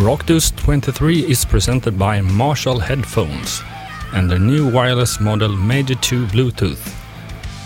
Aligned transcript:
Rock 0.00 0.24
Dudes 0.24 0.50
23 0.52 1.30
is 1.30 1.44
presented 1.44 1.98
by 1.98 2.22
Marshall 2.22 2.78
Headphones 2.78 3.62
and 4.14 4.30
their 4.30 4.38
new 4.38 4.66
wireless 4.66 5.20
model 5.20 5.50
Major 5.50 5.94
2 5.94 6.24
Bluetooth. 6.28 6.96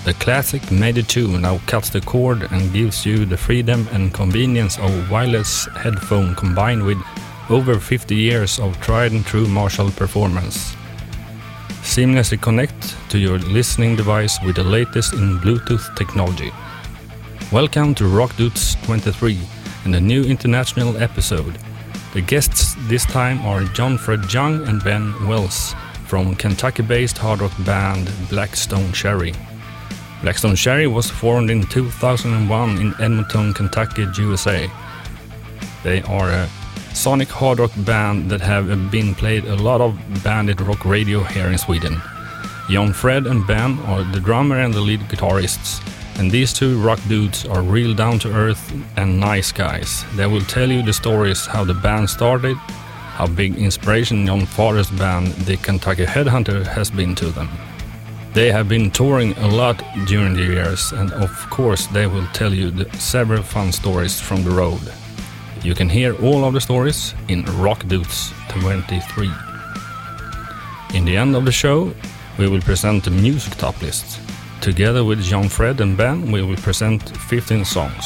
The 0.05 0.15
classic 0.15 0.69
Major 0.73 1.03
2 1.03 1.39
now 1.39 1.59
cuts 1.69 1.91
the 1.91 2.01
cord 2.01 2.43
and 2.51 2.73
gives 2.73 3.07
you 3.07 3.25
the 3.25 3.37
freedom 3.37 3.87
and 3.93 4.13
convenience 4.13 4.79
of 4.79 5.13
wireless 5.13 5.67
headphone 5.77 6.35
combined 6.35 6.83
with 6.83 6.99
over 7.51 7.79
50 7.79 8.17
years 8.17 8.59
of 8.59 8.81
tried 8.81 9.13
and 9.13 9.25
true 9.25 9.47
Marshall 9.47 9.93
performance. 9.93 10.75
Seamlessly 11.83 12.43
connect 12.43 12.97
to 13.11 13.19
your 13.19 13.39
listening 13.39 13.95
device 13.95 14.43
with 14.45 14.57
the 14.57 14.65
latest 14.65 15.13
in 15.13 15.39
Bluetooth 15.39 15.95
technology. 15.95 16.51
Welcome 17.53 17.95
to 17.95 18.09
Rock 18.09 18.33
23 18.37 19.39
and 19.85 19.95
a 19.95 20.01
new 20.01 20.25
international 20.25 20.97
episode. 20.97 21.57
The 22.15 22.23
guests 22.23 22.77
this 22.87 23.05
time 23.05 23.45
are 23.45 23.65
John 23.65 23.99
Fred 23.99 24.33
Young 24.33 24.65
and 24.69 24.85
Ben 24.85 25.27
Wells 25.27 25.75
from 26.07 26.37
Kentucky-based 26.37 27.19
hard 27.19 27.41
rock 27.41 27.51
band 27.67 28.09
Blackstone 28.31 28.93
Cherry. 28.93 29.35
Blackstone 30.23 30.55
Cherry 30.55 30.87
was 30.87 31.11
formed 31.11 31.51
in 31.51 31.67
2001 31.67 32.79
in 32.79 32.95
Edmonton, 33.01 33.53
Kentucky, 33.53 34.07
USA. 34.17 34.71
They 35.83 36.03
are 36.03 36.31
a 36.31 36.49
sonic 36.93 37.31
hard 37.31 37.59
rock 37.59 37.73
band 37.79 38.31
that 38.31 38.41
have 38.41 38.93
been 38.93 39.17
played 39.17 39.47
a 39.47 39.57
lot 39.57 39.81
of 39.81 39.99
bandit 40.23 40.61
rock 40.61 40.85
radio 40.85 41.25
here 41.25 41.49
in 41.49 41.59
Sweden. 41.59 42.01
John 42.71 42.93
Fred 42.93 43.27
and 43.27 43.45
Ben 43.45 43.77
are 43.87 44.05
the 44.05 44.21
drummer 44.21 44.61
and 44.61 44.73
the 44.73 44.81
lead 44.81 45.01
guitarists, 45.01 45.83
and 46.19 46.31
these 46.31 46.53
two 46.53 46.81
rock 46.81 47.01
dudes 47.09 47.45
are 47.47 47.63
real 47.63 47.95
down 47.95 48.19
to 48.21 48.33
earth 48.33 48.73
and 48.97 49.19
nice 49.19 49.53
guys. 49.53 50.05
They 50.17 50.27
will 50.27 50.43
tell 50.43 50.71
you 50.71 50.83
the 50.83 50.93
stories 50.93 51.47
how 51.47 51.65
the 51.65 51.75
band 51.75 52.09
started, 52.09 52.57
how 53.17 53.27
big 53.27 53.57
inspiration 53.57 54.27
John 54.27 54.47
Forrest 54.47 54.97
band, 54.97 55.29
the 55.47 55.57
Kentucky 55.57 56.05
Headhunter, 56.05 56.67
has 56.67 56.91
been 56.91 57.15
to 57.17 57.27
them. 57.27 57.49
They 58.33 58.51
have 58.51 58.69
been 58.69 58.91
touring 58.91 59.33
a 59.39 59.49
lot 59.49 59.83
during 60.07 60.35
the 60.35 60.43
years, 60.43 60.93
and 60.93 61.13
of 61.13 61.31
course, 61.51 61.87
they 61.87 62.07
will 62.07 62.27
tell 62.33 62.53
you 62.53 62.73
several 62.99 63.43
fun 63.43 63.71
stories 63.73 64.21
from 64.21 64.43
the 64.43 64.51
road. 64.51 64.81
You 65.63 65.75
can 65.75 65.89
hear 65.89 66.15
all 66.23 66.45
of 66.45 66.53
the 66.53 66.61
stories 66.61 67.15
in 67.29 67.45
Rock 67.63 67.87
Dudes 67.87 68.33
23. 68.49 69.31
In 70.95 71.05
the 71.05 71.17
end 71.17 71.37
of 71.37 71.45
the 71.45 71.53
show, 71.53 71.95
we 72.37 72.49
will 72.49 72.61
present 72.61 73.05
the 73.05 73.11
music 73.11 73.55
top 73.55 73.81
list. 73.81 74.21
Together 74.65 75.05
with 75.05 75.23
John 75.23 75.51
Fred 75.51 75.83
and 75.83 75.95
Ben, 75.95 76.33
we 76.33 76.41
will 76.41 76.57
present 76.57 77.15
15 77.29 77.67
songs. 77.67 78.03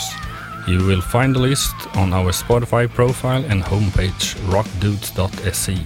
You 0.67 0.85
will 0.85 1.01
find 1.01 1.33
the 1.33 1.39
list 1.39 1.73
on 1.95 2.13
our 2.13 2.33
Spotify 2.33 2.89
profile 2.89 3.45
and 3.45 3.63
homepage 3.63 4.35
rockdudes.se. 4.51 5.79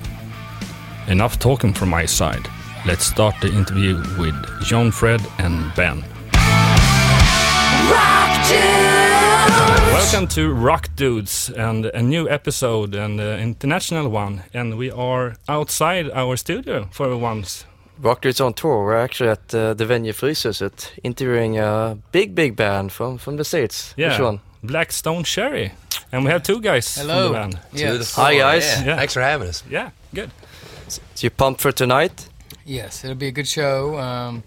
Enough 1.08 1.38
talking 1.38 1.74
from 1.74 1.90
my 1.90 2.06
side. 2.06 2.48
Let's 2.86 3.04
start 3.04 3.34
the 3.42 3.52
interview 3.52 3.96
with 4.18 4.34
John 4.64 4.90
Fred 4.90 5.20
and 5.36 5.74
Ben. 5.74 6.02
Welcome 9.92 10.26
to 10.28 10.54
Rock 10.54 10.88
Dudes 10.96 11.50
and 11.50 11.84
a 11.84 12.00
new 12.00 12.30
episode 12.30 12.94
and 12.94 13.20
an 13.20 13.40
international 13.40 14.08
one. 14.08 14.44
And 14.54 14.78
we 14.78 14.90
are 14.90 15.36
outside 15.50 16.10
our 16.12 16.38
studio 16.38 16.88
for 16.92 17.14
once. 17.18 17.66
Rock 18.02 18.20
Dudes 18.20 18.40
on 18.40 18.52
tour. 18.52 18.84
We're 18.84 18.96
actually 18.96 19.30
at 19.30 19.54
uh, 19.54 19.74
the 19.74 19.86
venue 19.86 20.12
Fryshuset 20.12 20.90
interviewing 21.04 21.58
a 21.58 21.96
big, 22.10 22.34
big 22.34 22.56
band 22.56 22.90
from, 22.90 23.16
from 23.16 23.36
the 23.36 23.44
States. 23.44 23.94
Yeah. 23.96 24.10
Which 24.10 24.20
one? 24.20 24.40
Blackstone 24.64 25.22
Cherry. 25.22 25.72
And 26.10 26.24
we 26.24 26.30
have 26.32 26.42
two 26.42 26.60
guys 26.60 26.96
Hello. 26.96 27.32
from 27.32 27.50
the 27.50 27.56
band. 27.56 27.60
Yes. 27.72 28.14
The. 28.14 28.20
Hi, 28.20 28.36
guys. 28.36 28.64
Yeah. 28.64 28.84
Yeah. 28.84 28.96
Thanks 28.96 29.14
for 29.14 29.20
having 29.20 29.48
us. 29.48 29.62
Yeah, 29.70 29.90
good. 30.12 30.32
So 30.88 31.00
you 31.18 31.30
pumped 31.30 31.60
for 31.60 31.70
tonight? 31.70 32.28
Yes, 32.64 33.04
it'll 33.04 33.16
be 33.16 33.28
a 33.28 33.32
good 33.32 33.48
show. 33.48 33.96
Um, 33.98 34.42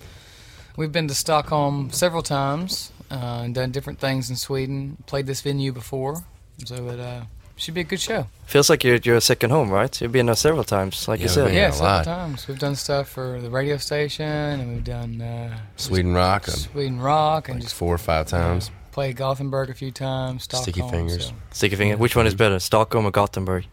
we've 0.75 0.91
been 0.91 1.07
to 1.07 1.15
Stockholm 1.15 1.91
several 1.91 2.23
times 2.23 2.91
uh, 3.09 3.41
and 3.43 3.55
done 3.55 3.71
different 3.71 3.99
things 3.99 4.29
in 4.29 4.35
Sweden. 4.35 4.97
Played 5.05 5.27
this 5.27 5.41
venue 5.41 5.71
before, 5.71 6.25
so 6.65 6.89
it 6.89 6.99
uh, 6.99 7.21
should 7.55 7.73
be 7.73 7.81
a 7.81 7.85
good 7.85 7.99
show. 8.01 8.27
Feels 8.45 8.69
like 8.69 8.83
you're, 8.83 8.97
you're 8.97 9.15
a 9.15 9.21
second 9.21 9.49
home, 9.49 9.69
right? 9.71 9.99
You've 10.01 10.11
been 10.11 10.27
there 10.27 10.35
several 10.35 10.63
times, 10.63 11.07
like 11.07 11.19
you 11.19 11.27
said. 11.27 11.53
Yeah, 11.53 11.61
yeah, 11.61 11.67
a 11.69 11.71
several 11.71 11.89
lot. 11.89 12.05
times. 12.05 12.47
We've 12.47 12.59
done 12.59 12.75
stuff 12.75 13.09
for 13.09 13.39
the 13.41 13.49
radio 13.49 13.77
station, 13.77 14.25
and 14.25 14.73
we've 14.73 14.83
done 14.83 15.21
uh, 15.21 15.57
Sweden 15.77 16.13
Rock, 16.13 16.47
um, 16.49 16.55
Sweden 16.55 16.99
Rock, 16.99 17.47
and 17.49 17.55
like 17.57 17.63
just 17.63 17.75
four 17.75 17.93
or 17.93 17.97
five 17.97 18.27
times. 18.27 18.69
played 18.91 19.15
Gothenburg 19.15 19.69
a 19.69 19.73
few 19.73 19.91
times. 19.91 20.43
Stockholm, 20.43 20.63
Sticky 20.63 20.89
Fingers. 20.89 21.25
so- 21.27 21.33
Sticky 21.51 21.75
finger. 21.75 21.97
Which 21.97 22.15
one 22.15 22.27
is 22.27 22.35
better, 22.35 22.59
Stockholm 22.59 23.05
or 23.05 23.11
Gothenburg? 23.11 23.65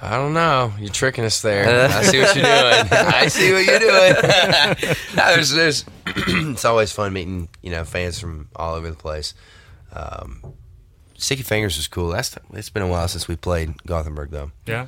I 0.00 0.16
don't 0.16 0.34
know. 0.34 0.74
You're 0.78 0.90
tricking 0.92 1.24
us 1.24 1.40
there. 1.40 1.88
I 1.90 2.02
see 2.02 2.20
what 2.20 2.34
you're 2.36 2.44
doing. 2.44 2.86
I 2.92 3.28
see 3.28 3.52
what 3.54 3.64
you're 3.64 3.78
doing. 3.78 4.94
no, 5.16 5.34
there's, 5.34 5.50
there's 5.52 5.84
it's 6.06 6.64
always 6.66 6.92
fun 6.92 7.14
meeting 7.14 7.48
you 7.62 7.70
know 7.70 7.84
fans 7.84 8.18
from 8.20 8.48
all 8.56 8.74
over 8.74 8.90
the 8.90 8.96
place. 8.96 9.32
Um, 9.92 10.42
Sticky 11.18 11.42
Fingers 11.42 11.76
was 11.76 11.88
cool. 11.88 12.08
That's 12.08 12.36
it's 12.52 12.70
been 12.70 12.82
a 12.82 12.88
while 12.88 13.08
since 13.08 13.28
we 13.28 13.36
played 13.36 13.82
Gothenburg 13.86 14.30
though. 14.30 14.50
Yeah. 14.66 14.86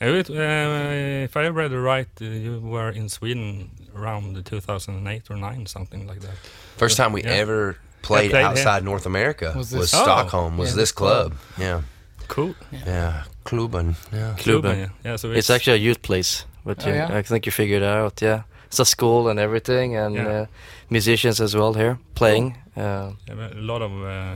It, 0.00 0.30
uh, 0.30 1.24
if 1.24 1.36
I 1.36 1.48
read 1.48 1.72
it 1.72 1.80
right, 1.80 2.06
uh, 2.20 2.24
you 2.24 2.60
were 2.60 2.90
in 2.90 3.08
Sweden 3.08 3.70
around 3.96 4.44
2008 4.46 5.28
or 5.30 5.36
9, 5.36 5.66
something 5.66 6.06
like 6.06 6.20
that. 6.20 6.36
First 6.76 6.96
time 6.96 7.12
we 7.12 7.22
Yeah. 7.24 7.30
ever 7.42 7.76
played, 8.02 8.30
played, 8.30 8.42
yeah. 8.42 8.48
outside 8.50 8.84
North 8.84 9.06
America 9.06 9.52
Was 9.56 9.72
was, 9.72 9.92
Oh. 9.94 10.02
Stockholm. 10.02 10.56
Was 10.56 10.68
Yeah, 10.68 10.76
this 10.76 10.82
this 10.82 10.92
club. 10.92 11.32
club? 11.32 11.38
Yeah, 11.58 11.80
Cool. 12.28 12.54
yeah, 12.86 13.24
Klubben. 13.44 13.96
Yeah. 14.12 14.34
Klubben. 14.38 14.76
Yeah. 14.76 14.88
yeah 15.04 15.16
so 15.16 15.32
It's 15.32 15.50
actually 15.50 15.78
a 15.80 15.82
youth 15.88 16.02
place, 16.02 16.44
but 16.64 16.84
Oh, 16.86 16.90
you, 16.90 16.94
yeah? 16.94 17.18
I 17.18 17.22
think 17.22 17.46
you 17.46 17.52
figured 17.52 17.82
it 17.82 17.88
out. 17.88 18.22
Yeah, 18.22 18.42
it's 18.68 18.78
a 18.78 18.84
school 18.84 19.28
and 19.28 19.40
everything, 19.40 19.96
and 19.96 20.14
Yeah. 20.14 20.28
uh, 20.42 20.46
musicians 20.90 21.40
as 21.40 21.54
well 21.56 21.74
here 21.74 21.98
playing. 22.14 22.54
Uh, 22.76 23.10
a 23.28 23.60
lot 23.60 23.82
of 23.82 23.90
uh, 23.90 24.34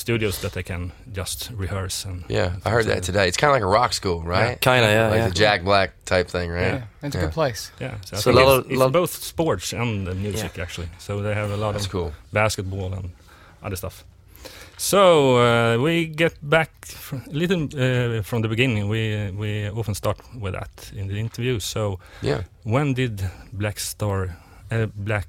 studios 0.00 0.38
that 0.40 0.52
they 0.52 0.62
can 0.62 0.92
just 1.12 1.50
rehearse 1.58 2.08
and 2.08 2.24
Yeah, 2.28 2.56
I 2.64 2.70
heard 2.70 2.86
that 2.86 3.02
today. 3.02 3.28
It's 3.28 3.36
kind 3.36 3.50
of 3.50 3.54
like 3.56 3.62
a 3.70 3.78
rock 3.80 3.92
school, 3.92 4.22
right? 4.22 4.60
Kinda, 4.60 4.88
yeah, 4.88 5.08
Like 5.10 5.18
yeah. 5.18 5.28
the 5.28 5.34
Jack 5.34 5.62
Black 5.64 5.90
type 6.04 6.28
thing, 6.28 6.50
right? 6.50 6.72
Yeah, 6.74 7.06
it's 7.06 7.16
a 7.16 7.20
good 7.20 7.32
place. 7.32 7.70
Yeah, 7.80 7.94
so, 8.04 8.16
So 8.16 8.30
a 8.30 8.32
lot 8.32 8.42
it's, 8.42 8.64
of- 8.66 8.70
it's 8.72 8.80
lot- 8.80 8.92
both 8.92 9.10
sports 9.24 9.72
and 9.72 10.06
the 10.06 10.14
music 10.14 10.58
actually. 10.58 10.88
So 10.98 11.22
they 11.22 11.34
have 11.34 11.50
a 11.52 11.56
lot 11.56 11.72
That's 11.72 11.86
of 11.86 11.92
cool. 11.92 12.12
basketball 12.32 12.92
and 12.94 13.10
other 13.62 13.76
stuff. 13.76 14.04
So 14.76 15.36
uh, 15.36 15.76
we 15.84 16.06
get 16.06 16.34
back 16.42 16.70
a 17.12 17.20
little 17.30 17.64
uh, 17.64 18.22
from 18.22 18.42
the 18.42 18.48
beginning. 18.48 18.88
We 18.88 19.14
uh, 19.14 19.32
we 19.32 19.68
often 19.70 19.94
start 19.94 20.18
with 20.40 20.54
that 20.54 20.92
in 20.96 21.06
the 21.08 21.18
interview. 21.18 21.60
So 21.60 21.98
Yeah. 22.22 22.42
when 22.64 22.94
did 22.94 23.22
Black 23.52 23.78
Star, 23.80 24.36
uh, 24.70 24.86
Black 24.94 25.28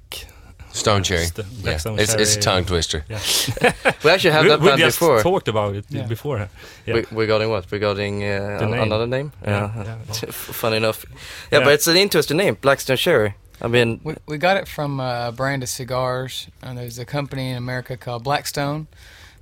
Stone 0.74 1.04
Cherry. 1.04 1.26
St- 1.26 1.48
Yeah. 1.48 1.64
Blackstone 1.64 2.00
It's, 2.00 2.14
it's 2.14 2.36
a 2.36 2.40
tongue 2.40 2.66
twister. 2.66 3.04
Yeah, 3.10 3.20
we 4.04 4.10
actually 4.12 4.32
have 4.32 4.44
we, 4.44 4.50
that 4.50 4.60
we 4.62 4.68
band 4.68 4.80
just 4.80 5.00
before. 5.00 5.22
talked 5.22 5.48
about 5.48 5.76
it 5.76 5.86
Yeah. 5.90 6.08
before. 6.08 6.50
Yeah, 6.86 6.96
We, 6.96 7.06
regarding 7.12 7.50
what? 7.50 7.72
Regarding 7.72 8.24
uh, 8.24 8.58
The 8.60 8.64
an- 8.66 8.72
name. 8.72 8.82
another 8.82 9.08
name? 9.08 9.32
Yeah, 9.44 9.72
Yeah. 9.76 9.98
yeah. 10.08 10.32
Funny 10.32 10.78
enough. 10.78 11.06
Yeah, 11.52 11.60
Yeah. 11.60 11.66
but 11.66 11.74
it's 11.74 11.88
an 11.88 11.98
interesting 11.98 12.38
name, 12.38 12.58
Blackstone 12.62 12.98
Cherry. 12.98 13.34
I 13.64 13.68
mean, 13.68 14.00
We, 14.04 14.16
we 14.28 14.38
got 14.38 14.58
it 14.58 14.68
from 14.68 15.00
a 15.00 15.32
brand 15.36 15.62
of 15.64 15.70
cigars. 15.70 16.48
And 16.64 16.78
there's 16.78 16.98
a 17.00 17.06
company 17.06 17.52
in 17.52 17.58
America 17.58 17.96
called 17.98 18.24
Blackstone. 18.24 18.88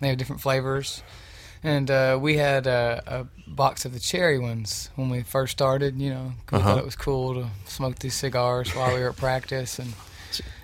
They 0.01 0.07
have 0.09 0.17
different 0.17 0.41
flavors. 0.41 1.03
And 1.63 1.89
uh, 1.91 2.17
we 2.21 2.37
had 2.37 2.67
a, 2.67 3.01
a 3.07 3.25
box 3.49 3.85
of 3.85 3.91
the 3.93 3.99
cherry 3.99 4.39
ones 4.39 4.89
when 4.95 5.09
we 5.09 5.23
first 5.23 5.51
started. 5.51 5.99
You 6.01 6.09
know, 6.13 6.33
'cause 6.45 6.51
we 6.51 6.57
Uh-huh. 6.59 6.69
thought 6.69 6.79
it 6.79 6.85
was 6.85 6.95
cool 6.95 7.33
to 7.35 7.47
smoke 7.65 7.99
these 7.99 8.15
cigars 8.15 8.73
while 8.75 8.93
we 8.93 8.99
were 9.01 9.09
at 9.09 9.17
practice. 9.17 9.79
And 9.79 9.93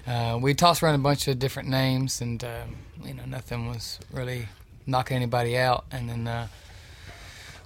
uh, 0.07 0.37
we 0.41 0.53
tossed 0.53 0.83
around 0.83 0.95
a 0.95 0.99
bunch 0.99 1.27
of 1.27 1.39
different 1.39 1.69
names, 1.69 2.21
and 2.21 2.43
um, 2.43 2.75
you 3.03 3.13
know, 3.13 3.25
nothing 3.25 3.67
was 3.67 3.99
really 4.11 4.47
knocking 4.85 5.17
anybody 5.17 5.57
out. 5.57 5.85
And 5.91 6.09
then 6.09 6.27
uh, 6.27 6.47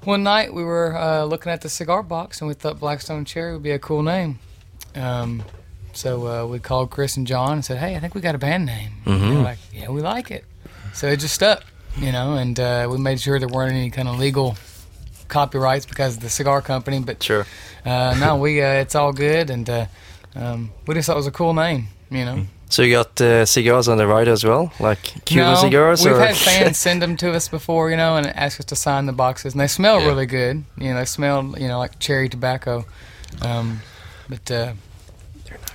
one 0.04 0.24
night 0.24 0.54
we 0.54 0.64
were 0.64 0.96
uh, 0.96 1.24
looking 1.26 1.52
at 1.52 1.62
the 1.62 1.70
cigar 1.70 2.04
box, 2.04 2.42
and 2.42 2.48
we 2.48 2.54
thought 2.54 2.80
Blackstone 2.80 3.26
Cherry 3.26 3.54
would 3.54 3.64
be 3.64 3.72
a 3.72 3.80
cool 3.80 4.04
name. 4.04 4.40
Um, 4.96 5.44
so 5.94 6.28
uh, 6.28 6.46
we 6.46 6.60
called 6.60 6.92
Chris 6.92 7.18
and 7.18 7.28
John 7.28 7.54
and 7.54 7.66
said, 7.66 7.78
"Hey, 7.78 7.96
I 7.96 8.00
think 8.00 8.16
we 8.16 8.22
got 8.22 8.36
a 8.36 8.40
band 8.40 8.66
name." 8.66 8.92
And 9.06 9.22
they 9.22 9.36
were 9.36 9.42
like, 9.44 9.60
"Yeah, 9.74 9.90
we 9.90 10.02
like 10.02 10.32
it." 10.32 10.46
So 10.94 11.08
it 11.08 11.20
just 11.20 11.36
stuck, 11.36 11.64
you 11.98 12.12
know. 12.12 12.36
And 12.36 12.60
uh, 12.60 12.88
we 12.90 12.98
made 12.98 13.20
sure 13.20 13.40
there 13.40 13.50
weren't 13.50 13.74
any 13.74 13.90
kind 13.90 14.08
of 14.08 14.18
legal 14.18 14.56
copyrights 15.28 15.86
because 15.86 16.16
of 16.16 16.22
the 16.22 16.30
cigar 16.30 16.62
company. 16.62 17.00
But 17.00 17.22
sure. 17.22 17.46
uh, 17.86 18.16
no, 18.20 18.38
we 18.38 18.62
uh, 18.62 18.74
it's 18.74 18.96
all 18.96 19.12
good, 19.14 19.50
and 19.50 19.70
uh, 19.70 19.86
um, 20.36 20.72
we 20.88 20.96
just 20.96 21.08
thought 21.08 21.14
it 21.14 21.18
was 21.18 21.28
a 21.28 21.32
cool 21.32 21.54
name, 21.54 21.88
you 22.12 22.26
know. 22.26 22.46
So 22.72 22.84
you 22.84 22.94
got 22.94 23.20
uh, 23.20 23.46
cigars 23.46 23.88
on 23.88 23.98
the 23.98 24.06
ride 24.06 24.28
as 24.28 24.44
well, 24.44 24.72
like 24.80 25.02
Cuban 25.26 25.54
no, 25.54 25.60
cigars, 25.60 26.06
We've 26.06 26.14
or 26.14 26.20
had 26.20 26.36
fans 26.50 26.78
send 26.78 27.02
them 27.02 27.18
to 27.18 27.32
us 27.34 27.48
before, 27.48 27.90
you 27.90 27.98
know, 27.98 28.16
and 28.16 28.28
ask 28.28 28.60
us 28.60 28.66
to 28.68 28.76
sign 28.76 29.08
the 29.08 29.12
boxes, 29.14 29.54
and 29.54 29.62
they 29.62 29.68
smell 29.68 30.00
Yeah. 30.00 30.08
really 30.08 30.28
good. 30.28 30.64
You 30.78 30.90
know, 30.94 31.00
they 31.00 31.06
smell, 31.06 31.56
you 31.58 31.68
know, 31.68 31.80
like 31.80 31.98
cherry 32.00 32.30
tobacco. 32.30 32.86
Um, 33.42 33.82
but 34.30 34.52
uh, 34.52 34.74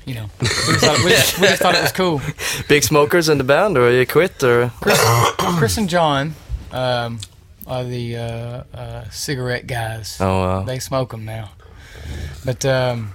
you 0.07 0.15
know, 0.15 0.27
we 0.41 0.47
just, 0.47 0.85
thought, 0.85 1.05
we, 1.05 1.11
just, 1.11 1.41
we 1.41 1.47
just 1.49 1.63
thought 1.63 1.75
it 1.75 1.83
was 1.83 1.93
cool. 1.93 2.21
big 2.69 2.85
smokers 2.85 3.29
in 3.29 3.39
the 3.39 3.45
band, 3.45 3.77
or 3.77 3.91
you 3.91 4.07
quit, 4.07 4.43
or 4.45 4.71
Chris 4.81 5.77
and 5.79 5.89
John, 5.89 6.35
um, 6.71 7.19
are 7.67 7.83
the 7.85 8.17
uh, 8.17 8.63
uh, 8.77 9.11
cigarette 9.11 9.67
guys. 9.67 10.19
Oh, 10.21 10.41
wow. 10.43 10.63
They 10.63 10.79
smoke 10.79 11.11
them 11.11 11.25
now. 11.25 11.51
But 12.45 12.65
um, 12.67 13.13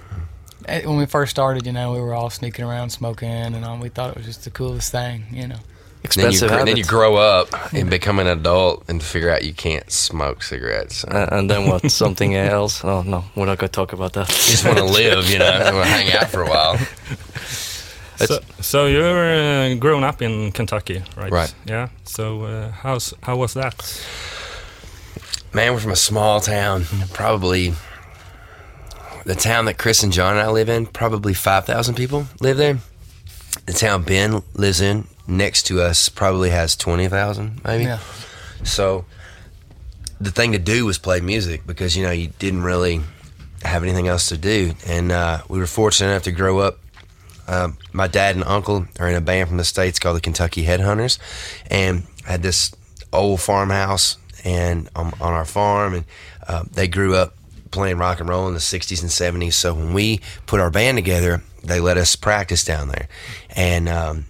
when 0.66 0.96
we 0.96 1.06
first 1.06 1.30
started, 1.30 1.66
you 1.66 1.72
know, 1.72 1.92
we 1.92 2.00
were 2.00 2.14
all 2.14 2.30
sneaking 2.30 2.64
around 2.64 2.90
smoking, 2.90 3.28
and 3.28 3.64
um, 3.64 3.80
we 3.80 3.88
thought 3.88 4.10
it 4.10 4.16
was 4.16 4.26
just 4.26 4.44
the 4.44 4.50
coolest 4.50 4.92
thing, 4.92 5.24
you 5.30 5.48
know. 5.48 5.56
Then 6.02 6.24
you, 6.24 6.28
Expensive 6.28 6.50
then 6.64 6.76
you 6.78 6.84
grow 6.84 7.16
up 7.16 7.74
and 7.74 7.90
become 7.90 8.18
an 8.20 8.26
adult 8.26 8.88
and 8.88 9.02
figure 9.02 9.30
out 9.30 9.44
you 9.44 9.52
can't 9.52 9.90
smoke 9.90 10.42
cigarettes. 10.42 11.04
Uh, 11.04 11.28
and 11.30 11.50
then 11.50 11.68
what? 11.68 11.90
Something 11.90 12.34
else? 12.34 12.82
Oh 12.82 13.02
no, 13.02 13.24
we're 13.36 13.44
not 13.44 13.58
going 13.58 13.68
to 13.68 13.72
talk 13.72 13.92
about 13.92 14.14
that. 14.14 14.28
You 14.30 14.34
just 14.34 14.64
want 14.64 14.78
to 14.78 14.84
live, 15.00 15.28
you 15.28 15.38
know, 15.38 15.50
want 15.74 15.86
to 15.86 15.92
hang 15.92 16.10
out 16.14 16.28
for 16.30 16.42
a 16.42 16.48
while. 16.48 16.78
So, 18.16 18.40
so 18.60 18.86
you're 18.86 19.72
uh, 19.72 19.74
grown 19.76 20.04
up 20.04 20.20
in 20.22 20.52
Kentucky, 20.52 21.02
right? 21.16 21.30
Right. 21.30 21.54
Yeah. 21.66 21.88
So 22.04 22.44
uh, 22.44 22.70
how's 22.70 23.14
how 23.22 23.36
was 23.36 23.54
that? 23.54 23.74
Man, 25.52 25.72
we're 25.72 25.80
from 25.80 25.92
a 25.92 25.96
small 25.96 26.40
town. 26.40 26.84
Probably 27.12 27.74
the 29.24 29.34
town 29.34 29.66
that 29.66 29.78
Chris 29.78 30.02
and 30.02 30.12
John 30.12 30.36
and 30.36 30.40
I 30.40 30.50
live 30.50 30.68
in. 30.68 30.86
Probably 30.86 31.34
five 31.34 31.66
thousand 31.66 31.94
people 31.94 32.26
live 32.40 32.56
there. 32.56 32.78
The 33.66 33.72
town 33.72 34.02
Ben 34.02 34.42
lives 34.54 34.80
in 34.80 35.06
next 35.26 35.64
to 35.64 35.80
us 35.80 36.08
probably 36.08 36.50
has 36.50 36.76
twenty 36.76 37.08
thousand, 37.08 37.60
maybe. 37.64 37.84
Yeah. 37.84 37.98
So 38.64 39.04
the 40.20 40.30
thing 40.30 40.52
to 40.52 40.58
do 40.58 40.84
was 40.84 40.98
play 40.98 41.20
music 41.20 41.66
because 41.66 41.96
you 41.96 42.02
know 42.02 42.10
you 42.10 42.28
didn't 42.38 42.62
really 42.62 43.00
have 43.62 43.82
anything 43.82 44.08
else 44.08 44.28
to 44.28 44.38
do, 44.38 44.74
and 44.86 45.12
uh, 45.12 45.42
we 45.48 45.58
were 45.58 45.66
fortunate 45.66 46.10
enough 46.10 46.24
to 46.24 46.32
grow 46.32 46.58
up. 46.58 46.78
Um, 47.48 47.78
my 47.92 48.06
dad 48.06 48.36
and 48.36 48.44
uncle 48.44 48.86
are 48.98 49.08
in 49.08 49.16
a 49.16 49.20
band 49.20 49.48
from 49.48 49.56
the 49.56 49.64
states 49.64 49.98
called 49.98 50.16
the 50.16 50.20
Kentucky 50.20 50.64
Headhunters, 50.64 51.18
and 51.70 52.04
had 52.24 52.42
this 52.42 52.72
old 53.12 53.40
farmhouse 53.40 54.18
and 54.44 54.88
um, 54.94 55.12
on 55.20 55.32
our 55.32 55.44
farm, 55.44 55.94
and 55.94 56.04
uh, 56.46 56.64
they 56.72 56.86
grew 56.88 57.14
up 57.14 57.34
playing 57.70 57.98
rock 57.98 58.20
and 58.20 58.28
roll 58.28 58.48
in 58.48 58.54
the 58.54 58.60
'60s 58.60 59.02
and 59.02 59.10
'70s. 59.10 59.54
So 59.54 59.74
when 59.74 59.92
we 59.92 60.20
put 60.46 60.60
our 60.60 60.70
band 60.70 60.98
together, 60.98 61.42
they 61.62 61.80
let 61.80 61.96
us 61.96 62.16
practice 62.16 62.64
down 62.64 62.88
there, 62.88 63.08
and 63.50 63.88
um, 63.88 64.26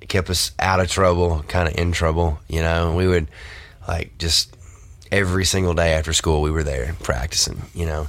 it 0.00 0.08
kept 0.08 0.30
us 0.30 0.52
out 0.58 0.80
of 0.80 0.90
trouble, 0.90 1.44
kind 1.48 1.68
of 1.68 1.76
in 1.76 1.92
trouble, 1.92 2.38
you 2.48 2.60
know. 2.60 2.88
And 2.88 2.96
we 2.96 3.06
would 3.06 3.28
like 3.88 4.18
just 4.18 4.56
every 5.12 5.44
single 5.44 5.74
day 5.74 5.92
after 5.94 6.12
school, 6.12 6.42
we 6.42 6.50
were 6.50 6.62
there 6.62 6.94
practicing, 7.02 7.62
you 7.74 7.86
know, 7.86 8.08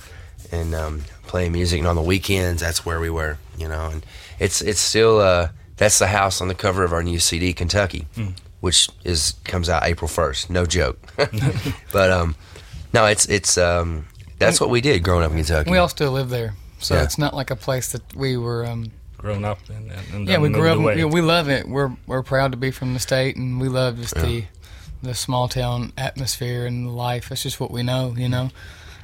and 0.51 0.73
um, 0.75 1.03
playing 1.27 1.51
music. 1.51 1.79
And 1.79 1.87
on 1.87 1.95
the 1.95 2.01
weekends, 2.01 2.61
that's 2.61 2.85
where 2.85 2.99
we 2.99 3.09
were, 3.09 3.37
you 3.57 3.67
know. 3.67 3.89
And 3.91 4.05
it's 4.39 4.61
it's 4.61 4.79
still 4.79 5.19
uh, 5.19 5.49
that's 5.77 5.99
the 5.99 6.07
house 6.07 6.41
on 6.41 6.47
the 6.47 6.55
cover 6.55 6.83
of 6.83 6.93
our 6.93 7.03
new 7.03 7.19
CD, 7.19 7.53
Kentucky, 7.53 8.07
which 8.59 8.89
is 9.03 9.35
comes 9.43 9.69
out 9.69 9.83
April 9.83 10.07
first. 10.07 10.49
No 10.49 10.65
joke, 10.65 10.99
but 11.91 12.11
um, 12.11 12.35
no, 12.93 13.05
it's 13.05 13.27
it's 13.27 13.57
um, 13.57 14.05
that's 14.39 14.59
what 14.61 14.69
we 14.69 14.81
did 14.81 15.03
growing 15.03 15.23
up 15.23 15.31
in 15.31 15.37
Kentucky. 15.37 15.71
We 15.71 15.77
all 15.77 15.89
still 15.89 16.11
live 16.11 16.29
there, 16.29 16.53
so 16.79 16.95
Yeah. 16.95 17.03
it's 17.03 17.17
not 17.17 17.33
like 17.33 17.49
a 17.51 17.55
place 17.55 17.91
that 17.91 18.15
we 18.15 18.37
were. 18.37 18.65
Um, 18.65 18.91
Grown 19.17 19.43
up 19.45 19.57
in 19.69 19.75
and, 19.75 19.91
and, 19.91 20.13
and 20.13 20.27
yeah, 20.27 20.37
we 20.37 20.49
grew 20.49 20.69
up. 20.69 20.77
away. 20.77 20.95
You 20.97 21.01
know, 21.01 21.07
we 21.07 21.21
love 21.21 21.49
it. 21.49 21.67
We're 21.67 21.91
we're 22.05 22.21
proud 22.21 22.51
to 22.51 22.57
be 22.57 22.69
from 22.69 22.93
the 22.93 22.99
state, 22.99 23.35
and 23.35 23.59
we 23.59 23.67
love 23.67 23.97
just 23.97 24.13
the 24.15 24.43
the 25.01 25.15
small 25.15 25.47
town 25.47 25.91
atmosphere 25.97 26.65
and 26.67 26.95
life. 26.95 27.31
It's 27.31 27.41
just 27.43 27.59
what 27.59 27.71
we 27.71 27.81
know. 27.81 28.13
You 28.15 28.29
know, 28.29 28.49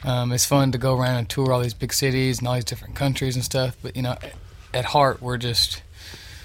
um, 0.04 0.32
it's 0.32 0.46
fun 0.46 0.72
to 0.74 0.78
go 0.78 0.96
around 0.96 1.16
and 1.18 1.28
tour 1.30 1.52
all 1.52 1.62
these 1.62 1.74
big 1.74 1.94
cities 1.94 2.38
and 2.40 2.48
all 2.48 2.54
these 2.54 2.64
different 2.64 2.94
countries 2.96 3.36
and 3.36 3.44
stuff. 3.44 3.76
But 3.82 3.96
you 3.96 4.04
know, 4.04 4.12
at, 4.12 4.34
at 4.74 4.86
heart, 4.86 5.20
we're 5.20 5.38
just 5.38 5.82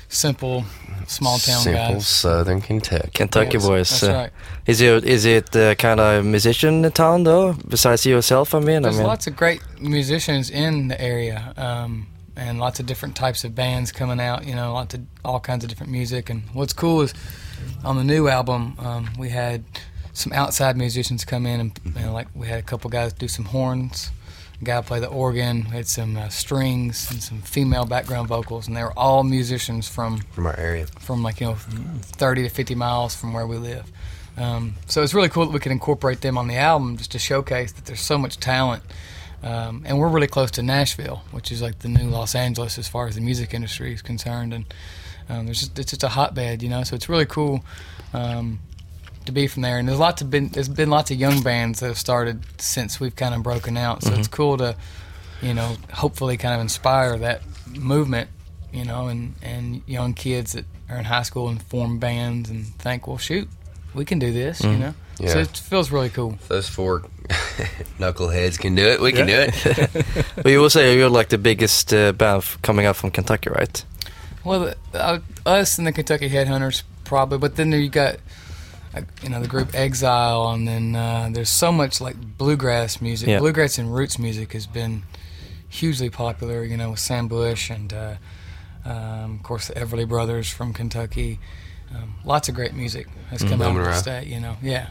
simple 0.08 0.64
small 1.06 1.38
town 1.38 1.60
Simple 1.60 1.94
guys. 1.94 2.06
Southern 2.06 2.60
Kentucky. 2.60 3.10
Kentucky 3.12 3.54
Yes, 3.54 3.66
boys. 3.66 3.90
That's 3.90 4.02
uh, 4.02 4.12
right. 4.12 4.30
Is 4.66 4.80
it 4.80 5.04
is 5.04 5.24
it 5.24 5.54
uh, 5.56 5.74
kind 5.74 6.00
of 6.00 6.24
musician 6.24 6.90
town 6.92 7.24
though? 7.24 7.54
Besides 7.68 8.06
yourself, 8.06 8.54
I 8.54 8.60
mean, 8.60 8.82
There's 8.82 8.96
I 8.96 8.98
mean, 8.98 9.06
lots 9.06 9.26
of 9.26 9.36
great 9.36 9.62
musicians 9.80 10.50
in 10.50 10.88
the 10.88 11.00
area, 11.00 11.52
um, 11.56 12.06
and 12.36 12.58
lots 12.58 12.80
of 12.80 12.86
different 12.86 13.16
types 13.16 13.44
of 13.44 13.54
bands 13.54 13.92
coming 13.92 14.20
out. 14.20 14.46
You 14.46 14.54
know, 14.54 14.72
lots 14.72 14.94
of 14.94 15.00
all 15.24 15.40
kinds 15.40 15.64
of 15.64 15.70
different 15.70 15.92
music. 15.92 16.30
And 16.30 16.42
what's 16.52 16.72
cool 16.72 17.02
is 17.02 17.14
on 17.84 17.96
the 17.96 18.04
new 18.04 18.28
album, 18.28 18.76
um, 18.78 19.10
we 19.18 19.30
had 19.30 19.64
some 20.12 20.32
outside 20.32 20.76
musicians 20.76 21.24
come 21.24 21.46
in, 21.46 21.60
and 21.60 21.80
you 21.84 22.06
know, 22.06 22.12
like 22.12 22.28
we 22.34 22.46
had 22.48 22.58
a 22.58 22.62
couple 22.62 22.90
guys 22.90 23.12
do 23.12 23.28
some 23.28 23.46
horns, 23.46 24.10
a 24.17 24.17
guy 24.62 24.80
play 24.80 25.00
the 25.00 25.08
organ, 25.08 25.66
we 25.70 25.76
had 25.76 25.86
some 25.86 26.16
uh, 26.16 26.28
strings 26.28 27.10
and 27.10 27.22
some 27.22 27.40
female 27.42 27.84
background 27.84 28.28
vocals, 28.28 28.66
and 28.66 28.76
they 28.76 28.82
were 28.82 28.96
all 28.98 29.22
musicians 29.22 29.88
from 29.88 30.18
from 30.32 30.46
our 30.46 30.58
area. 30.58 30.86
from 31.00 31.22
like 31.22 31.40
you 31.40 31.46
know 31.46 31.54
30 31.54 32.42
to 32.44 32.48
50 32.48 32.74
miles 32.74 33.14
from 33.14 33.32
where 33.32 33.46
we 33.46 33.56
live. 33.56 33.90
Um, 34.36 34.74
so 34.86 35.02
it's 35.02 35.14
really 35.14 35.28
cool 35.28 35.46
that 35.46 35.52
we 35.52 35.58
can 35.58 35.72
incorporate 35.72 36.20
them 36.20 36.38
on 36.38 36.46
the 36.46 36.56
album 36.56 36.96
just 36.96 37.10
to 37.12 37.18
showcase 37.18 37.72
that 37.72 37.86
there's 37.86 38.00
so 38.00 38.18
much 38.18 38.38
talent. 38.38 38.82
Um, 39.42 39.82
and 39.86 39.98
we're 39.98 40.08
really 40.08 40.26
close 40.26 40.50
to 40.52 40.62
Nashville, 40.62 41.22
which 41.30 41.52
is 41.52 41.62
like 41.62 41.80
the 41.80 41.88
new 41.88 42.08
Los 42.08 42.34
Angeles 42.34 42.78
as 42.78 42.88
far 42.88 43.06
as 43.06 43.14
the 43.14 43.20
music 43.20 43.54
industry 43.54 43.92
is 43.92 44.02
concerned. 44.02 44.52
And 44.52 44.74
um, 45.28 45.44
there's 45.46 45.60
just, 45.60 45.78
it's 45.78 45.90
just 45.90 46.02
a 46.02 46.08
hotbed, 46.08 46.62
you 46.62 46.68
know. 46.68 46.82
So 46.84 46.96
it's 46.96 47.08
really 47.08 47.26
cool 47.26 47.64
um, 48.12 48.60
to 49.28 49.32
be 49.32 49.46
from 49.46 49.62
there. 49.62 49.78
And 49.78 49.88
there's 49.88 49.98
lots 49.98 50.20
of 50.20 50.30
been 50.30 50.48
there's 50.48 50.68
been 50.68 50.90
lots 50.90 51.10
of 51.10 51.18
young 51.18 51.42
bands 51.42 51.80
that 51.80 51.86
have 51.86 51.98
started 51.98 52.42
since 52.60 53.00
we've 53.00 53.16
kind 53.16 53.34
of 53.34 53.42
broken 53.42 53.76
out. 53.76 54.02
So 54.02 54.12
it's 54.12 54.28
cool 54.28 54.56
to 54.58 54.76
you 55.40 55.54
know 55.54 55.76
hopefully 55.92 56.36
kind 56.36 56.54
of 56.54 56.60
inspire 56.60 57.16
that 57.18 57.42
movement 57.78 58.30
you 58.72 58.84
know, 58.84 59.08
and, 59.08 59.34
and 59.42 59.82
young 59.86 60.14
kids 60.14 60.52
that 60.52 60.64
are 60.88 60.96
in 60.96 61.04
high 61.04 61.22
school 61.22 61.48
and 61.48 61.62
form 61.62 61.98
bands 61.98 62.50
and 62.50 62.66
think, 62.66 63.06
well, 63.06 63.18
shoot, 63.18 63.48
we 63.94 64.04
can 64.04 64.18
do 64.18 64.32
this, 64.32 64.62
you 64.62 64.76
know. 64.76 64.94
So 65.26 65.40
it 65.40 65.56
feels 65.56 65.90
really 65.90 66.10
cool. 66.10 66.38
Those 66.46 66.68
four 66.68 67.00
knuckleheads 67.98 68.56
can 68.58 68.76
do 68.76 68.86
it. 68.86 69.00
We 69.00 69.10
can 69.10 69.26
do 69.26 69.34
it. 69.36 70.26
but 70.36 70.46
you 70.46 70.60
will 70.60 70.70
say 70.70 70.96
you're 70.96 71.08
like 71.08 71.28
the 71.28 71.38
biggest 71.38 71.92
uh, 71.92 72.12
band 72.12 72.44
coming 72.62 72.86
up 72.86 72.94
from 72.94 73.10
Kentucky, 73.10 73.50
right? 73.50 73.84
Well, 74.44 74.74
uh, 74.94 75.18
us 75.44 75.76
and 75.76 75.86
the 75.86 75.92
Kentucky 75.92 76.30
Headhunters 76.30 76.84
probably, 77.02 77.38
but 77.38 77.56
then 77.56 77.72
you 77.72 77.88
got, 77.88 78.16
you 79.22 79.28
know, 79.28 79.40
the 79.40 79.48
group 79.48 79.74
Exile, 79.74 80.50
and 80.50 80.66
then 80.66 80.96
uh, 80.96 81.28
there's 81.32 81.48
so 81.48 81.72
much 81.72 82.00
like 82.00 82.16
bluegrass 82.38 83.00
music. 83.00 83.28
Yeah. 83.28 83.38
Bluegrass 83.38 83.78
and 83.78 83.94
roots 83.94 84.18
music 84.18 84.52
has 84.52 84.66
been 84.66 85.02
hugely 85.68 86.10
popular, 86.10 86.64
you 86.64 86.76
know, 86.76 86.90
with 86.90 87.00
Sam 87.00 87.28
Bush 87.28 87.70
and, 87.70 87.92
uh, 87.92 88.14
um, 88.84 89.36
of 89.36 89.42
course, 89.42 89.68
the 89.68 89.74
Everly 89.74 90.08
Brothers 90.08 90.50
from 90.50 90.72
Kentucky. 90.72 91.38
Um, 91.94 92.14
lots 92.24 92.48
of 92.48 92.54
great 92.54 92.74
music 92.74 93.06
has 93.30 93.42
come 93.42 93.62
out 93.62 93.76
of 93.76 93.84
the 93.84 93.92
state, 93.94 94.26
you 94.28 94.40
know. 94.40 94.56
Yeah. 94.62 94.88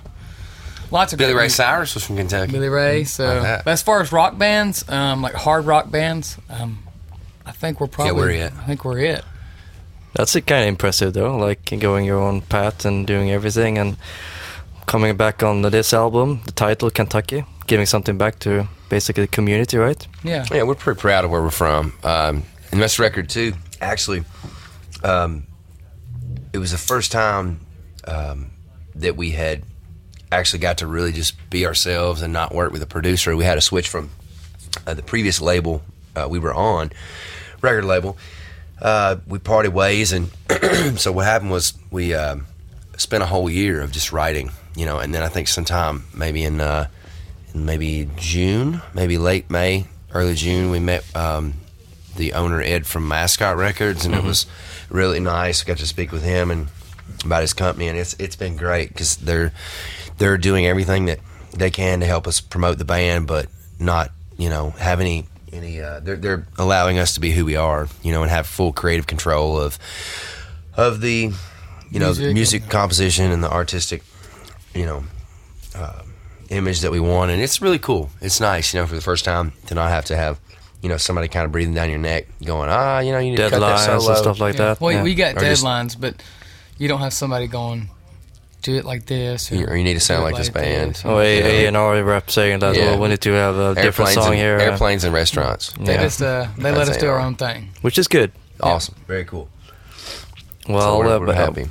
Lots 0.89 1.13
of 1.13 1.19
Billy 1.19 1.33
great 1.33 1.39
Ray 1.39 1.43
music. 1.45 1.57
Cyrus 1.57 1.93
was 1.95 2.05
from 2.05 2.15
Kentucky. 2.17 2.51
Billy 2.51 2.69
Ray. 2.69 3.03
So, 3.03 3.41
Like 3.41 3.67
as 3.67 3.81
far 3.81 4.01
as 4.01 4.11
rock 4.11 4.37
bands, 4.37 4.87
um, 4.89 5.21
like 5.21 5.33
hard 5.33 5.65
rock 5.65 5.91
bands, 5.91 6.37
um, 6.49 6.83
I 7.45 7.51
think 7.51 7.81
we're 7.81 7.87
probably. 7.87 8.13
Yeah, 8.13 8.41
we're 8.41 8.47
it. 8.47 8.53
I 8.57 8.63
think 8.65 8.85
we're 8.85 8.99
it. 8.99 9.23
That's 10.17 10.33
kind 10.33 10.63
of 10.63 10.67
impressive 10.67 11.13
though, 11.13 11.37
like 11.37 11.79
going 11.79 12.03
your 12.03 12.19
own 12.19 12.41
path 12.41 12.85
and 12.85 13.05
doing 13.05 13.29
everything 13.29 13.77
and 13.77 13.97
coming 14.87 15.15
back 15.15 15.43
on 15.43 15.61
this 15.61 15.93
album, 15.93 16.41
the 16.43 16.51
title 16.51 16.89
Kentucky, 16.89 17.45
giving 17.67 17.85
something 17.85 18.17
back 18.17 18.39
to 18.39 18.67
basically 18.89 19.25
the 19.25 19.27
community, 19.27 19.77
right? 19.77 20.07
Yeah. 20.23 20.43
Yeah, 20.51 20.63
we're 20.63 20.73
pretty 20.73 20.99
proud 20.99 21.23
of 21.23 21.29
where 21.29 21.43
we're 21.43 21.51
from. 21.51 21.93
Um, 22.03 22.43
and 22.71 22.81
this 22.81 22.97
record 22.97 23.29
too, 23.29 23.53
actually, 23.79 24.23
um, 25.03 25.45
it 26.51 26.57
was 26.57 26.71
the 26.71 26.79
first 26.79 27.11
time 27.11 27.59
um, 28.07 28.49
that 28.95 29.15
we 29.15 29.29
had 29.31 29.61
actually 30.31 30.59
got 30.59 30.79
to 30.79 30.87
really 30.87 31.11
just 31.11 31.35
be 31.51 31.67
ourselves 31.67 32.23
and 32.23 32.33
not 32.33 32.55
work 32.55 32.71
with 32.71 32.81
a 32.81 32.87
producer. 32.87 33.35
We 33.35 33.45
had 33.45 33.55
to 33.55 33.61
switch 33.61 33.87
from 33.87 34.09
uh, 34.87 34.95
the 34.95 35.03
previous 35.03 35.39
label 35.39 35.83
uh, 36.15 36.27
we 36.27 36.39
were 36.39 36.55
on, 36.55 36.91
record 37.61 37.85
label. 37.85 38.17
Uh, 38.81 39.17
we 39.27 39.39
parted 39.39 39.73
ways, 39.73 40.11
and 40.11 40.29
so 40.99 41.11
what 41.11 41.25
happened 41.25 41.51
was 41.51 41.73
we 41.91 42.13
um 42.13 42.45
spent 42.97 43.23
a 43.23 43.27
whole 43.27 43.49
year 43.49 43.81
of 43.81 43.91
just 43.91 44.11
writing, 44.11 44.51
you 44.75 44.85
know, 44.85 44.99
and 44.99 45.13
then 45.13 45.23
I 45.23 45.27
think 45.27 45.47
sometime 45.47 46.03
maybe 46.13 46.43
in 46.43 46.59
uh, 46.59 46.87
in 47.53 47.65
maybe 47.65 48.09
June, 48.17 48.81
maybe 48.93 49.17
late 49.17 49.49
May, 49.49 49.87
early 50.13 50.35
June, 50.35 50.69
we 50.69 50.79
met 50.79 51.03
um, 51.15 51.53
the 52.15 52.33
owner 52.33 52.61
Ed 52.61 52.85
from 52.85 53.07
Mascot 53.07 53.55
Records, 53.57 54.05
and 54.05 54.13
it 54.15 54.23
was 54.23 54.45
really 54.89 55.19
nice. 55.19 55.63
Got 55.63 55.77
to 55.77 55.87
speak 55.87 56.11
with 56.11 56.23
him 56.23 56.51
and 56.51 56.67
about 57.23 57.41
his 57.41 57.53
company, 57.53 57.87
and 57.87 57.97
it's 57.97 58.15
it's 58.19 58.35
been 58.35 58.57
great 58.57 58.89
because 58.89 59.15
they're 59.17 59.53
they're 60.17 60.37
doing 60.37 60.65
everything 60.65 61.05
that 61.05 61.19
they 61.55 61.69
can 61.69 61.99
to 62.01 62.05
help 62.05 62.27
us 62.27 62.41
promote 62.41 62.77
the 62.77 62.85
band, 62.85 63.27
but 63.27 63.47
not 63.79 64.11
you 64.37 64.49
know 64.49 64.71
have 64.71 64.99
any 64.99 65.25
any. 65.53 65.81
Uh, 65.81 65.99
they're 65.99 66.15
they're 66.17 66.47
allowing 66.57 66.99
us 66.99 67.13
to 67.15 67.19
be 67.19 67.31
who 67.31 67.45
we 67.45 67.55
are, 67.55 67.87
you 68.03 68.11
know, 68.11 68.21
and 68.21 68.31
have 68.31 68.47
full 68.47 68.73
creative 68.73 69.07
control 69.07 69.59
of 69.59 69.77
of 70.75 71.01
the 71.01 71.31
you 71.91 71.99
know 71.99 72.07
Music. 72.07 72.33
music, 72.33 72.69
composition 72.69 73.31
and 73.31 73.43
the 73.43 73.51
artistic 73.51 74.03
you 74.73 74.85
know 74.85 75.03
uh, 75.75 76.01
image 76.49 76.81
that 76.81 76.91
we 76.91 76.99
want, 76.99 77.31
and 77.31 77.41
it's 77.41 77.61
really 77.61 77.79
cool. 77.79 78.09
It's 78.21 78.39
nice, 78.39 78.73
you 78.73 78.79
know, 78.79 78.87
for 78.87 78.95
the 78.95 79.01
first 79.01 79.25
time 79.25 79.53
to 79.67 79.75
not 79.75 79.89
have 79.89 80.05
to 80.05 80.15
have 80.15 80.39
you 80.81 80.89
know 80.89 80.97
somebody 80.97 81.27
kind 81.27 81.45
of 81.45 81.51
breathing 81.51 81.73
down 81.73 81.89
your 81.89 81.99
neck, 81.99 82.27
going 82.43 82.69
ah, 82.69 82.99
you 82.99 83.11
know, 83.11 83.19
you 83.19 83.31
need 83.31 83.37
to 83.37 83.49
cut 83.49 83.59
that 83.59 83.79
Deadlines 83.79 83.85
solo. 83.99 84.09
and 84.09 84.17
stuff 84.17 84.39
like 84.39 84.55
yeah. 84.55 84.65
that. 84.65 84.81
Well, 84.81 84.91
yeah. 84.91 85.03
we 85.03 85.15
got 85.15 85.37
Or 85.37 85.39
just- 85.39 85.63
deadlines, 85.63 85.99
but 85.99 86.21
you 86.77 86.87
don't 86.87 86.99
have 86.99 87.13
somebody 87.13 87.47
going, 87.47 87.89
do 88.61 88.75
it 88.75 88.85
like 88.85 89.05
this, 89.05 89.51
or 89.51 89.75
you 89.77 89.83
need 89.83 89.93
to 89.93 89.99
sound 89.99 90.21
do 90.21 90.27
it 90.27 90.31
like 90.31 90.37
this 90.37 90.49
band. 90.49 90.95
this. 90.95 91.05
Oh, 91.05 91.19
a, 91.19 91.39
Yeah. 91.39 91.45
a 91.45 91.67
and 91.67 91.77
R 91.77 92.03
rep 92.03 92.29
saying 92.29 92.59
that. 92.59 92.75
Yeah. 92.75 92.85
Well, 92.91 92.99
we 93.01 93.07
need 93.09 93.21
to 93.21 93.31
have 93.31 93.55
a 93.57 93.75
different 93.75 94.11
song 94.11 94.27
and, 94.27 94.35
here, 94.35 94.57
airplanes 94.59 95.03
and 95.03 95.13
restaurants. 95.13 95.73
They 95.79 95.93
Yeah. 95.93 96.03
just 96.03 96.21
uh, 96.21 96.47
they 96.57 96.71
let 96.71 96.89
us 96.89 96.97
do 96.97 97.07
our 97.07 97.19
own 97.19 97.35
thing. 97.35 97.69
which 97.81 97.97
is 97.97 98.07
good. 98.07 98.31
Awesome. 98.59 98.95
Very 99.07 99.25
cool. 99.25 99.47
Well, 100.67 100.81
so 100.81 100.97
we're, 100.99 101.15
uh, 101.15 101.19
we're 101.19 101.25
but, 101.27 101.35
uh, 101.35 101.45
happy. 101.45 101.69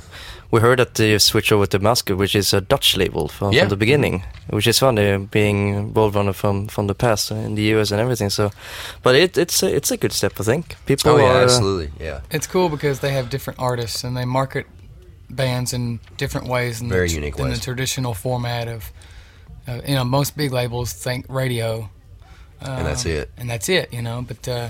we 0.49 0.59
heard 0.61 0.79
that 0.79 0.97
you 0.99 1.19
switch 1.19 1.51
over 1.51 1.65
to 1.67 1.77
Mascot, 1.79 2.17
which 2.17 2.35
is 2.35 2.53
a 2.53 2.61
Dutch 2.61 2.95
label 2.97 3.27
from, 3.27 3.51
Yeah. 3.53 3.61
from 3.61 3.69
the 3.69 3.75
beginning, 3.75 4.23
which 4.49 4.65
is 4.67 4.79
funny 4.79 5.17
being 5.31 5.93
Roadrunner 5.93 6.33
from 6.33 6.67
from 6.67 6.87
the 6.87 6.95
past 6.95 7.31
in 7.31 7.55
the 7.55 7.63
US 7.75 7.91
and 7.91 7.99
everything. 8.01 8.29
So, 8.31 8.49
but 9.03 9.13
it, 9.15 9.37
it's 9.37 9.61
a, 9.63 9.67
it's 9.75 9.91
a 9.91 9.97
good 9.97 10.13
step, 10.13 10.33
I 10.39 10.43
think. 10.43 10.75
People 10.85 11.11
Oh 11.11 11.17
yeah, 11.17 11.25
are, 11.25 11.41
uh, 11.41 11.43
absolutely. 11.43 11.89
Yeah. 11.99 12.21
It's 12.31 12.47
cool 12.47 12.69
because 12.69 12.99
they 13.01 13.11
have 13.13 13.29
different 13.29 13.59
artists 13.59 14.03
and 14.03 14.15
they 14.17 14.25
market 14.25 14.65
bands 15.29 15.73
in 15.73 15.99
different 16.17 16.47
ways 16.47 16.79
than, 16.79 16.89
Very 16.89 17.07
the, 17.07 17.15
unique 17.15 17.35
than 17.35 17.47
ways. 17.49 17.59
the 17.59 17.63
traditional 17.63 18.13
format 18.13 18.67
of. 18.67 18.91
Uh, 19.67 19.81
you 19.85 19.95
know, 19.95 20.05
most 20.05 20.37
big 20.37 20.53
labels 20.53 20.93
think 20.93 21.25
radio, 21.27 21.89
And 22.61 22.85
that's 22.85 23.05
um, 23.05 23.11
it. 23.11 23.31
and 23.37 23.49
that's 23.49 23.67
it. 23.67 23.91
You 23.93 24.01
know, 24.01 24.21
but 24.25 24.47
uh, 24.47 24.69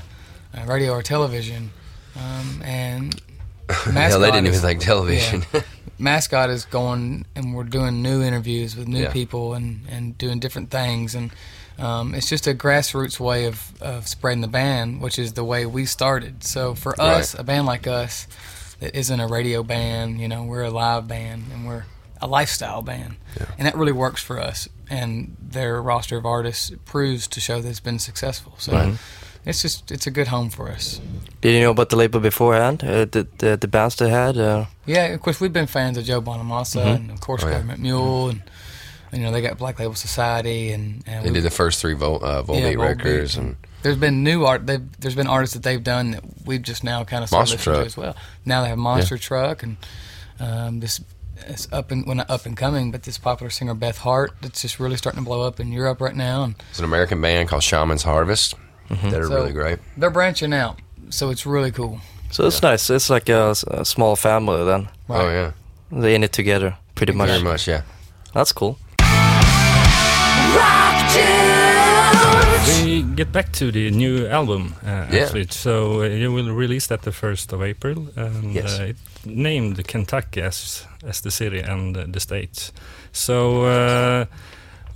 uh, 0.57 0.65
radio 0.65 0.91
or 0.93 1.03
television, 1.03 1.69
um, 2.15 2.61
and 2.63 3.21
Hell, 3.69 4.19
they 4.19 4.31
didn't 4.31 4.47
is- 4.47 4.57
even 4.57 4.67
think 4.69 4.81
television. 4.81 5.43
mascot 5.99 6.49
is 6.49 6.65
going 6.65 7.25
and 7.35 7.55
we're 7.55 7.63
doing 7.63 8.01
new 8.03 8.21
interviews 8.23 8.75
with 8.75 8.87
new 8.87 9.01
Yeah. 9.03 9.11
people 9.11 9.53
and, 9.55 9.81
and 9.89 10.15
doing 10.17 10.39
different 10.39 10.69
things 10.69 11.15
and 11.15 11.31
um, 11.79 12.13
it's 12.13 12.29
just 12.29 12.45
a 12.45 12.53
grassroots 12.53 13.19
way 13.19 13.45
of, 13.45 13.73
of 13.81 14.07
spreading 14.07 14.41
the 14.41 14.47
band 14.47 15.01
which 15.01 15.17
is 15.17 15.33
the 15.33 15.43
way 15.43 15.65
we 15.65 15.85
started 15.87 16.43
so 16.43 16.75
for 16.75 16.91
us 17.01 17.33
Right. 17.33 17.41
a 17.41 17.43
band 17.43 17.65
like 17.65 17.87
us 17.87 18.27
that 18.79 18.95
isn't 18.97 19.19
a 19.19 19.27
radio 19.27 19.63
band 19.63 20.19
you 20.21 20.27
know 20.27 20.43
we're 20.43 20.63
a 20.63 20.69
live 20.71 21.07
band 21.07 21.43
and 21.53 21.65
we're 21.67 21.85
a 22.21 22.27
lifestyle 22.27 22.81
band 22.81 23.15
and 23.57 23.67
that 23.67 23.75
really 23.75 23.91
works 23.91 24.21
for 24.23 24.39
us 24.39 24.67
and 24.89 25.35
their 25.39 25.81
roster 25.81 26.17
of 26.17 26.25
artists 26.25 26.71
proves 26.85 27.27
to 27.27 27.39
show 27.39 27.61
that 27.61 27.69
it's 27.69 27.79
been 27.79 27.99
successful 27.99 28.53
so 28.57 28.71
Right. 28.73 28.97
it's 29.45 29.61
just 29.61 29.91
it's 29.91 30.07
a 30.07 30.11
good 30.11 30.27
home 30.27 30.49
for 30.49 30.69
us 30.69 30.99
Did 31.41 31.53
you 31.53 31.61
know 31.61 31.71
about 31.71 31.89
the 31.89 31.95
label 31.95 32.19
beforehand? 32.19 32.83
Uh, 32.83 33.05
the, 33.05 33.27
the 33.37 33.57
the 33.57 33.67
bands 33.67 33.95
they 33.95 34.09
had. 34.09 34.35
Uh, 34.37 34.65
Yeah, 34.87 35.13
of 35.13 35.21
course 35.21 35.39
we've 35.39 35.53
been 35.53 35.67
fans 35.67 35.97
of 35.97 36.03
Joe 36.05 36.21
Bonamassa 36.21 36.81
Mhm. 36.83 36.95
and 36.95 37.11
of 37.11 37.19
course 37.21 37.43
Oh, 37.43 37.47
yeah. 37.47 37.53
Government 37.53 37.79
Mule 37.81 38.29
and 38.29 38.41
you 39.13 39.19
know 39.21 39.31
they 39.31 39.41
got 39.41 39.57
Black 39.59 39.77
Label 39.79 39.95
Society 39.95 40.71
and, 40.73 41.03
and 41.05 41.23
they 41.23 41.29
we- 41.29 41.35
did 41.35 41.43
the 41.43 41.55
first 41.61 41.79
three 41.81 41.93
Vol, 41.93 42.15
uh, 42.25 42.41
Volbeat 42.43 42.73
Volbeat. 42.75 42.79
records, 42.97 43.37
and 43.37 43.55
there's 43.83 43.97
been 43.97 44.23
new 44.23 44.45
art. 44.45 44.65
They've, 44.67 44.83
there's 44.99 45.15
been 45.15 45.27
artists 45.27 45.53
that 45.55 45.63
they've 45.63 45.83
done 45.83 46.11
that 46.11 46.23
we've 46.45 46.61
just 46.61 46.83
now 46.83 47.03
kind 47.03 47.23
of 47.23 47.31
Monster 47.31 47.57
listening 47.57 47.75
to 47.81 47.85
as 47.85 47.97
well. 47.97 48.15
Now 48.45 48.61
they 48.63 48.69
have 48.69 48.77
Monster 48.77 49.17
Truck 49.17 49.63
and 49.63 49.77
um, 50.39 50.79
this 50.79 51.01
it's 51.45 51.67
up 51.71 51.91
and 51.91 52.05
well 52.07 52.25
up 52.27 52.45
and 52.47 52.57
coming, 52.57 52.91
but 52.91 53.03
this 53.03 53.17
popular 53.19 53.49
singer 53.51 53.75
Beth 53.75 53.99
Hart 53.99 54.31
that's 54.41 54.61
just 54.63 54.79
really 54.79 54.97
starting 54.97 55.21
to 55.21 55.25
blow 55.25 55.41
up 55.47 55.59
in 55.59 55.71
Europe 55.71 56.01
right 56.01 56.15
now 56.15 56.43
and 56.43 56.55
it's 56.69 56.79
an 56.79 56.85
American 56.85 57.21
band 57.21 57.47
called 57.49 57.61
Shaman's 57.63 58.03
Harvest 58.03 58.55
that 58.89 59.13
are 59.13 59.27
So- 59.27 59.35
really 59.35 59.53
great. 59.53 59.79
they're 59.97 60.09
branching 60.09 60.53
out. 60.53 60.79
So 61.09 61.29
it's 61.29 61.45
really 61.45 61.71
cool. 61.71 62.01
so 62.31 62.47
it's 62.47 62.61
nice. 62.61 62.89
It's 62.89 63.09
like 63.09 63.29
a 63.29 63.53
small 63.85 64.15
family 64.15 64.65
then. 64.65 64.89
Oh 65.09 65.29
yeah, 65.29 65.51
They're 65.91 66.15
in 66.15 66.23
it 66.23 66.33
together, 66.33 66.77
pretty 66.95 67.13
much. 67.13 67.29
very 67.29 67.43
much. 67.43 67.67
Yeah. 67.67 67.83
That's 68.33 68.51
cool. 68.51 68.77
We 73.17 73.23
get 73.23 73.31
back 73.33 73.51
to 73.53 73.71
the 73.71 73.89
new 73.89 74.27
album, 74.27 74.75
uh, 74.85 75.07
Yeah. 75.11 75.23
actually. 75.23 75.47
So 75.49 76.01
uh, 76.01 76.05
you 76.05 76.31
will 76.31 76.51
release 76.53 76.85
that 76.87 77.01
the 77.01 77.11
first 77.11 77.51
of 77.53 77.61
April, 77.63 78.07
and 78.15 78.53
Yes. 78.53 78.79
uh, 78.79 78.83
it 78.89 78.97
named 79.25 79.83
Kentucky 79.87 80.41
as 80.43 80.85
as 81.07 81.21
the 81.21 81.31
city 81.31 81.59
and 81.71 81.97
uh, 81.97 82.03
the 82.13 82.19
state. 82.19 82.71
So, 83.11 83.63
uh, 83.65 84.25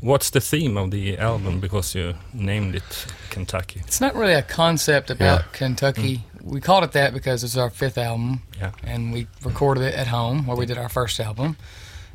what's 0.01 0.29
the 0.29 0.39
theme 0.39 0.77
of 0.79 0.91
the 0.91 1.17
album? 1.17 1.59
Because 1.59 1.95
you 1.99 2.13
named 2.33 2.75
it 2.75 3.07
Kentucky. 3.31 3.81
It's 3.87 3.99
not 4.01 4.13
really 4.15 4.35
a 4.35 4.43
concept 4.43 5.09
about 5.09 5.39
Yeah. 5.39 5.57
Kentucky. 5.59 6.19
We 6.43 6.61
called 6.61 6.83
it 6.83 6.91
that 6.91 7.13
because 7.13 7.43
it's 7.45 7.57
our 7.57 7.71
fifth 7.71 7.97
album. 7.97 8.41
Yeah. 8.59 8.71
and 8.93 9.13
we 9.13 9.25
recorded 9.43 9.83
it 9.83 9.95
at 9.99 10.07
home 10.07 10.45
where 10.45 10.57
we 10.59 10.65
did 10.67 10.77
our 10.77 10.89
first 10.89 11.19
album. 11.19 11.55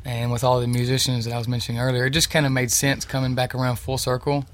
And 0.05 0.31
with 0.31 0.43
all 0.43 0.61
the 0.61 0.67
musicians 0.67 1.25
that 1.25 1.33
I 1.33 1.37
was 1.37 1.47
mentioning 1.47 1.81
earlier, 1.81 2.05
it 2.05 2.15
just 2.15 2.29
kind 2.33 2.45
of 2.45 2.51
made 2.53 2.71
sense 2.71 3.05
coming 3.07 3.35
back 3.35 3.53
around 3.55 3.75
full 3.79 3.97
circle. 3.97 4.45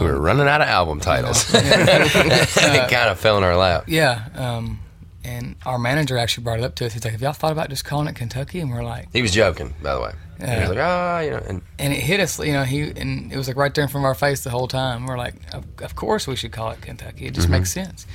We 0.00 0.06
were 0.06 0.20
running 0.20 0.46
out 0.48 0.60
of 0.60 0.68
album 0.68 1.00
titles. 1.00 1.50
Yeah. 1.54 1.62
it 2.04 2.90
kind 2.90 3.10
of 3.10 3.18
fell 3.18 3.38
in 3.38 3.44
our 3.44 3.56
lap. 3.56 3.84
Yeah, 3.86 4.28
um, 4.34 4.80
and 5.24 5.56
our 5.64 5.78
manager 5.78 6.16
actually 6.18 6.44
brought 6.44 6.58
it 6.60 6.64
up 6.64 6.74
to 6.76 6.86
us. 6.86 6.92
He's 6.92 7.04
like, 7.04 7.12
"Have 7.12 7.22
y'all 7.22 7.32
thought 7.32 7.52
about 7.52 7.68
just 7.70 7.84
calling 7.84 8.06
it 8.08 8.14
Kentucky?" 8.14 8.60
And 8.60 8.70
we're 8.70 8.84
like, 8.84 9.08
He 9.12 9.22
was 9.22 9.32
joking, 9.32 9.74
by 9.82 9.94
the 9.94 10.00
way. 10.00 10.12
He 10.38 10.44
Yeah. 10.44 10.60
was 10.60 10.68
like, 10.70 10.78
ah, 10.80 11.20
you 11.20 11.30
know, 11.30 11.42
and 11.48 11.62
and 11.78 11.92
it 11.92 12.00
hit 12.00 12.20
us, 12.20 12.38
you 12.38 12.52
know. 12.52 12.62
He 12.64 12.82
and 12.90 13.32
it 13.32 13.36
was 13.36 13.48
like 13.48 13.56
right 13.56 13.74
there 13.74 13.84
in 13.84 13.88
front 13.90 14.04
of 14.04 14.06
our 14.06 14.14
face 14.14 14.44
the 14.44 14.50
whole 14.50 14.68
time. 14.68 15.06
We're 15.06 15.16
like, 15.18 15.34
"Of, 15.54 15.64
of 15.82 15.96
course 15.96 16.26
we 16.26 16.36
should 16.36 16.52
call 16.52 16.70
it 16.70 16.80
Kentucky. 16.82 17.26
It 17.26 17.34
just 17.34 17.48
makes 17.48 17.72
sense." 17.72 18.06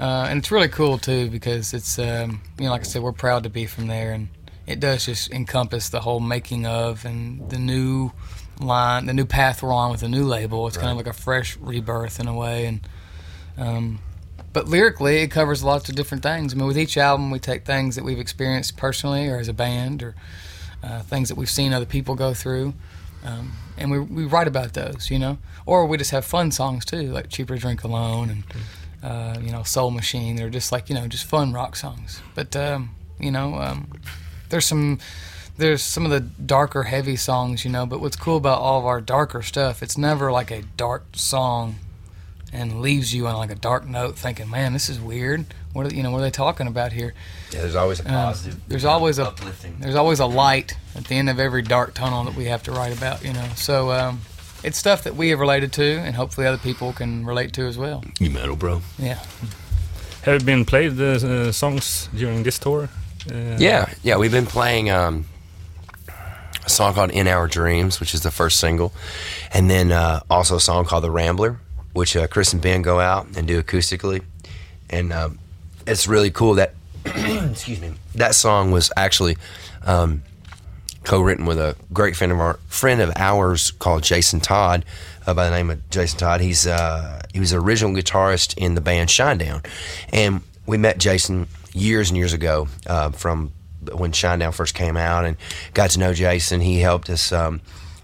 Uh, 0.00 0.26
and 0.28 0.38
it's 0.38 0.50
really 0.50 0.68
cool 0.68 0.98
too 0.98 1.30
because 1.30 1.72
it's, 1.74 1.98
um, 1.98 2.40
you 2.58 2.64
know, 2.64 2.70
like 2.70 2.80
I 2.80 2.84
said, 2.84 3.02
we're 3.02 3.12
proud 3.12 3.42
to 3.44 3.50
be 3.50 3.66
from 3.66 3.86
there, 3.88 4.12
and 4.12 4.28
it 4.66 4.80
does 4.80 5.06
just 5.06 5.30
encompass 5.30 5.88
the 5.90 6.00
whole 6.00 6.20
making 6.20 6.66
of 6.66 7.04
and 7.04 7.48
the 7.50 7.58
new 7.58 8.10
line, 8.60 9.06
the 9.06 9.12
new 9.12 9.26
path 9.26 9.62
we're 9.62 9.72
on 9.72 9.90
with 9.90 10.00
the 10.00 10.08
new 10.08 10.24
label. 10.24 10.66
It's 10.66 10.76
kind 10.76 10.90
of 10.90 10.96
like 10.96 11.06
a 11.06 11.12
fresh 11.12 11.56
rebirth 11.56 12.20
in 12.20 12.26
a 12.28 12.34
way, 12.34 12.66
and 12.66 12.80
um, 13.56 13.98
but 14.52 14.68
lyrically, 14.68 15.18
it 15.18 15.28
covers 15.28 15.64
lots 15.64 15.88
of 15.88 15.94
different 15.94 16.22
things. 16.22 16.52
I 16.52 16.56
mean, 16.56 16.66
with 16.66 16.78
each 16.78 16.96
album, 16.96 17.30
we 17.30 17.38
take 17.38 17.64
things 17.64 17.96
that 17.96 18.04
we've 18.04 18.18
experienced 18.18 18.76
personally 18.76 19.28
or 19.28 19.38
as 19.38 19.48
a 19.48 19.52
band, 19.52 20.02
or 20.02 20.14
uh, 20.82 21.00
things 21.02 21.28
that 21.28 21.36
we've 21.36 21.50
seen 21.50 21.72
other 21.72 21.86
people 21.86 22.14
go 22.14 22.34
through, 22.34 22.74
um, 23.24 23.52
and 23.76 23.90
we 23.90 23.98
we 23.98 24.24
write 24.24 24.48
about 24.48 24.74
those, 24.74 25.10
you 25.10 25.18
know. 25.18 25.38
Or 25.64 25.86
we 25.86 25.96
just 25.96 26.10
have 26.10 26.24
fun 26.24 26.50
songs 26.50 26.84
too, 26.84 27.12
like 27.12 27.28
"Cheaper 27.28 27.56
Drink 27.56 27.84
Alone" 27.84 28.30
and 28.30 28.44
uh, 29.02 29.40
you 29.40 29.52
know 29.52 29.62
"Soul 29.62 29.90
Machine." 29.90 30.36
They're 30.36 30.50
just 30.50 30.72
like 30.72 30.88
you 30.88 30.94
know 30.94 31.06
just 31.06 31.24
fun 31.24 31.52
rock 31.52 31.76
songs. 31.76 32.20
But 32.34 32.54
um, 32.56 32.94
you 33.18 33.30
know, 33.30 33.54
um, 33.54 33.88
there's 34.50 34.66
some 34.66 34.98
there's 35.56 35.82
some 35.82 36.04
of 36.04 36.10
the 36.10 36.20
darker, 36.20 36.84
heavy 36.84 37.16
songs, 37.16 37.64
you 37.64 37.70
know. 37.70 37.86
But 37.86 38.00
what's 38.00 38.16
cool 38.16 38.36
about 38.36 38.58
all 38.60 38.78
of 38.78 38.86
our 38.86 39.00
darker 39.00 39.42
stuff, 39.42 39.82
it's 39.82 39.98
never 39.98 40.32
like 40.32 40.50
a 40.50 40.62
dark 40.76 41.04
song 41.14 41.76
and 42.52 42.80
leaves 42.82 43.14
you 43.14 43.26
on 43.26 43.36
like 43.36 43.50
a 43.50 43.54
dark 43.54 43.86
note, 43.86 44.16
thinking, 44.16 44.48
"Man, 44.50 44.72
this 44.72 44.88
is 44.88 45.00
weird." 45.00 45.46
What 45.72 45.90
are, 45.90 45.94
you 45.94 46.02
know? 46.02 46.10
What 46.10 46.18
are 46.18 46.22
they 46.22 46.30
talking 46.30 46.66
about 46.66 46.92
here? 46.92 47.14
yeah, 47.50 47.60
there's 47.62 47.74
always 47.74 48.00
a 48.00 48.04
Uh, 48.08 48.26
positive. 48.26 48.60
there's 48.68 48.84
always 48.84 49.18
a 49.18 49.26
uplifting. 49.28 49.76
there's 49.80 49.94
always 49.94 50.20
a 50.20 50.26
light 50.26 50.76
at 50.94 51.04
the 51.04 51.14
end 51.14 51.30
of 51.30 51.38
every 51.38 51.62
dark 51.62 51.94
tunnel 51.94 52.24
that 52.24 52.34
we 52.34 52.44
have 52.46 52.62
to 52.64 52.72
write 52.72 52.92
about, 52.96 53.24
you 53.24 53.32
know. 53.32 53.46
So 53.56 53.90
um, 53.92 54.20
it's 54.62 54.76
stuff 54.78 55.02
that 55.04 55.16
we 55.16 55.30
have 55.30 55.40
related 55.40 55.72
to, 55.74 55.82
and 55.82 56.14
hopefully 56.16 56.46
other 56.46 56.58
people 56.58 56.92
can 56.92 57.24
relate 57.24 57.52
to 57.54 57.66
as 57.66 57.78
well. 57.78 58.04
You 58.20 58.28
metal, 58.30 58.54
bro. 58.56 58.82
Yeah. 58.98 59.18
Have 60.24 60.34
you 60.40 60.46
been 60.46 60.64
played 60.64 60.96
the 60.96 61.46
uh, 61.48 61.52
songs 61.52 62.08
during 62.14 62.42
this 62.42 62.58
tour? 62.58 62.88
Uh, 63.30 63.56
Yeah, 63.58 63.88
yeah. 64.02 64.18
We've 64.18 64.30
been 64.30 64.46
playing 64.46 64.90
um, 64.90 65.24
a 66.64 66.70
song 66.70 66.94
called 66.94 67.10
"In 67.10 67.28
Our 67.28 67.48
Dreams," 67.48 68.00
which 68.00 68.14
is 68.14 68.22
the 68.22 68.30
first 68.30 68.58
single, 68.58 68.92
and 69.52 69.70
then 69.70 69.92
uh, 69.92 70.20
also 70.30 70.56
a 70.56 70.60
song 70.60 70.84
called 70.84 71.04
"The 71.04 71.10
Rambler," 71.10 71.58
which 71.92 72.16
uh, 72.16 72.26
Chris 72.26 72.52
and 72.52 72.62
Ben 72.62 72.82
go 72.82 73.00
out 73.00 73.26
and 73.36 73.46
do 73.46 73.62
acoustically, 73.62 74.22
and 74.90 75.12
um, 75.12 75.38
it's 75.86 76.06
really 76.06 76.30
cool. 76.30 76.54
That 76.54 76.74
excuse 77.04 77.80
me, 77.80 77.92
that 78.14 78.34
song 78.34 78.70
was 78.70 78.92
actually 78.96 79.36
um, 79.84 80.22
co-written 81.04 81.46
with 81.46 81.58
a 81.58 81.76
great 81.92 82.16
friend 82.16 82.32
of 82.32 82.40
our 82.40 82.54
friend 82.68 83.00
of 83.00 83.12
ours 83.16 83.70
called 83.72 84.02
Jasin 84.02 84.42
Todd, 84.42 84.84
uh, 85.26 85.34
by 85.34 85.44
the 85.48 85.50
name 85.50 85.70
of 85.70 85.78
Jasin 85.90 86.18
Todd. 86.18 86.40
He's 86.40 86.66
uh, 86.66 87.22
he 87.32 87.40
was 87.40 87.50
the 87.50 87.58
original 87.58 87.92
guitarist 87.94 88.56
in 88.56 88.74
the 88.74 88.80
band 88.80 89.08
Shinedown, 89.08 89.64
and 90.12 90.42
we 90.66 90.78
met 90.78 90.98
Jasin 90.98 91.46
years 91.74 92.10
and 92.10 92.16
years 92.16 92.32
ago 92.32 92.68
uh, 92.86 93.10
from 93.10 93.52
when 93.94 94.12
Shinedown 94.12 94.54
first 94.54 94.74
came 94.74 94.96
out, 94.96 95.24
and 95.24 95.36
got 95.74 95.90
to 95.90 95.98
know 95.98 96.12
Jasin. 96.12 96.62
He 96.62 96.78
helped 96.78 97.10
us 97.10 97.32
um, 97.32 97.60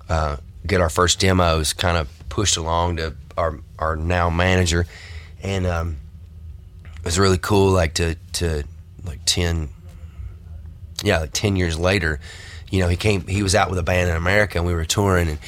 uh, 0.08 0.36
get 0.66 0.80
our 0.80 0.90
first 0.90 1.20
demos 1.20 1.72
kind 1.72 1.96
of 1.96 2.08
pushed 2.28 2.56
along 2.56 2.96
to 2.96 3.14
our 3.36 3.58
our 3.78 3.96
now 3.96 4.30
manager, 4.30 4.86
and 5.42 5.66
um, 5.66 5.96
it 6.96 7.04
was 7.04 7.18
really 7.18 7.38
cool. 7.38 7.70
Like 7.70 7.94
to 7.94 8.16
to 8.34 8.64
like 9.04 9.20
ten 9.24 9.68
yeah, 11.02 11.20
like 11.20 11.32
ten 11.32 11.56
years 11.56 11.78
later, 11.78 12.20
you 12.70 12.80
know, 12.80 12.88
he 12.88 12.96
came. 12.96 13.26
He 13.26 13.42
was 13.42 13.54
out 13.54 13.70
with 13.70 13.78
a 13.78 13.84
band 13.84 14.10
in 14.10 14.16
America, 14.16 14.58
and 14.58 14.66
we 14.66 14.74
were 14.74 14.84
touring. 14.84 15.28
And 15.28 15.38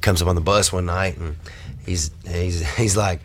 comes 0.00 0.22
up 0.22 0.28
on 0.28 0.34
the 0.34 0.40
bus 0.40 0.72
one 0.72 0.86
night, 0.86 1.16
and 1.18 1.36
he's 1.84 2.10
he's 2.26 2.76
he's 2.76 2.96
like, 2.96 3.20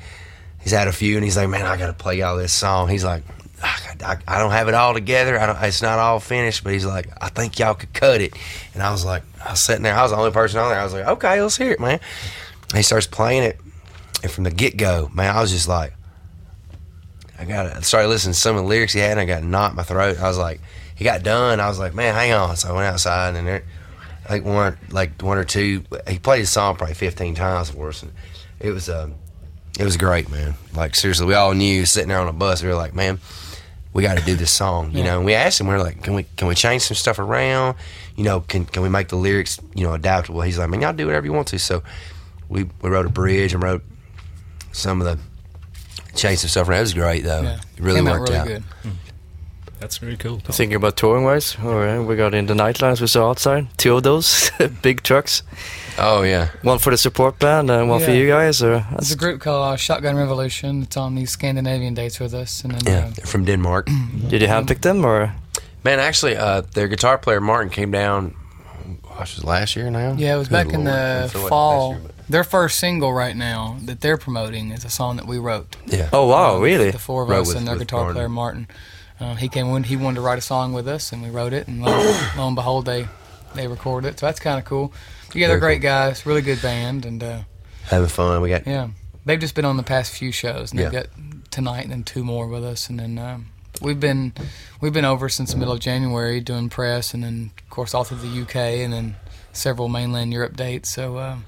he's 0.61 0.71
had 0.71 0.87
a 0.87 0.93
few, 0.93 1.15
and 1.15 1.23
he's 1.23 1.37
like, 1.37 1.49
man, 1.49 1.65
I 1.65 1.77
got 1.77 1.87
to 1.87 1.93
play 1.93 2.19
y'all 2.19 2.37
this 2.37 2.53
song. 2.53 2.89
He's 2.89 3.03
like, 3.03 3.23
I, 3.65 4.17
I, 4.27 4.37
don't 4.39 4.51
have 4.51 4.67
it 4.67 4.73
all 4.73 4.93
together. 4.93 5.37
It's 5.61 5.81
not 5.81 5.99
all 5.99 6.19
finished, 6.19 6.63
but 6.63 6.73
he's 6.73 6.85
like, 6.85 7.07
I 7.21 7.29
think 7.29 7.57
y'all 7.57 7.73
could 7.73 7.93
cut 7.93 8.21
it. 8.21 8.33
And 8.73 8.83
I 8.83 8.91
was 8.91 9.03
like, 9.03 9.23
I 9.43 9.51
was 9.51 9.61
sitting 9.61 9.83
there. 9.83 9.95
I 9.95 10.03
was 10.03 10.11
the 10.11 10.17
only 10.17 10.31
person 10.31 10.59
on 10.59 10.69
there. 10.69 10.79
I 10.79 10.83
was 10.83 10.93
like, 10.93 11.05
okay, 11.05 11.41
let's 11.41 11.57
hear 11.57 11.71
it, 11.71 11.79
man. 11.79 11.99
And 12.69 12.77
he 12.77 12.83
starts 12.83 13.07
playing 13.07 13.43
it, 13.43 13.59
and 14.23 14.31
from 14.31 14.43
the 14.43 14.51
get 14.51 14.77
go, 14.77 15.09
man, 15.13 15.35
I 15.35 15.41
was 15.41 15.51
just 15.51 15.67
like. 15.67 15.93
I 17.37 17.43
got 17.43 17.65
I 17.65 17.81
started 17.81 18.07
listening 18.07 18.33
to 18.33 18.39
some 18.39 18.55
of 18.55 18.63
the 18.63 18.69
lyrics 18.69 18.93
he 18.93 18.99
had, 18.99 19.11
and 19.11 19.19
I 19.19 19.25
got 19.25 19.43
knot 19.43 19.71
in 19.71 19.75
my 19.75 19.83
throat. 19.83 20.17
I 20.19 20.27
was 20.27 20.37
like, 20.37 20.61
he 20.95 21.03
got 21.03 21.21
done. 21.21 21.59
I 21.59 21.67
was 21.67 21.77
like, 21.77 21.93
man, 21.93 22.13
hang 22.13 22.31
on. 22.31 22.55
So 22.55 22.69
I 22.69 22.71
went 22.71 22.87
outside, 22.87 23.35
and 23.35 23.45
there, 23.45 23.63
like 24.29 24.45
one 24.45 24.77
like 24.89 25.21
one 25.21 25.37
or 25.37 25.43
two. 25.43 25.83
He 26.07 26.17
played 26.17 26.39
his 26.39 26.49
song 26.49 26.77
probably 26.77 26.95
fifteen 26.95 27.35
times 27.35 27.71
for 27.71 27.89
us, 27.89 28.03
and 28.03 28.13
it 28.59 28.71
was 28.71 28.89
um, 28.89 29.15
it 29.77 29.83
was 29.83 29.97
great, 29.97 30.29
man. 30.29 30.55
Like 30.73 30.95
seriously, 30.95 31.25
we 31.25 31.33
all 31.33 31.53
knew 31.53 31.85
sitting 31.85 32.09
there 32.09 32.19
on 32.19 32.27
a 32.27 32.33
bus. 32.33 32.63
We 32.63 32.69
were 32.69 32.75
like, 32.75 32.95
man, 32.95 33.19
we 33.95 34.01
got 34.03 34.17
to 34.17 34.23
do 34.25 34.35
this 34.35 34.51
song, 34.51 34.91
you 34.91 34.99
Yeah. 34.99 35.05
know. 35.05 35.17
And 35.17 35.25
we 35.25 35.33
asked 35.33 35.59
him, 35.61 35.67
we 35.67 35.73
are 35.73 35.79
like, 35.81 36.03
can 36.03 36.13
we 36.13 36.23
can 36.35 36.47
we 36.49 36.53
change 36.53 36.81
some 36.83 36.95
stuff 36.95 37.17
around? 37.17 37.75
You 38.17 38.25
know, 38.25 38.41
can 38.41 38.65
can 38.65 38.83
we 38.83 38.89
make 38.89 39.07
the 39.07 39.15
lyrics 39.15 39.57
you 39.73 39.85
know 39.85 39.93
adaptable? 39.93 40.41
He's 40.41 40.57
like, 40.59 40.69
man, 40.69 40.81
y'all 40.81 40.91
do 40.93 41.05
whatever 41.07 41.25
you 41.25 41.31
want 41.33 41.47
to. 41.47 41.57
So 41.59 41.81
we 42.49 42.65
we 42.81 42.89
wrote 42.89 43.05
a 43.05 43.09
bridge 43.09 43.53
and 43.53 43.63
wrote 43.63 43.83
some 44.73 45.01
of 45.01 45.07
the 45.07 45.17
changed 46.13 46.41
some 46.41 46.49
stuff 46.49 46.67
around. 46.67 46.79
It 46.79 46.81
was 46.81 46.93
great 46.93 47.23
though. 47.23 47.41
Yeah, 47.41 47.55
It 47.55 47.83
really 47.83 47.99
Came 48.01 48.07
out 48.09 48.19
worked 48.19 48.31
really 48.31 48.53
out. 48.55 48.61
Hmm. 48.83 48.89
Good. 49.75 49.81
That's 49.81 49.97
very 49.97 50.17
cool. 50.17 50.39
Tom. 50.39 50.51
Thinking 50.55 50.75
about 50.75 50.95
touring 50.95 51.23
wise, 51.25 51.57
all 51.63 51.75
right, 51.75 51.99
we 51.99 52.15
got 52.15 52.33
in 52.33 52.45
the 52.47 52.53
nightlines 52.53 53.01
we 53.01 53.07
saw 53.07 53.29
outside. 53.29 53.67
Two 53.77 53.95
of 53.97 54.03
those 54.03 54.51
big 54.81 55.01
trucks. 55.03 55.43
Oh 55.97 56.23
yeah, 56.23 56.47
One 56.63 56.79
for 56.79 56.91
the 56.91 56.97
support 56.97 57.39
band 57.39 57.69
and 57.71 57.89
one 57.89 58.01
for 58.01 58.11
you 58.11 58.27
guys. 58.27 58.61
Or 58.63 58.85
There's 58.91 59.11
a 59.11 59.17
group 59.17 59.41
called 59.41 59.73
uh, 59.73 59.77
Shotgun 59.77 60.15
Revolution. 60.17 60.83
It's 60.83 60.97
on 60.97 61.15
these 61.15 61.31
Scandinavian 61.31 61.93
dates 61.93 62.19
with 62.19 62.33
us, 62.33 62.63
and 62.63 62.73
then 62.73 62.81
yeah, 62.85 63.05
uh, 63.07 63.11
they're 63.15 63.25
from 63.25 63.45
Denmark. 63.45 63.87
did 64.29 64.41
you 64.41 64.47
handpick 64.47 64.81
them 64.81 65.05
or? 65.05 65.33
Man, 65.83 65.99
actually, 65.99 66.35
uh, 66.35 66.61
their 66.73 66.87
guitar 66.87 67.17
player 67.17 67.39
Martin 67.39 67.69
came 67.69 67.91
down. 67.91 68.33
Gosh, 69.17 69.35
was 69.35 69.43
last 69.45 69.75
year 69.75 69.89
now? 69.91 70.15
yeah, 70.17 70.35
it 70.35 70.37
was 70.39 70.47
Good 70.49 70.65
back 70.67 70.73
in 70.73 70.83
the 70.83 71.29
fall. 71.49 71.91
last 71.91 72.01
year, 72.01 72.11
Their 72.29 72.43
first 72.43 72.79
single 72.79 73.13
right 73.13 73.35
now 73.35 73.77
that 73.85 74.01
they're 74.01 74.17
promoting 74.17 74.71
is 74.71 74.83
a 74.85 74.89
song 74.89 75.15
that 75.17 75.27
we 75.27 75.37
wrote. 75.37 75.75
Yeah. 75.85 76.09
Oh 76.11 76.27
wow, 76.27 76.59
really? 76.59 76.91
The 76.91 76.99
four 76.99 77.23
of 77.23 77.29
Wrote 77.29 77.41
us 77.41 77.47
with- 77.49 77.57
and 77.57 77.67
their 77.67 77.77
guitar 77.77 77.99
Martin. 78.01 78.15
player 78.15 78.29
Martin. 78.29 78.67
Uh, 79.19 79.35
he 79.35 79.47
came 79.47 79.69
when 79.71 79.83
he 79.83 79.95
wanted 79.95 80.15
to 80.15 80.21
write 80.21 80.37
a 80.37 80.41
song 80.41 80.73
with 80.73 80.87
us, 80.87 81.11
and 81.13 81.23
we 81.23 81.29
wrote 81.29 81.53
it, 81.53 81.67
and 81.67 81.81
lo, 81.81 81.91
lo 82.37 82.47
and 82.47 82.55
behold, 82.55 82.85
they 82.85 83.07
they 83.55 83.67
recorded 83.67 84.09
it. 84.09 84.19
So 84.19 84.25
that's 84.25 84.39
kind 84.39 84.59
of 84.59 84.65
cool. 84.65 84.91
Yeah, 85.33 85.47
they're 85.47 85.59
Very 85.59 85.75
great 85.77 85.81
guys, 85.81 86.25
really 86.25 86.41
good 86.41 86.61
band, 86.61 87.05
and 87.05 87.23
uh, 87.23 87.39
Having 87.85 88.09
fun. 88.09 88.41
We 88.41 88.49
got 88.49 88.65
yeah, 88.67 88.89
they've 89.25 89.39
just 89.39 89.55
been 89.55 89.65
on 89.65 89.77
the 89.77 89.83
past 89.83 90.11
few 90.13 90.31
shows, 90.31 90.71
and 90.71 90.79
they've 90.79 90.91
Yeah. 90.91 91.03
got 91.03 91.09
tonight 91.51 91.83
and 91.83 91.91
then 91.91 92.03
two 92.03 92.23
more 92.23 92.47
with 92.47 92.63
us, 92.65 92.89
and 92.89 92.99
then 92.99 93.17
um, 93.17 93.47
we've 93.81 93.99
been 93.99 94.33
we've 94.81 94.93
been 94.93 95.05
over 95.05 95.29
since 95.29 95.51
the 95.51 95.57
middle 95.57 95.73
of 95.73 95.79
January 95.79 96.41
doing 96.41 96.67
press, 96.69 97.13
and 97.13 97.23
then 97.23 97.51
of 97.63 97.69
course 97.69 97.93
all 97.93 98.03
through 98.03 98.17
the 98.17 98.41
UK, 98.41 98.55
and 98.83 98.91
then 98.93 99.15
several 99.53 99.87
mainland 99.87 100.33
Europe 100.33 100.57
dates. 100.57 100.89
So 100.89 101.19
um, 101.19 101.45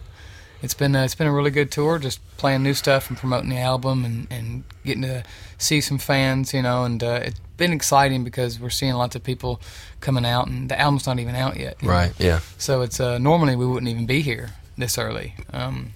it's 0.61 0.73
been 0.73 0.95
uh, 0.95 1.03
it's 1.03 1.15
been 1.15 1.27
a 1.27 1.33
really 1.33 1.51
good 1.51 1.71
tour, 1.71 1.99
just 1.99 2.19
playing 2.37 2.63
new 2.63 2.73
stuff 2.73 3.09
and 3.09 3.17
promoting 3.17 3.49
the 3.49 3.57
album, 3.59 4.05
and, 4.05 4.27
and 4.31 4.63
getting 4.85 5.01
to 5.03 5.23
see 5.57 5.81
some 5.81 5.97
fans, 5.97 6.53
you 6.53 6.61
know, 6.61 6.85
and 6.85 7.03
uh, 7.03 7.19
it's 7.23 7.39
been 7.57 7.73
exciting 7.73 8.23
because 8.23 8.59
we're 8.59 8.69
seeing 8.69 8.93
lots 8.93 9.15
of 9.15 9.23
people 9.23 9.59
coming 9.99 10.25
out, 10.25 10.47
and 10.47 10.69
the 10.69 10.79
album's 10.79 11.07
not 11.07 11.19
even 11.19 11.35
out 11.35 11.57
yet. 11.57 11.77
you 11.81 11.87
know. 11.87 11.93
right. 11.93 12.13
Yeah. 12.19 12.39
So 12.57 12.81
it's 12.81 12.99
uh, 12.99 13.17
normally 13.17 13.55
we 13.55 13.65
wouldn't 13.65 13.89
even 13.89 14.05
be 14.05 14.21
here 14.21 14.51
this 14.77 14.97
early, 14.97 15.33
um, 15.51 15.91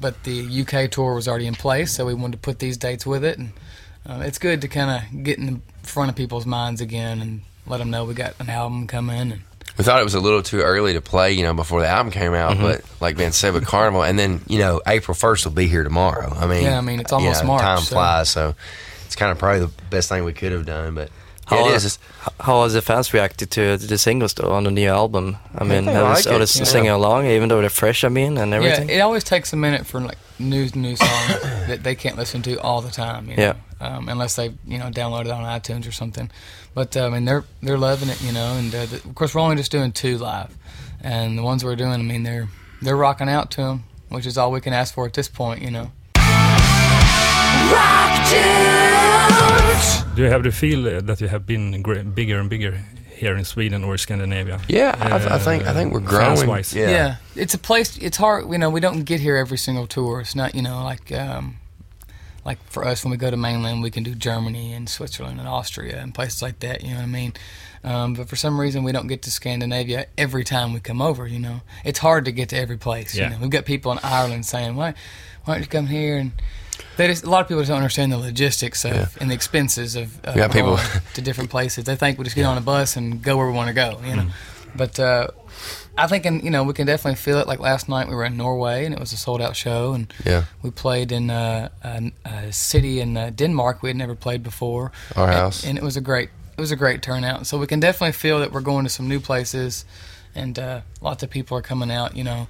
but 0.00 0.24
the 0.24 0.64
UK 0.66 0.90
tour 0.90 1.14
was 1.14 1.28
already 1.28 1.46
in 1.46 1.54
place, 1.54 1.92
so 1.92 2.04
we 2.04 2.14
wanted 2.14 2.32
to 2.32 2.38
put 2.38 2.58
these 2.58 2.76
dates 2.76 3.06
with 3.06 3.24
it, 3.24 3.38
and 3.38 3.52
uh, 4.06 4.22
it's 4.24 4.38
good 4.38 4.60
to 4.62 4.68
kind 4.68 4.90
of 4.90 5.22
get 5.24 5.38
in 5.38 5.46
the 5.46 5.60
front 5.88 6.10
of 6.10 6.16
people's 6.16 6.46
minds 6.46 6.80
again 6.80 7.20
and 7.22 7.42
let 7.66 7.78
them 7.78 7.90
know 7.90 8.04
we 8.04 8.14
got 8.14 8.34
an 8.40 8.50
album 8.50 8.86
coming. 8.86 9.32
And 9.32 9.42
We 9.78 9.84
thought 9.84 10.00
it 10.00 10.04
was 10.04 10.14
a 10.14 10.20
little 10.20 10.42
too 10.42 10.60
early 10.60 10.92
to 10.94 11.00
play, 11.00 11.32
you 11.32 11.42
know, 11.44 11.54
before 11.54 11.80
the 11.80 11.86
album 11.88 12.10
came 12.12 12.34
out. 12.34 12.52
Mm-hmm. 12.54 12.62
But 12.62 12.82
like 13.00 13.16
Ben 13.16 13.32
said, 13.32 13.54
with 13.54 13.64
Carnival, 13.66 14.02
and 14.02 14.18
then 14.18 14.40
you 14.48 14.58
know, 14.58 14.82
April 14.86 15.14
first 15.14 15.44
will 15.46 15.52
be 15.52 15.66
here 15.68 15.84
tomorrow. 15.84 16.30
I 16.36 16.46
mean, 16.46 16.64
Yeah, 16.64 16.76
I 16.76 16.80
mean, 16.80 17.00
it's 17.00 17.12
you 17.12 17.18
almost 17.18 17.42
know, 17.42 17.48
March, 17.48 17.62
Time 17.62 17.78
so- 17.78 17.94
flies, 17.94 18.28
so 18.30 18.54
it's 19.14 19.20
kind 19.20 19.30
of 19.30 19.38
probably 19.38 19.60
the 19.60 19.72
best 19.90 20.08
thing 20.08 20.24
we 20.24 20.32
could 20.32 20.50
have 20.50 20.66
done. 20.66 20.96
But 20.96 21.08
How, 21.46 21.56
yeah, 21.56 21.62
it 21.62 21.72
are- 21.72 21.76
is. 21.76 21.84
It's, 21.84 21.98
how 22.40 22.64
has 22.64 22.72
the 22.72 22.82
fans 22.82 23.14
reacted 23.14 23.48
to 23.52 23.76
the 23.76 23.96
singles 23.96 24.34
though 24.34 24.50
on 24.50 24.64
the 24.64 24.72
new 24.72 24.88
album? 24.88 25.36
I 25.54 25.62
mean, 25.62 25.84
they 25.84 25.94
are 25.94 26.02
like 26.02 26.26
are 26.26 26.30
it, 26.42 26.48
they 26.48 26.58
yeah. 26.58 26.64
singing 26.64 26.90
along 26.90 27.26
even 27.26 27.48
though 27.48 27.60
they're 27.60 27.70
fresh? 27.70 28.02
I 28.02 28.08
mean, 28.08 28.36
and 28.38 28.52
everything. 28.52 28.88
yeah, 28.88 28.96
it 28.96 29.00
always 29.00 29.22
takes 29.22 29.52
a 29.52 29.56
minute 29.56 29.86
for 29.86 30.00
like 30.00 30.18
new 30.40 30.68
new 30.74 30.96
songs 30.96 31.42
that 31.68 31.84
they 31.84 31.94
can't 31.94 32.16
listen 32.16 32.42
to 32.42 32.60
all 32.60 32.80
the 32.80 32.90
time. 32.90 33.28
You 33.28 33.36
know? 33.36 33.42
Yeah. 33.42 33.54
Um, 33.80 34.08
unless 34.08 34.34
they 34.34 34.46
you 34.66 34.78
know 34.78 34.90
download 34.90 35.26
it 35.26 35.30
on 35.30 35.44
iTunes 35.44 35.86
or 35.86 35.92
something. 35.92 36.28
But 36.74 36.96
I 36.96 37.08
mean 37.08 37.24
they're 37.24 37.44
they're 37.62 37.78
loving 37.78 38.08
it, 38.08 38.20
you 38.20 38.32
know. 38.32 38.54
And 38.56 38.74
uh, 38.74 38.86
the, 38.86 38.96
of 38.96 39.14
course 39.14 39.32
we're 39.32 39.42
only 39.42 39.56
just 39.56 39.70
doing 39.70 39.92
two 39.92 40.18
live, 40.18 40.56
and 41.00 41.38
the 41.38 41.42
ones 41.44 41.64
we're 41.64 41.76
doing, 41.76 41.92
I 41.92 41.98
mean 41.98 42.24
they're 42.24 42.48
they're 42.82 42.96
rocking 42.96 43.28
out 43.28 43.52
to 43.52 43.60
them, 43.60 43.84
which 44.08 44.26
is 44.26 44.36
all 44.36 44.50
we 44.50 44.60
can 44.60 44.72
ask 44.72 44.92
for 44.92 45.06
at 45.06 45.12
this 45.12 45.28
point, 45.28 45.62
you 45.62 45.70
know. 45.70 45.92
Do 50.14 50.22
you 50.22 50.30
have 50.30 50.44
the 50.44 50.52
feel 50.52 50.86
uh, 50.86 51.00
that 51.00 51.20
you 51.20 51.26
have 51.26 51.44
been 51.44 51.82
gr- 51.82 52.02
bigger 52.02 52.38
and 52.38 52.48
bigger 52.48 52.80
here 53.16 53.36
in 53.36 53.44
Sweden 53.44 53.82
or 53.82 53.98
Scandinavia? 53.98 54.60
yeah, 54.68 54.94
I, 55.00 55.34
I 55.34 55.38
think 55.38 55.66
I 55.66 55.72
think 55.72 55.92
we're 55.92 55.98
growing. 55.98 56.48
Yeah. 56.72 56.90
Yeah. 56.90 57.16
it's 57.34 57.54
a 57.54 57.58
place. 57.58 57.98
It's 57.98 58.16
hard. 58.16 58.48
You 58.48 58.58
know, 58.58 58.70
we 58.70 58.78
don't 58.78 59.02
get 59.02 59.18
here 59.18 59.36
every 59.36 59.58
single 59.58 59.88
tour. 59.88 60.20
It's 60.20 60.36
not. 60.36 60.54
You 60.54 60.62
know, 60.62 60.84
like 60.84 61.10
um, 61.10 61.56
like 62.44 62.58
for 62.70 62.84
us 62.86 63.02
when 63.04 63.10
we 63.10 63.16
go 63.16 63.28
to 63.28 63.36
mainland, 63.36 63.82
we 63.82 63.90
can 63.90 64.04
do 64.04 64.14
Germany 64.14 64.72
and 64.72 64.88
Switzerland 64.88 65.40
and 65.40 65.48
Austria 65.48 66.00
and 66.00 66.14
places 66.14 66.42
like 66.42 66.60
that. 66.60 66.84
You 66.84 66.90
know 66.90 66.98
what 66.98 67.02
I 67.02 67.06
mean? 67.06 67.32
Um, 67.82 68.14
but 68.14 68.28
for 68.28 68.36
some 68.36 68.60
reason, 68.60 68.84
we 68.84 68.92
don't 68.92 69.08
get 69.08 69.22
to 69.22 69.32
Scandinavia 69.32 70.06
every 70.16 70.44
time 70.44 70.72
we 70.72 70.78
come 70.78 71.02
over. 71.02 71.26
You 71.26 71.40
know, 71.40 71.62
it's 71.84 71.98
hard 71.98 72.24
to 72.26 72.32
get 72.32 72.50
to 72.50 72.56
every 72.56 72.78
place. 72.78 73.16
Yeah. 73.16 73.24
You 73.24 73.30
know, 73.30 73.40
we've 73.40 73.50
got 73.50 73.64
people 73.64 73.90
in 73.90 73.98
Ireland 74.04 74.46
saying, 74.46 74.76
"Why, 74.76 74.94
why 75.44 75.54
don't 75.54 75.62
you 75.62 75.68
come 75.68 75.88
here?" 75.88 76.18
and 76.18 76.30
they 76.96 77.06
just, 77.08 77.24
a 77.24 77.30
lot 77.30 77.40
of 77.40 77.48
people 77.48 77.60
just 77.62 77.68
don't 77.70 77.78
understand 77.78 78.12
the 78.12 78.18
logistics 78.18 78.84
of 78.84 79.16
and 79.20 79.30
the 79.30 79.34
expenses 79.34 79.96
of, 79.96 80.24
of 80.24 80.34
people- 80.52 80.76
going 80.76 80.88
to 81.14 81.22
different 81.22 81.50
places. 81.50 81.84
They 81.84 81.96
think 81.96 82.18
we 82.18 82.24
just 82.24 82.36
get 82.36 82.44
on 82.44 82.56
a 82.58 82.60
bus 82.60 82.96
and 82.96 83.22
go 83.22 83.36
where 83.36 83.46
we 83.46 83.52
want 83.52 83.68
to 83.68 83.74
go. 83.74 84.00
You 84.04 84.16
know, 84.16 84.22
Mm. 84.22 84.30
but 84.76 84.98
uh, 85.00 85.28
I 85.96 86.08
think, 86.08 86.26
in, 86.26 86.40
you 86.40 86.50
know, 86.50 86.64
we 86.64 86.72
can 86.72 86.86
definitely 86.86 87.14
feel 87.16 87.38
it. 87.38 87.46
Like 87.46 87.60
last 87.60 87.88
night, 87.88 88.08
we 88.08 88.14
were 88.16 88.24
in 88.24 88.36
Norway, 88.36 88.84
and 88.84 88.92
it 88.92 88.98
was 89.00 89.12
a 89.12 89.16
sold 89.16 89.40
out 89.40 89.54
show, 89.56 89.92
and 89.94 90.12
Yeah. 90.24 90.44
we 90.62 90.70
played 90.70 91.12
in 91.12 91.30
uh, 91.30 91.68
a, 91.84 92.12
a 92.24 92.52
city 92.52 93.00
in 93.00 93.16
uh, 93.16 93.30
Denmark 93.30 93.82
we 93.82 93.90
had 93.90 93.96
never 93.96 94.14
played 94.16 94.42
before. 94.42 94.90
Our 95.14 95.26
And- 95.28 95.34
house. 95.36 95.64
and, 95.64 95.78
it 95.78 95.84
was 95.84 95.96
a 95.96 96.00
great, 96.00 96.30
it 96.58 96.60
was 96.60 96.72
a 96.72 96.76
great 96.76 97.00
turnout. 97.02 97.46
So 97.46 97.58
we 97.58 97.66
can 97.68 97.78
definitely 97.80 98.12
feel 98.12 98.40
that 98.40 98.50
we're 98.52 98.60
going 98.60 98.84
to 98.84 98.90
some 98.90 99.08
new 99.08 99.20
places, 99.20 99.84
and 100.34 100.58
uh, 100.58 100.80
lots 101.00 101.22
of 101.22 101.30
people 101.30 101.56
are 101.56 101.62
coming 101.62 101.90
out. 101.92 102.16
You 102.16 102.24
know, 102.24 102.48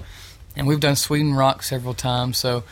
and 0.57 0.67
we've 0.67 0.81
done 0.81 0.97
Sweden 0.97 1.35
Rock 1.35 1.63
several 1.63 1.93
times. 1.95 2.39
So 2.39 2.63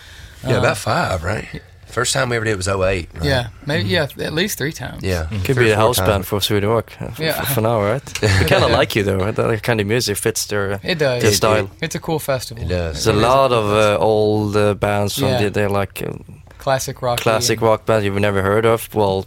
yeah, 0.45 0.57
uh, 0.57 0.59
about 0.61 0.77
five, 0.79 1.23
right? 1.25 1.47
First 1.87 2.15
time 2.15 2.31
we 2.31 2.37
ever 2.37 2.47
did 2.47 2.57
was 2.57 2.69
08, 2.69 2.81
right? 2.81 3.09
yeah, 3.23 3.49
maybe 3.67 3.87
yeah, 3.87 4.07
at 4.19 4.33
least 4.33 4.57
three 4.57 4.73
times. 4.73 5.03
Yeah. 5.03 5.27
Could 5.45 5.57
Three 5.57 5.67
be 5.67 5.71
or 5.73 5.75
a 5.75 5.77
four 5.77 5.85
house 5.89 5.97
times. 5.99 6.09
band 6.09 6.27
for 6.27 6.41
Sweden 6.41 6.71
Rock 6.71 6.91
uh, 7.01 7.05
f- 7.07 7.19
Yeah. 7.19 7.37
f- 7.39 7.53
for 7.55 7.61
now, 7.61 7.83
right? 7.83 8.03
they 8.21 8.45
kind 8.47 8.65
of 8.65 8.71
like 8.71 8.97
you 8.97 9.03
though. 9.03 9.31
That 9.31 9.63
kind 9.63 9.79
of 9.79 9.87
music 9.87 10.17
fits 10.17 10.47
their 10.47 10.81
It 10.83 10.99
does. 10.99 11.23
their 11.23 11.31
It 11.31 11.35
style. 11.35 11.71
It's 11.83 11.95
a 11.95 12.01
cool 12.01 12.19
festival. 12.19 12.65
It 12.65 12.69
does. 12.69 13.05
There's 13.05 13.15
a 13.15 13.21
lot 13.21 13.53
of 13.53 13.67
uh, 13.71 13.99
old 14.03 14.57
uh, 14.57 14.73
bands 14.73 15.15
from 15.19 15.29
Yeah. 15.29 15.43
the, 15.43 15.51
they're 15.51 15.69
like 15.69 16.03
uh, 16.03 16.13
classic 16.59 17.03
rock. 17.03 17.21
classic 17.21 17.61
rock 17.61 17.85
bands 17.85 18.07
you've 18.07 18.19
never 18.19 18.41
heard 18.41 18.65
of. 18.65 18.89
Well, 18.95 19.27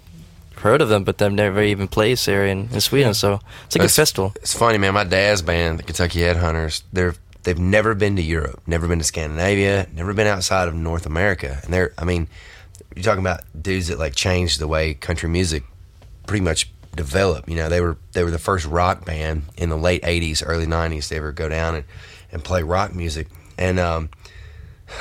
heard 0.58 0.82
of 0.82 0.90
them, 0.90 1.04
but 1.04 1.20
they've 1.20 1.32
never 1.32 1.62
even 1.62 1.88
played 1.88 2.18
here 2.18 2.46
in, 2.46 2.70
in 2.74 2.82
Sweden. 2.82 3.14
So 3.14 3.42
it's 3.68 3.76
a 3.76 3.78
good 3.78 3.84
That's- 3.92 3.96
festival. 3.96 4.34
It's 4.38 4.56
funny, 4.58 4.80
man. 4.80 4.96
My 4.96 5.04
dad's 5.04 5.44
band, 5.44 5.78
the 5.78 5.84
Kentucky 5.84 6.22
Headhunters, 6.22 6.82
They're 6.92 7.14
they've 7.46 7.58
never 7.58 7.96
been 7.96 8.18
to 8.18 8.22
Europe, 8.22 8.60
never 8.68 8.88
been 8.88 9.00
to 9.00 9.06
Scandinavia, 9.06 9.88
never 9.94 10.14
been 10.14 10.28
outside 10.28 10.68
of 10.68 10.76
North 10.76 11.06
America, 11.06 11.62
and 11.64 11.74
they're 11.74 11.94
I 11.98 12.04
mean, 12.04 12.28
you're 12.94 13.04
talking 13.04 13.24
about 13.24 13.42
dudes 13.60 13.88
that 13.88 13.98
like 13.98 14.16
changed 14.16 14.60
the 14.60 14.68
way 14.68 14.94
country 14.94 15.30
music 15.30 15.64
pretty 16.28 16.44
much 16.44 16.70
developed. 16.96 17.48
You 17.48 17.56
know, 17.56 17.70
they 17.70 17.80
were 17.82 17.98
they 18.14 18.24
were 18.24 18.32
the 18.32 18.40
first 18.40 18.66
rock 18.66 19.06
band 19.06 19.44
in 19.58 19.70
the 19.70 19.78
late 19.78 20.04
'80s, 20.04 20.44
early 20.46 20.66
'90s 20.66 21.08
to 21.10 21.16
ever 21.16 21.32
go 21.32 21.48
down 21.48 21.76
and, 21.76 21.86
and 22.32 22.44
play 22.44 22.64
rock 22.64 22.94
music. 22.94 23.28
And 23.58 23.80
um, 23.80 24.10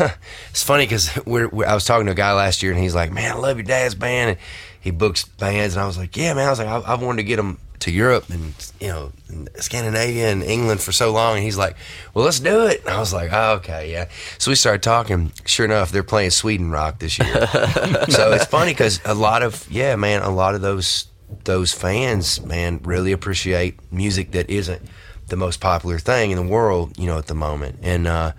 it's 0.50 0.62
funny 0.62 0.84
because 0.84 1.18
we're, 1.26 1.48
we're 1.48 1.66
I 1.66 1.74
was 1.74 1.84
talking 1.84 2.06
to 2.06 2.12
a 2.12 2.16
guy 2.16 2.32
last 2.34 2.62
year, 2.62 2.72
and 2.72 2.80
he's 2.80 2.94
like, 2.94 3.10
"Man, 3.10 3.32
I 3.32 3.38
love 3.38 3.56
your 3.56 3.64
dad's 3.64 3.94
band." 3.94 4.30
And 4.30 4.38
he 4.80 4.90
books 4.90 5.24
bands, 5.24 5.74
and 5.74 5.82
I 5.82 5.86
was 5.86 5.96
like, 5.96 6.16
"Yeah, 6.16 6.34
man." 6.34 6.46
I 6.46 6.50
was 6.50 6.58
like, 6.58 6.68
"I, 6.68 6.92
I've 6.92 7.02
wanted 7.02 7.22
to 7.22 7.24
get 7.24 7.36
them 7.36 7.58
to 7.84 7.90
Europe 7.90 8.28
and 8.30 8.54
you 8.80 8.88
know 8.88 9.12
Scandinavia 9.56 10.30
and 10.30 10.42
England 10.42 10.80
for 10.80 10.92
so 10.92 11.12
long." 11.12 11.36
And 11.36 11.44
he's 11.44 11.56
like, 11.56 11.76
"Well, 12.12 12.24
let's 12.24 12.40
do 12.40 12.66
it." 12.66 12.80
And 12.80 12.90
I 12.90 13.00
was 13.00 13.12
like, 13.12 13.30
oh, 13.32 13.54
"Okay, 13.54 13.92
yeah." 13.92 14.08
So 14.38 14.50
we 14.50 14.54
started 14.56 14.82
talking. 14.82 15.32
Sure 15.46 15.64
enough, 15.64 15.90
they're 15.90 16.02
playing 16.02 16.30
Sweden 16.30 16.70
rock 16.70 16.98
this 16.98 17.18
year. 17.18 17.46
so 18.08 18.32
it's 18.32 18.46
funny 18.46 18.72
because 18.72 19.00
a 19.04 19.14
lot 19.14 19.42
of 19.42 19.70
yeah, 19.70 19.96
man, 19.96 20.22
a 20.22 20.30
lot 20.30 20.54
of 20.54 20.60
those 20.60 21.06
those 21.44 21.72
fans, 21.72 22.40
man, 22.44 22.80
really 22.82 23.12
appreciate 23.12 23.78
music 23.92 24.32
that 24.32 24.50
isn't 24.50 24.82
the 25.28 25.36
most 25.36 25.60
popular 25.60 25.98
thing 25.98 26.30
in 26.30 26.36
the 26.36 26.42
world, 26.42 26.98
you 26.98 27.06
know, 27.06 27.18
at 27.18 27.26
the 27.26 27.34
moment. 27.34 27.78
And 27.82 28.06
uh, 28.06 28.32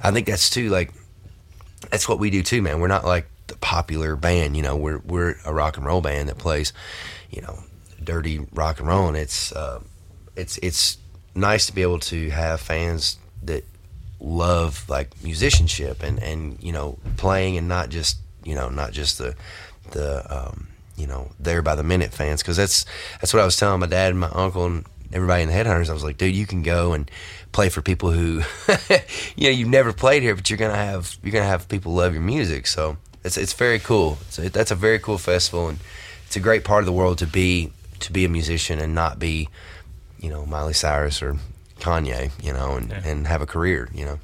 I 0.00 0.10
think 0.10 0.26
that's 0.26 0.50
too 0.50 0.68
like 0.70 0.92
that's 1.90 2.08
what 2.08 2.18
we 2.18 2.30
do 2.30 2.42
too, 2.42 2.62
man. 2.62 2.80
We're 2.80 2.88
not 2.88 3.04
like 3.04 3.26
the 3.46 3.56
popular 3.56 4.16
band, 4.16 4.56
you 4.56 4.62
know. 4.62 4.76
We're 4.76 4.98
we're 4.98 5.36
a 5.44 5.52
rock 5.52 5.76
and 5.76 5.86
roll 5.86 6.00
band 6.00 6.28
that 6.28 6.38
plays, 6.38 6.72
you 7.30 7.42
know, 7.42 7.58
dirty 8.04 8.46
rock 8.52 8.78
and 8.78 8.88
roll, 8.88 9.08
and 9.08 9.16
it's 9.16 9.52
uh, 9.52 9.80
it's 10.36 10.58
it's 10.58 10.98
nice 11.34 11.66
to 11.66 11.74
be 11.74 11.82
able 11.82 11.98
to 11.98 12.30
have 12.30 12.60
fans 12.60 13.18
that 13.44 13.64
love 14.20 14.88
like 14.88 15.10
musicianship 15.22 16.02
and 16.02 16.22
and 16.22 16.62
you 16.62 16.72
know 16.72 16.98
playing 17.16 17.56
and 17.56 17.66
not 17.66 17.88
just 17.88 18.18
you 18.44 18.54
know 18.54 18.68
not 18.68 18.92
just 18.92 19.18
the 19.18 19.34
the 19.90 20.24
um, 20.34 20.68
you 20.96 21.06
know 21.06 21.30
there 21.40 21.62
by 21.62 21.74
the 21.74 21.82
minute 21.82 22.12
fans 22.12 22.42
because 22.42 22.56
that's 22.56 22.84
that's 23.20 23.32
what 23.32 23.40
I 23.40 23.44
was 23.44 23.56
telling 23.56 23.80
my 23.80 23.86
dad 23.86 24.10
and 24.10 24.20
my 24.20 24.30
uncle 24.30 24.66
and 24.66 24.84
everybody 25.12 25.42
in 25.42 25.48
the 25.48 25.54
Headhunters, 25.54 25.90
I 25.90 25.92
was 25.92 26.04
like, 26.04 26.18
dude, 26.18 26.34
you 26.34 26.46
can 26.46 26.62
go 26.62 26.92
and 26.92 27.10
play 27.52 27.68
for 27.68 27.82
people 27.82 28.10
who, 28.10 28.42
you 29.36 29.44
know, 29.44 29.50
you've 29.50 29.68
never 29.68 29.92
played 29.92 30.22
here, 30.22 30.34
but 30.34 30.48
you're 30.48 30.58
gonna 30.58 30.74
have 30.74 31.16
you're 31.22 31.32
gonna 31.32 31.44
have 31.44 31.68
people 31.68 31.92
love 31.92 32.12
your 32.14 32.22
music. 32.22 32.66
So 32.66 32.96
it's 33.24 33.36
it's 33.36 33.52
very 33.52 33.78
cool. 33.78 34.18
So 34.30 34.42
that's 34.42 34.70
a 34.70 34.74
very 34.74 34.98
cool 34.98 35.18
festival, 35.18 35.68
and 35.68 35.78
it's 36.26 36.36
a 36.36 36.40
great 36.40 36.64
part 36.64 36.80
of 36.80 36.86
the 36.86 36.92
world 36.92 37.18
to 37.18 37.26
be 37.26 37.72
to 38.02 38.12
be 38.12 38.24
a 38.24 38.28
musician 38.28 38.78
and 38.78 38.94
not 38.94 39.18
be, 39.18 39.48
you 40.20 40.28
know, 40.30 40.44
Miley 40.46 40.72
Cyrus 40.74 41.22
or 41.22 41.36
Kanye, 41.80 42.30
you 42.42 42.52
know, 42.52 42.76
and, 42.76 42.90
Yeah. 42.90 43.10
and 43.10 43.26
have 43.26 43.42
a 43.42 43.46
career, 43.46 43.88
you 43.94 44.04
know. 44.04 44.18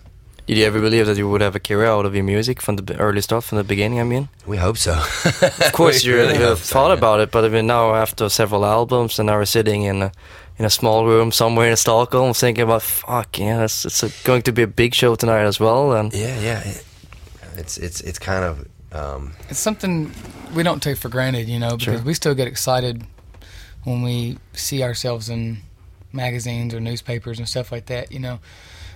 Did 0.47 0.57
you 0.59 0.65
ever 0.65 0.81
believe 0.81 1.07
that 1.07 1.19
you 1.19 1.29
would 1.29 1.43
have 1.43 1.55
a 1.57 1.61
career 1.61 1.85
out 1.87 2.07
of 2.07 2.15
your 2.15 2.25
music 2.25 2.63
from 2.63 2.77
the 2.77 2.97
early 2.97 3.21
stuff, 3.21 3.45
from 3.47 3.59
the 3.59 3.65
beginning? 3.65 4.01
I 4.01 4.05
mean, 4.05 4.29
We 4.47 4.57
hope 4.57 4.79
so. 4.79 4.93
of 4.93 5.73
course 5.73 6.05
you 6.05 6.15
you 6.17 6.41
have 6.49 6.61
thought 6.61 6.91
about 6.99 7.21
it, 7.21 7.31
but 7.31 7.45
I 7.45 7.49
mean 7.49 7.67
now 7.67 7.95
after 7.95 8.29
several 8.31 8.65
albums, 8.65 9.19
and 9.19 9.27
now 9.27 9.37
we're 9.37 9.45
sitting 9.47 9.83
in 9.85 10.03
a 10.03 10.11
in 10.59 10.65
a 10.65 10.71
small 10.71 11.05
room 11.07 11.33
somewhere 11.33 11.71
in 11.71 11.77
Stockholm, 11.77 12.33
thinking 12.35 12.65
about 12.65 12.83
fuck, 12.83 13.39
yeah, 13.39 13.65
it's, 13.65 13.85
it's 13.85 14.03
a, 14.03 14.09
going 14.25 14.43
to 14.43 14.53
be 14.53 14.63
a 14.63 14.67
big 14.67 14.95
show 14.95 15.15
tonight 15.17 15.45
as 15.47 15.61
well, 15.61 15.93
and 15.93 16.13
Yeah, 16.15 16.41
yeah. 16.41 16.61
It, 16.65 16.85
it's 17.57 17.77
it's 17.79 18.01
it's 18.01 18.19
kind 18.19 18.45
of 18.45 18.67
um, 18.93 19.33
it's 19.51 19.61
something 19.61 20.11
we 20.55 20.63
don't 20.63 20.83
take 20.83 20.97
for 20.99 21.11
granted, 21.11 21.47
you 21.49 21.59
know, 21.59 21.77
because 21.77 21.99
Sure. 22.01 22.07
we 22.07 22.15
still 22.15 22.35
get 22.35 22.49
excited 22.49 23.03
when 23.89 24.03
we 24.03 24.39
see 24.53 24.83
ourselves 24.83 25.29
in 25.29 25.59
magazines 26.13 26.75
or 26.75 26.81
newspapers 26.81 27.39
and 27.39 27.49
stuff 27.49 27.73
like 27.73 27.87
that, 27.87 28.13
you 28.13 28.19
know. 28.19 28.41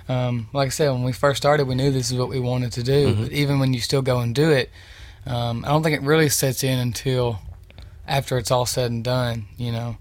Um, 0.09 0.49
like 0.53 0.67
I 0.67 0.71
said, 0.71 0.91
when 0.91 1.05
we 1.05 1.13
first 1.13 1.39
started, 1.39 1.67
we 1.67 1.75
knew 1.75 1.91
this 1.91 2.11
is 2.11 2.19
what 2.19 2.29
we 2.29 2.41
wanted 2.41 2.73
to 2.73 2.83
do. 2.83 3.15
But 3.15 3.33
even 3.33 3.59
when 3.61 3.73
you 3.73 3.81
still 3.81 4.03
go 4.03 4.19
and 4.21 4.35
do 4.35 4.51
it, 4.51 4.71
um, 5.27 5.65
I 5.65 5.69
don't 5.69 5.83
think 5.83 5.97
it 5.97 6.03
really 6.03 6.29
sets 6.29 6.65
in 6.65 6.79
until 6.79 7.39
after 8.07 8.37
it's 8.37 8.51
all 8.51 8.67
said 8.67 8.91
and 8.91 9.05
done, 9.05 9.47
you 9.57 9.73
know. 9.73 9.97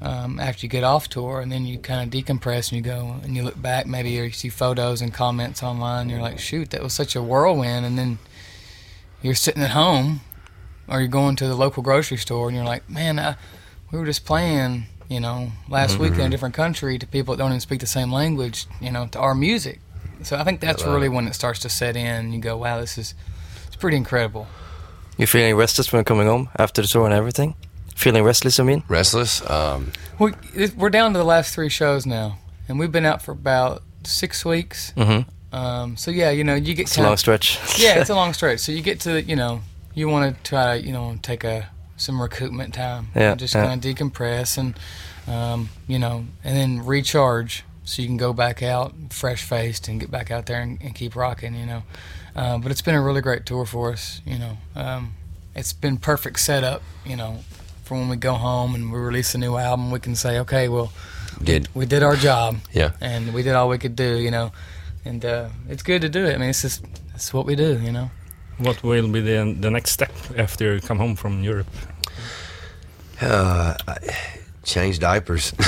Um, 0.00 0.38
after 0.38 0.66
you 0.66 0.68
get 0.68 0.84
off 0.84 1.08
tour, 1.08 1.40
and 1.40 1.50
then 1.50 1.64
you 1.64 1.78
kind 1.78 2.02
of 2.02 2.12
decompress 2.12 2.70
and 2.70 2.72
you 2.72 2.82
go 2.82 3.20
and 3.22 3.34
you 3.34 3.42
look 3.42 3.60
back, 3.60 3.86
maybe 3.86 4.10
you 4.10 4.30
see 4.32 4.50
photos 4.50 5.00
and 5.00 5.14
comments 5.14 5.62
online, 5.62 6.02
and 6.02 6.10
you're 6.10 6.20
like, 6.20 6.38
shoot, 6.38 6.70
that 6.70 6.82
was 6.82 6.92
such 6.92 7.16
a 7.16 7.22
whirlwind. 7.22 7.86
And 7.86 7.96
then 7.96 8.18
you're 9.22 9.34
sitting 9.34 9.62
at 9.62 9.70
home 9.70 10.20
or 10.88 10.98
you're 10.98 11.08
going 11.08 11.36
to 11.36 11.46
the 11.46 11.54
local 11.54 11.82
grocery 11.82 12.18
store 12.18 12.48
and 12.48 12.56
you're 12.56 12.66
like, 12.66 12.90
man, 12.90 13.18
I, 13.18 13.36
we 13.94 14.00
were 14.00 14.06
just 14.06 14.24
playing, 14.24 14.86
you 15.08 15.20
know, 15.20 15.52
last 15.68 15.98
week 16.00 16.14
in 16.14 16.20
a 16.20 16.28
different 16.28 16.54
country 16.54 16.98
to 16.98 17.06
people 17.06 17.34
that 17.34 17.38
don't 17.38 17.52
even 17.52 17.60
speak 17.60 17.78
the 17.78 17.86
same 17.86 18.10
language, 18.10 18.66
you 18.80 18.90
know, 18.90 19.06
to 19.12 19.20
our 19.20 19.34
music. 19.36 19.78
So 20.24 20.36
I 20.36 20.42
think 20.42 20.60
that's 20.60 20.82
love 20.82 20.94
really 20.94 21.08
when 21.08 21.28
it 21.28 21.34
starts 21.34 21.60
to 21.60 21.68
set 21.68 21.96
in. 21.96 22.32
You 22.32 22.40
go, 22.40 22.56
wow, 22.56 22.80
this 22.80 22.98
is 22.98 23.14
it's 23.68 23.76
pretty 23.76 23.96
incredible. 23.96 24.48
you're 25.16 25.28
feeling 25.28 25.54
restless 25.54 25.92
when 25.92 26.02
coming 26.02 26.26
home 26.26 26.48
after 26.58 26.82
the 26.82 26.88
tour 26.88 27.04
and 27.04 27.14
everything. 27.14 27.54
Feeling 27.94 28.24
restless, 28.24 28.58
I 28.58 28.64
mean. 28.64 28.82
Restless. 28.88 29.48
Um, 29.48 29.92
we 30.18 30.32
we're 30.76 30.90
down 30.90 31.12
to 31.12 31.18
the 31.18 31.24
last 31.24 31.54
three 31.54 31.68
shows 31.68 32.04
now, 32.04 32.38
and 32.68 32.80
we've 32.80 32.90
been 32.90 33.04
out 33.06 33.22
for 33.22 33.30
about 33.30 33.82
six 34.02 34.44
weeks. 34.44 34.92
Mm-hmm. 34.96 35.54
Um, 35.54 35.96
so 35.96 36.10
yeah, 36.10 36.30
you 36.30 36.42
know, 36.42 36.56
you 36.56 36.74
get 36.74 36.82
It's 36.82 36.98
a 36.98 37.02
long 37.02 37.12
of 37.12 37.20
stretch. 37.20 37.60
yeah, 37.78 38.00
it's 38.00 38.10
a 38.10 38.14
long 38.22 38.32
stretch. 38.32 38.58
So 38.58 38.72
you 38.72 38.82
get 38.82 38.98
to 39.02 39.22
you 39.22 39.36
know 39.36 39.60
you 39.94 40.08
want 40.08 40.36
to 40.36 40.42
try 40.50 40.80
to 40.80 40.84
you 40.84 40.92
know 40.92 41.16
take 41.22 41.44
a 41.44 41.68
some 41.96 42.18
recoupment 42.18 42.72
time. 42.72 43.08
Yeah, 43.14 43.34
just 43.34 43.54
yeah. 43.54 43.66
kind 43.66 43.84
of 43.84 43.96
decompress 43.96 44.58
and 44.58 44.78
um, 45.26 45.70
you 45.86 45.98
know 45.98 46.26
and 46.42 46.56
then 46.56 46.84
recharge 46.84 47.64
so 47.84 48.02
you 48.02 48.08
can 48.08 48.16
go 48.16 48.32
back 48.32 48.62
out 48.62 48.94
fresh 49.10 49.44
faced 49.44 49.88
and 49.88 50.00
get 50.00 50.10
back 50.10 50.30
out 50.30 50.46
there 50.46 50.60
and, 50.60 50.80
and 50.82 50.94
keep 50.94 51.14
rocking. 51.14 51.54
You 51.54 51.66
know, 51.66 51.82
uh, 52.34 52.58
but 52.58 52.70
it's 52.70 52.82
been 52.82 52.94
a 52.94 53.02
really 53.02 53.20
great 53.20 53.46
tour 53.46 53.64
for 53.64 53.92
us. 53.92 54.20
You 54.24 54.38
know, 54.38 54.58
um, 54.74 55.14
it's 55.54 55.72
been 55.72 55.98
perfect 55.98 56.40
setup. 56.40 56.82
You 57.04 57.16
know. 57.16 57.40
For 57.84 57.98
when 57.98 58.08
we 58.08 58.16
go 58.16 58.32
home 58.32 58.74
and 58.74 58.90
we 58.90 58.98
release 58.98 59.34
a 59.34 59.38
new 59.38 59.58
album, 59.58 59.90
we 59.90 60.00
can 60.00 60.14
say, 60.14 60.38
"Okay, 60.38 60.70
well, 60.70 60.90
did 61.42 61.68
we 61.74 61.84
did 61.84 62.02
our 62.02 62.16
job 62.16 62.56
yeah. 62.72 62.92
and 62.98 63.34
we 63.34 63.42
did 63.42 63.54
all 63.54 63.68
we 63.68 63.76
could 63.76 63.94
do," 63.94 64.16
you 64.18 64.30
know, 64.30 64.52
and 65.04 65.22
uh, 65.22 65.50
it's 65.68 65.82
good 65.82 66.00
to 66.00 66.08
do 66.08 66.24
it. 66.24 66.34
I 66.34 66.38
mean, 66.38 66.48
it's 66.48 66.62
just 66.62 66.82
it's 67.14 67.34
what 67.34 67.44
we 67.44 67.54
do, 67.54 67.78
you 67.80 67.92
know. 67.92 68.10
What 68.58 68.82
will 68.82 69.08
be 69.08 69.20
the 69.20 69.56
the 69.60 69.70
next 69.70 69.90
step 69.90 70.12
after 70.36 70.74
you 70.74 70.80
come 70.80 70.98
home 70.98 71.16
from 71.16 71.42
Europe? 71.42 71.66
uh, 73.22 73.74
I- 73.88 73.98
change 74.62 74.98
diapers. 74.98 75.50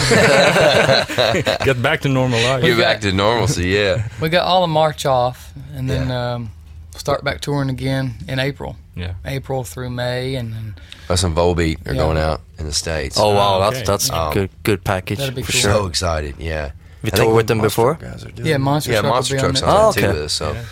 Get 1.65 1.83
back 1.83 2.01
to 2.03 2.09
normal 2.09 2.41
life. 2.43 2.63
Get 2.63 2.79
back 2.79 3.01
to 3.03 3.13
normalcy. 3.13 3.69
Yeah. 3.69 4.09
We 4.21 4.29
got 4.29 4.47
all 4.47 4.65
of 4.65 4.71
March 4.71 5.05
off, 5.07 5.53
and 5.75 5.89
then 5.89 6.11
um, 6.11 6.51
start 6.97 7.23
back 7.25 7.41
touring 7.41 7.71
again 7.71 8.15
in 8.29 8.39
April, 8.39 8.77
Yeah. 8.95 9.15
April 9.25 9.65
through 9.65 9.91
May, 9.91 10.37
and 10.37 10.53
then 10.53 10.75
Us 11.11 11.25
and 11.25 11.37
Volbeat 11.37 11.87
are 11.87 11.93
Yeah. 11.95 12.03
going 12.05 12.19
out. 12.19 12.41
in 12.59 12.65
the 12.67 12.73
states. 12.73 13.19
Oh 13.19 13.35
wow, 13.35 13.61
okay. 13.69 13.77
that's 13.85 13.87
that's 13.89 14.11
Um, 14.11 14.33
good 14.33 14.51
good 14.63 14.83
package 14.83 15.19
That'd 15.19 15.35
be 15.35 15.43
for 15.43 15.53
cool. 15.53 15.61
sure. 15.61 15.73
so 15.73 15.87
excited. 15.87 16.35
Yeah. 16.39 16.71
We 17.03 17.11
I 17.13 17.17
think 17.17 17.25
toured 17.25 17.37
with 17.37 17.47
them 17.49 17.59
Monster 17.59 17.67
before. 17.69 17.95
Guys 18.01 18.25
are 18.25 18.31
doing 18.33 18.49
yeah, 18.49 18.57
Monster 18.57 18.93
yeah, 18.93 19.01
Truck 19.01 19.13
Monster 19.13 19.35
will 19.37 19.43
be 19.43 19.47
on 19.47 19.55
Truck's 19.55 19.63
on 19.63 19.77
Oh, 19.77 19.93
there 19.93 20.03
too 20.03 20.09
okay. 20.09 20.15
with 20.17 20.25
us. 20.25 20.33
So 20.33 20.53
Yeah. 20.53 20.65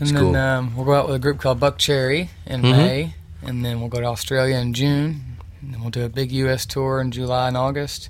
And 0.00 0.08
it's 0.08 0.12
then 0.12 0.22
cool. 0.22 0.36
um, 0.36 0.76
we'll 0.76 0.86
go 0.86 0.94
out 0.94 1.06
with 1.06 1.16
a 1.16 1.18
group 1.20 1.38
called 1.38 1.60
Buckcherry 1.60 2.28
in 2.46 2.62
Mhm. 2.62 2.76
May, 2.76 3.14
and 3.42 3.64
then 3.64 3.80
we'll 3.80 3.88
go 3.90 4.00
to 4.00 4.06
Australia 4.06 4.56
in 4.56 4.72
June, 4.72 5.36
and 5.62 5.74
then 5.74 5.80
we'll 5.82 5.90
do 5.90 6.04
a 6.04 6.08
big 6.08 6.32
U.S. 6.32 6.64
tour 6.66 7.00
in 7.00 7.10
July 7.10 7.48
and 7.48 7.56
August, 7.56 8.08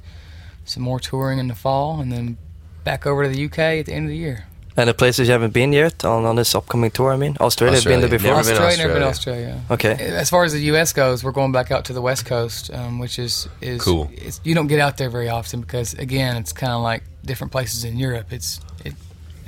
some 0.65 0.83
more 0.83 1.01
touring 1.01 1.39
in 1.39 1.49
the 1.49 1.55
fall, 1.55 2.01
and 2.01 2.13
then 2.13 2.37
back 2.85 3.07
over 3.07 3.25
to 3.25 3.29
the 3.29 3.45
UK 3.45 3.59
at 3.81 3.87
the 3.87 3.93
end 3.93 4.07
of 4.07 4.11
the 4.11 4.17
year. 4.17 4.47
And 4.77 4.89
the 4.89 4.95
places 4.95 5.27
you 5.27 5.33
haven't 5.33 5.53
been 5.53 5.73
yet 5.73 6.05
on, 6.05 6.25
on 6.25 6.37
this 6.37 6.55
upcoming 6.55 6.91
tour, 6.93 7.13
I 7.13 7.17
mean, 7.17 7.37
Australia, 7.41 7.75
have 7.75 7.85
been 7.85 8.01
there 8.01 8.09
before. 8.09 8.37
Never 8.37 8.43
been 8.45 8.53
Australia, 8.63 8.77
never 8.79 8.95
been 8.95 9.03
Australia. 9.03 9.49
Australia. 9.69 9.95
Okay. 9.97 10.15
As 10.17 10.31
far 10.31 10.45
as 10.45 10.53
the 10.53 10.61
U.S. 10.73 10.93
goes, 10.93 11.25
we're 11.25 11.33
going 11.33 11.51
back 11.53 11.71
out 11.73 11.85
to 11.87 11.93
the 11.93 12.01
West 12.01 12.25
Coast, 12.25 12.73
um, 12.73 12.99
which 13.01 13.19
is 13.19 13.49
is 13.61 13.83
Cool. 13.83 14.09
It's, 14.15 14.41
you 14.45 14.55
don't 14.55 14.69
get 14.69 14.79
out 14.79 14.97
there 14.97 15.11
very 15.11 15.29
often 15.29 15.61
because 15.61 15.95
again, 15.95 16.37
it's 16.37 16.53
kind 16.53 16.73
of 16.73 16.83
like 16.83 17.03
different 17.25 17.51
places 17.51 17.83
in 17.85 17.99
Europe. 17.99 18.33
It's 18.33 18.59
it, 18.59 18.70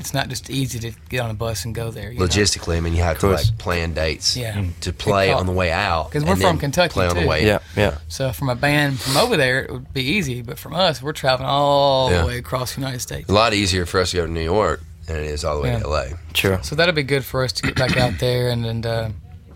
it's 0.03 0.13
not 0.13 0.29
just 0.29 0.51
easy 0.51 0.79
to 0.81 0.91
get 1.09 1.21
on 1.21 1.31
a 1.31 1.35
bus 1.35 1.65
and 1.65 1.75
go 1.75 1.91
there. 1.91 2.11
you 2.13 2.19
know? 2.19 2.27
logistically, 2.27 2.77
I 2.77 2.81
mean, 2.81 2.95
you 2.95 3.03
have 3.03 3.19
to 3.21 3.29
like 3.29 3.47
plan 3.59 3.95
dates 3.95 4.37
Yeah. 4.37 4.63
to 4.83 4.93
play 4.93 5.33
on 5.33 5.47
the 5.47 5.53
way 5.53 5.71
out. 5.73 6.11
Because 6.11 6.25
we're 6.25 6.33
and 6.33 6.41
from 6.41 6.51
then 6.57 6.59
Kentucky, 6.59 6.93
Play 6.93 7.07
on 7.07 7.17
the 7.17 7.27
way. 7.27 7.47
Yeah, 7.47 7.61
yeah. 7.77 7.99
So 8.09 8.33
from 8.33 8.49
a 8.51 8.55
band 8.55 9.01
from 9.01 9.17
over 9.17 9.37
there, 9.37 9.63
it 9.65 9.71
would 9.73 9.95
be 9.95 10.03
easy, 10.03 10.43
but 10.43 10.59
from 10.59 10.75
us, 10.75 11.01
we're 11.01 11.13
traveling 11.13 11.49
all 11.49 12.11
Yeah. 12.11 12.21
the 12.23 12.27
way 12.27 12.39
across 12.39 12.75
the 12.75 12.81
United 12.81 13.01
States. 13.01 13.29
A 13.31 13.33
lot 13.33 13.55
easier 13.55 13.87
for 13.87 14.01
us 14.01 14.11
to 14.11 14.17
go 14.19 14.27
to 14.27 14.33
New 14.33 14.43
York. 14.45 14.83
than 15.07 15.17
it 15.17 15.25
is 15.27 15.45
all 15.45 15.57
the 15.57 15.63
way 15.63 15.71
Yeah. 15.73 15.81
to 15.81 15.89
LA. 15.89 16.05
Sure. 16.33 16.61
So 16.63 16.77
that'll 16.77 16.95
be 16.95 17.03
good 17.03 17.25
for 17.25 17.43
us 17.43 17.51
to 17.55 17.63
get 17.63 17.75
back 17.75 17.97
out 17.97 18.21
there 18.21 18.49
and 18.51 18.65
and 18.65 18.87
uh, 18.87 19.09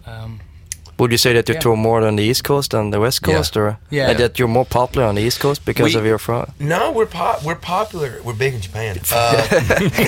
um, 0.04 0.40
Would 0.98 1.12
you 1.12 1.18
say 1.18 1.32
that 1.35 1.46
you 1.48 1.54
Yeah. 1.54 1.61
tour 1.61 1.76
more 1.76 2.00
on 2.06 2.16
the 2.16 2.22
East 2.24 2.42
Coast 2.44 2.70
than 2.70 2.90
the 2.90 2.98
West 3.00 3.20
Yeah. 3.26 3.35
Coast, 3.35 3.56
or 3.56 3.78
Yeah. 3.90 4.09
and 4.11 4.18
that 4.18 4.38
you're 4.38 4.48
more 4.48 4.64
popular 4.64 5.06
on 5.06 5.14
the 5.14 5.22
East 5.22 5.40
Coast 5.40 5.64
because 5.64 5.92
We- 5.94 6.00
of 6.00 6.06
your 6.06 6.18
front? 6.18 6.48
No, 6.59 6.90
we're 6.90 7.06
pop. 7.06 7.42
We're 7.44 7.54
popular. 7.54 8.20
We're 8.24 8.32
big 8.32 8.54
in 8.54 8.61
Japan. 8.62 8.98
Uh, 9.12 9.42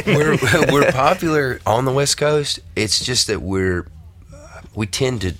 we're 0.06 0.36
we're 0.72 0.90
popular 0.92 1.60
on 1.66 1.84
the 1.84 1.92
West 1.92 2.16
Coast. 2.16 2.60
It's 2.74 3.04
just 3.04 3.26
that 3.26 3.42
we're 3.42 3.86
we 4.74 4.86
tend 4.86 5.20
to 5.22 5.32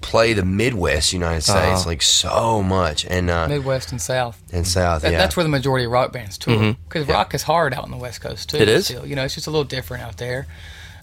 play 0.00 0.34
the 0.34 0.44
Midwest 0.44 1.12
United 1.14 1.42
States 1.42 1.58
Uh-huh. 1.80 1.88
like 1.88 2.02
so 2.02 2.62
much, 2.62 3.06
and 3.08 3.30
uh, 3.30 3.48
Midwest 3.48 3.90
and 3.90 4.00
South. 4.00 4.36
and 4.52 4.66
South. 4.66 5.00
That, 5.02 5.12
yeah, 5.12 5.18
That's 5.18 5.34
where 5.36 5.44
the 5.44 5.48
majority 5.50 5.86
of 5.86 5.90
rock 5.92 6.12
bands 6.12 6.36
tour. 6.38 6.54
Mhm. 6.56 6.76
Because 6.88 7.08
rock 7.08 7.34
is 7.34 7.42
hard 7.42 7.72
out 7.74 7.84
on 7.84 7.90
the 7.90 7.96
West 7.96 8.20
Coast 8.20 8.50
too. 8.50 8.58
It 8.58 8.68
is? 8.68 8.84
Still. 8.86 9.06
You 9.06 9.16
know, 9.16 9.24
it's 9.24 9.34
just 9.34 9.46
a 9.46 9.50
little 9.50 9.64
different 9.64 10.02
out 10.04 10.18
there. 10.18 10.46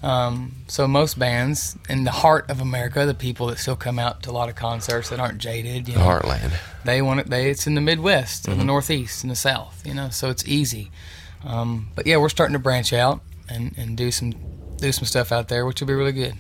Um, 0.04 0.56
so 0.68 0.88
most 0.88 1.20
bands 1.20 1.78
in 1.88 2.06
the 2.06 2.12
heart 2.12 2.50
of 2.50 2.60
America, 2.60 3.06
the 3.06 3.14
people 3.14 3.48
that 3.48 3.60
still 3.60 3.76
come 3.76 4.00
out 4.00 4.24
to 4.24 4.32
a 4.32 4.34
lot 4.34 4.50
of 4.50 4.56
concerts 4.56 5.10
that 5.10 5.20
aren't 5.20 5.38
jaded, 5.38 5.88
you 5.88 5.94
The 5.94 6.00
know, 6.00 6.06
heartland. 6.08 6.54
they 6.84 7.02
want 7.04 7.20
it. 7.20 7.30
They 7.30 7.50
it's 7.52 7.68
in 7.68 7.76
the 7.76 7.82
Midwest, 7.82 8.44
Mm-hmm. 8.44 8.52
or 8.54 8.56
the 8.56 8.64
Northeast, 8.66 9.24
and 9.24 9.30
the 9.30 9.36
South. 9.36 9.84
You 9.86 9.94
know, 9.94 10.10
so 10.10 10.30
it's 10.30 10.48
easy. 10.48 10.90
Um, 11.46 11.90
but 11.96 12.08
yeah, 12.08 12.18
we're 12.18 12.30
starting 12.30 12.54
to 12.54 12.60
branch 12.60 12.94
out 12.94 13.22
and, 13.50 13.76
and 13.78 13.96
do 13.96 14.12
some 14.12 14.34
do 14.78 14.92
some 14.92 15.06
stuff 15.06 15.32
out 15.32 15.48
there, 15.50 15.66
which 15.68 15.80
will 15.82 15.88
be 15.88 15.94
really 15.94 16.12
good. 16.12 16.34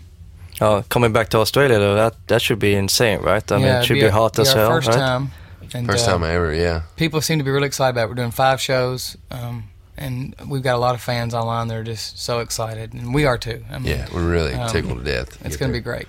Oh, 0.59 0.83
coming 0.89 1.11
back 1.13 1.29
to 1.29 1.37
Australia 1.37 1.77
though, 1.79 1.95
that 1.95 2.15
that 2.27 2.41
should 2.41 2.59
be 2.59 2.73
insane, 2.73 3.19
right? 3.21 3.51
I 3.51 3.57
mean, 3.57 3.67
it 3.67 3.85
should 3.85 3.97
it'd 3.97 4.07
be 4.09 4.11
hot 4.11 4.37
our- 4.39 4.41
as 4.41 4.53
be 4.53 4.59
our 4.59 4.65
hell, 4.65 4.75
First 4.77 4.87
right? 4.89 4.97
time. 4.97 5.31
And, 5.73 5.85
First 5.87 6.07
uh, 6.07 6.11
time 6.13 6.23
ever, 6.23 6.53
yeah. 6.53 6.81
people 6.97 7.21
seem 7.21 7.37
to 7.37 7.45
be 7.45 7.51
really 7.51 7.67
excited 7.67 7.91
about 7.91 8.05
it. 8.05 8.09
We're 8.09 8.15
doing 8.15 8.31
five 8.31 8.59
shows, 8.59 9.15
um, 9.29 9.69
and 10.01 10.35
we've 10.47 10.63
got 10.63 10.75
a 10.75 10.79
lot 10.79 10.95
of 10.95 11.01
fans 11.01 11.33
online 11.33 11.67
that 11.69 11.77
are 11.77 11.83
just 11.83 12.19
so 12.19 12.39
excited, 12.39 12.93
and 12.93 13.13
we 13.13 13.25
are 13.25 13.37
too. 13.37 13.63
I 13.71 13.79
mean, 13.79 13.91
Yeah, 13.97 14.07
we're 14.13 14.29
really 14.29 14.53
Um, 14.53 14.69
tickled 14.69 14.99
to 14.99 15.03
death. 15.03 15.37
it's 15.45 15.57
going 15.57 15.71
to 15.71 15.77
be 15.77 15.81
great. 15.83 16.07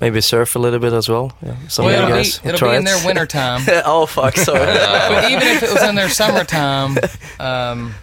Maybe 0.00 0.20
surf 0.22 0.56
a 0.56 0.58
little 0.58 0.78
bit 0.78 0.92
as 0.92 1.08
well. 1.08 1.36
Yeah, 1.44 1.54
some 1.68 1.84
well, 1.84 1.94
of 1.94 2.00
you 2.00 2.04
it'll 2.06 2.16
guys 2.16 2.38
be, 2.38 2.48
it'll 2.48 2.58
try 2.58 2.70
be 2.70 2.76
in 2.76 2.82
it. 2.82 2.86
their 2.86 3.06
winter 3.06 3.26
time. 3.26 3.60
oh 3.84 4.06
fuck! 4.06 4.36
Sorry. 4.36 4.58
but 4.66 5.30
even 5.30 5.46
if 5.48 5.62
it 5.62 5.70
was 5.72 5.82
in 5.82 5.94
their 5.94 6.08
summertime, 6.20 6.96
um, 7.38 7.94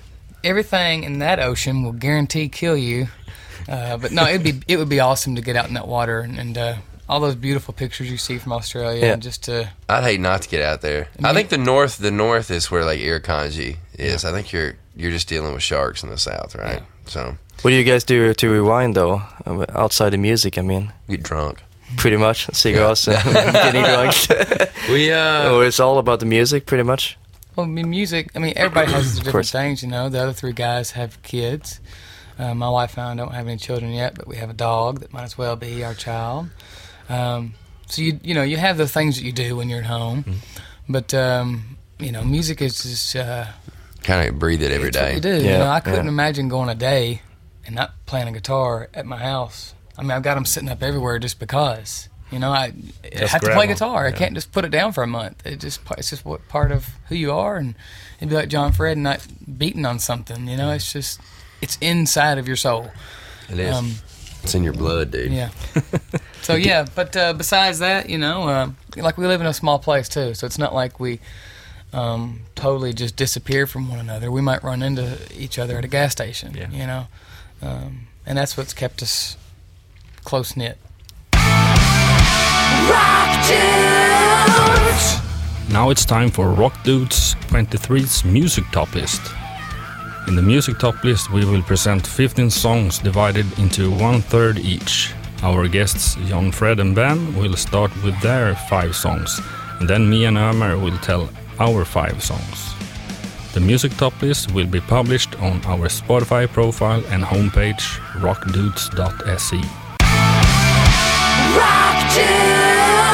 everything 0.44 1.04
in 1.04 1.20
that 1.20 1.40
ocean 1.40 1.84
will 1.84 1.92
guarantee 1.94 2.48
kill 2.50 2.78
you. 2.78 3.08
Uh, 3.68 3.98
but 3.98 4.12
no, 4.12 4.26
it'd 4.28 4.44
be 4.44 4.62
it 4.68 4.78
would 4.78 4.90
be 4.90 5.00
awesome 5.00 5.36
to 5.36 5.42
get 5.42 5.56
out 5.56 5.68
in 5.68 5.74
that 5.76 5.88
water 5.88 6.20
and, 6.20 6.38
and 6.40 6.58
uh, 6.58 6.76
all 7.08 7.20
those 7.20 7.36
beautiful 7.36 7.74
pictures 7.74 8.10
you 8.10 8.18
see 8.18 8.38
from 8.38 8.54
Australia, 8.54 9.02
Yeah. 9.02 9.14
and 9.14 9.22
just 9.24 9.44
to 9.46 9.70
I'd 9.90 10.04
hate 10.04 10.20
not 10.20 10.44
to 10.44 10.50
get 10.50 10.62
out 10.62 10.82
there. 10.82 11.08
I 11.20 11.22
mean- 11.28 11.34
think 11.36 11.50
the 11.50 11.58
north, 11.58 11.98
the 11.98 12.12
north 12.12 12.52
is 12.52 12.70
where 12.72 12.86
like 12.86 13.00
Irukandji 13.00 13.78
is. 13.98 14.26
I 14.26 14.32
think 14.32 14.52
you're 14.52 14.76
you're 15.00 15.12
just 15.12 15.28
dealing 15.30 15.54
with 15.54 15.64
sharks 15.64 16.04
in 16.04 16.10
the 16.10 16.18
south, 16.18 16.56
right? 16.56 16.80
Yeah. 16.80 17.10
So 17.12 17.38
what 17.62 17.72
do 17.72 17.76
you 17.76 17.84
guys 17.84 18.04
do 18.04 18.34
to 18.34 18.50
rewind 18.50 18.96
though? 18.96 19.22
Uh, 19.46 19.66
Outside 19.74 20.14
of 20.14 20.20
music, 20.20 20.58
I 20.58 20.62
mean, 20.62 20.92
get 21.10 21.24
drunk. 21.24 21.64
pretty 21.98 22.18
much 22.18 22.48
cigars 22.54 23.08
and 23.08 23.24
getting 23.34 23.84
drunk. 23.84 24.70
We 24.90 25.12
uh, 25.12 25.54
or 25.54 25.66
it's 25.66 25.80
all 25.80 25.98
about 26.00 26.20
the 26.20 26.26
music, 26.26 26.66
pretty 26.66 26.84
much. 26.84 27.18
Well, 27.56 27.66
I 27.66 27.70
mean, 27.70 27.90
music. 27.90 28.30
I 28.36 28.40
mean, 28.40 28.54
everybody 28.56 28.92
has 28.92 29.20
different 29.24 29.48
things. 29.48 29.82
You 29.84 29.90
know, 29.90 30.10
the 30.10 30.20
other 30.22 30.34
three 30.34 30.54
guys 30.54 30.92
have 30.92 31.22
kids. 31.24 31.80
Uh, 32.40 32.54
my 32.56 32.70
wife 32.70 32.98
and 32.98 33.06
I 33.08 33.16
don't 33.24 33.34
have 33.34 33.48
any 33.48 33.58
children 33.58 33.92
yet, 33.92 34.16
but 34.16 34.26
we 34.28 34.38
have 34.38 34.50
a 34.50 34.54
dog 34.54 35.00
that 35.02 35.12
might 35.12 35.24
as 35.24 35.38
well 35.38 35.56
be 35.58 35.84
our 35.84 35.94
child. 35.94 36.48
Um, 37.10 37.54
so 37.88 38.02
you 38.02 38.20
you 38.24 38.34
know 38.34 38.44
you 38.44 38.58
have 38.58 38.78
the 38.78 38.88
things 38.88 39.16
that 39.18 39.24
you 39.26 39.32
do 39.34 39.56
when 39.58 39.68
you're 39.70 39.80
at 39.80 39.86
home, 39.88 40.24
but 40.88 41.14
um, 41.14 41.78
you 42.00 42.12
know, 42.12 42.24
music 42.24 42.62
is 42.62 42.82
just 42.84 43.16
uh, 43.16 43.46
Kind 44.10 44.28
of 44.28 44.40
breathe 44.40 44.64
it 44.64 44.72
every 44.72 44.88
it's 44.88 44.98
what 44.98 45.06
day. 45.06 45.14
we 45.14 45.20
do. 45.20 45.36
You 45.36 45.52
know, 45.52 45.68
I 45.68 45.82
couldn't 45.82 46.06
yeah. 46.06 46.12
imagine 46.12 46.50
going 46.50 46.68
a 46.68 46.74
day 46.74 47.22
and 47.64 47.76
not 47.76 47.94
playing 48.08 48.28
a 48.28 48.32
guitar 48.32 48.90
at 48.92 49.06
my 49.06 49.18
house. 49.18 49.76
I 49.96 50.02
mean, 50.02 50.10
I've 50.10 50.24
got 50.24 50.34
them 50.34 50.46
sitting 50.46 50.68
up 50.68 50.82
everywhere 50.82 51.20
just 51.20 51.40
because. 51.40 52.10
You 52.32 52.40
know, 52.40 52.50
I, 52.50 52.74
I 53.04 53.26
have 53.26 53.42
to 53.42 53.48
play 53.48 53.54
play 53.54 53.64
'em, 53.66 53.74
guitar. 53.74 54.08
I 54.08 54.12
can't 54.12 54.34
just 54.34 54.52
put 54.52 54.66
it 54.66 54.72
down 54.72 54.94
for 54.94 55.04
a 55.04 55.08
month. 55.08 55.46
It 55.46 55.60
just 55.60 55.82
it's 55.96 56.10
just 56.10 56.26
what 56.26 56.48
part 56.48 56.72
of 56.72 56.88
who 57.10 57.14
you 57.16 57.32
are, 57.32 57.58
and 57.58 57.76
it'd 58.18 58.30
be 58.30 58.36
like 58.36 58.50
John 58.50 58.72
Fred 58.72 58.94
and 58.94 59.04
not 59.04 59.28
beating 59.60 59.86
on 59.86 60.00
something. 60.00 60.48
You 60.48 60.58
know, 60.58 60.72
it's 60.72 60.92
just 60.92 61.22
it's 61.62 61.78
inside 61.80 62.40
of 62.40 62.48
your 62.48 62.58
soul. 62.58 62.90
It 63.48 63.60
is. 63.60 63.76
Um, 63.76 63.92
it's 64.42 64.56
in 64.56 64.64
your 64.64 64.74
blood, 64.74 65.12
dude. 65.12 65.32
yeah. 65.32 65.50
so 66.42 66.56
yeah, 66.56 66.88
but 66.96 67.16
uh, 67.16 67.34
besides 67.34 67.78
that, 67.78 68.10
you 68.10 68.18
know, 68.18 68.50
uh, 68.50 68.70
like 68.96 69.20
we 69.20 69.28
live 69.28 69.42
in 69.42 69.48
a 69.48 69.54
small 69.54 69.78
place 69.78 70.10
too, 70.10 70.34
so 70.34 70.48
it's 70.48 70.58
not 70.58 70.74
like 70.74 71.00
we 71.00 71.20
um, 71.94 72.42
totally 72.56 72.94
just 72.94 73.16
disappear 73.16 73.66
from 73.68 73.90
one 73.90 74.00
another. 74.00 74.32
We 74.32 74.42
might 74.42 74.64
run 74.64 74.82
into 74.84 75.18
each 75.36 75.58
other 75.60 75.78
at 75.78 75.86
a 75.86 75.88
gas 75.88 76.12
station, 76.12 76.54
Yeah. 76.56 76.70
you 76.72 76.86
know, 76.88 77.08
um, 77.62 78.08
and 78.26 78.38
that's 78.38 78.56
what's 78.58 78.74
kept 78.74 79.02
us 79.02 79.38
close 80.24 80.56
knit. 80.56 80.78
Now 85.72 85.90
it's 85.92 86.04
time 86.06 86.30
for 86.32 86.50
Rock 86.50 86.74
Dudes 86.84 87.36
23's 87.50 88.26
music 88.26 88.64
top 88.72 88.94
list. 88.96 89.22
In 90.28 90.36
the 90.36 90.42
music 90.42 90.78
top 90.80 91.04
list, 91.04 91.32
we 91.32 91.46
will 91.46 91.62
present 91.64 92.06
15 92.06 92.50
songs 92.50 93.00
divided 93.00 93.46
into 93.60 93.92
one 93.92 94.22
third 94.22 94.58
each. 94.60 95.14
Our 95.42 95.68
guests, 95.68 96.16
John, 96.28 96.52
Fred, 96.52 96.80
and 96.80 96.94
Ben, 96.96 97.36
will 97.36 97.56
start 97.56 97.92
with 98.04 98.20
their 98.22 98.56
five 98.70 98.96
songs, 98.96 99.40
and 99.80 99.88
then 99.90 100.10
me 100.10 100.26
and 100.26 100.38
Ömer 100.38 100.80
will 100.82 100.98
tell 101.00 101.30
our 101.60 101.86
five 101.86 102.24
songs. 102.24 102.74
The 103.54 103.60
music 103.60 103.92
top 103.98 104.22
list 104.22 104.52
will 104.54 104.68
be 104.68 104.80
published 104.80 105.36
on 105.42 105.64
our 105.66 105.88
Spotify 105.90 106.48
profile 106.48 107.04
and 107.10 107.24
homepage 107.24 107.82
rockdudes.se. 108.22 109.58
Rock 111.58 113.10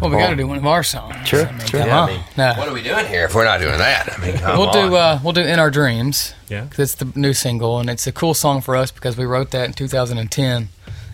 Well, 0.00 0.10
we 0.10 0.16
got 0.16 0.30
to 0.30 0.36
do 0.36 0.46
one 0.46 0.56
of 0.58 0.66
our 0.66 0.82
songs. 0.82 1.14
Sure, 1.28 1.46
I 1.46 1.52
mean, 1.52 1.66
sure. 1.66 1.80
Yeah, 1.80 2.00
I 2.02 2.06
mean, 2.06 2.24
no. 2.36 2.54
What 2.56 2.68
are 2.68 2.72
we 2.74 2.82
doing 2.82 3.06
here 3.06 3.24
if 3.26 3.34
we're 3.34 3.44
not 3.44 3.60
doing 3.60 3.76
that? 3.78 4.12
I 4.18 4.24
mean, 4.26 4.36
come 4.38 4.58
We'll 4.58 4.68
on. 4.68 4.88
do 4.90 4.94
uh, 4.96 5.20
we'll 5.22 5.32
do 5.34 5.42
"In 5.42 5.58
Our 5.58 5.70
Dreams" 5.70 6.34
Yeah. 6.48 6.62
because 6.64 6.78
it's 6.78 6.94
the 6.94 7.18
new 7.18 7.34
single 7.34 7.78
and 7.80 7.90
it's 7.90 8.06
a 8.06 8.12
cool 8.12 8.32
song 8.34 8.60
for 8.62 8.76
us 8.76 8.90
because 8.90 9.16
we 9.18 9.24
wrote 9.26 9.50
that 9.50 9.66
in 9.66 9.72
2010. 9.74 10.68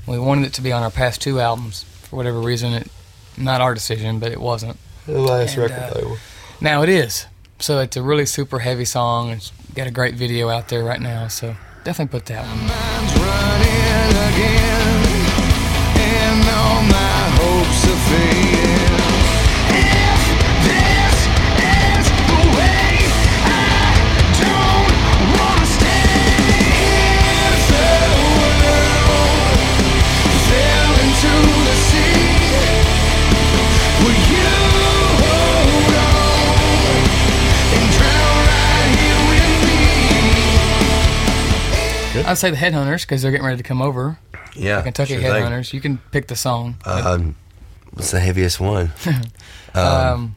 We 0.06 0.18
wanted 0.20 0.46
it 0.46 0.52
to 0.54 0.62
be 0.62 0.70
on 0.72 0.82
our 0.84 0.90
past 0.90 1.20
two 1.20 1.40
albums 1.40 1.82
for 2.02 2.14
whatever 2.16 2.38
reason. 2.40 2.72
It 2.74 2.88
not 3.36 3.60
our 3.60 3.74
decision, 3.74 4.18
but 4.20 4.30
it 4.32 4.40
wasn't. 4.40 4.78
The 5.06 5.20
last 5.20 5.56
And, 5.56 5.70
record 5.70 5.82
uh, 5.82 5.92
label. 5.94 6.16
Now 6.60 6.82
it 6.82 6.88
is. 6.88 7.26
So 7.58 7.80
it's 7.80 7.96
a 7.96 8.02
really 8.02 8.26
super 8.26 8.58
heavy 8.58 8.84
song. 8.84 9.30
It's 9.30 9.52
got 9.74 9.86
a 9.86 9.90
great 9.90 10.14
video 10.14 10.48
out 10.48 10.68
there 10.68 10.84
right 10.84 11.00
now. 11.00 11.28
So 11.28 11.56
definitely 11.84 12.18
put 12.18 12.26
that 12.26 12.44
one. 12.46 14.65
I'd 42.24 42.38
say 42.38 42.50
the 42.50 42.56
Headhunters 42.56 43.02
because 43.02 43.22
they're 43.22 43.30
getting 43.30 43.46
ready 43.46 43.56
to 43.58 43.62
come 43.62 43.82
over. 43.82 44.18
yeah, 44.54 44.82
Kentucky 44.82 45.14
sure 45.14 45.22
thing. 45.22 45.30
Headhunters. 45.44 45.72
You 45.72 45.80
can 45.80 45.98
pick 46.12 46.28
the 46.28 46.36
song. 46.36 46.76
Um, 46.84 47.36
what's 47.92 48.10
the 48.12 48.20
heaviest 48.20 48.60
one? 48.60 48.92
Um, 49.74 50.34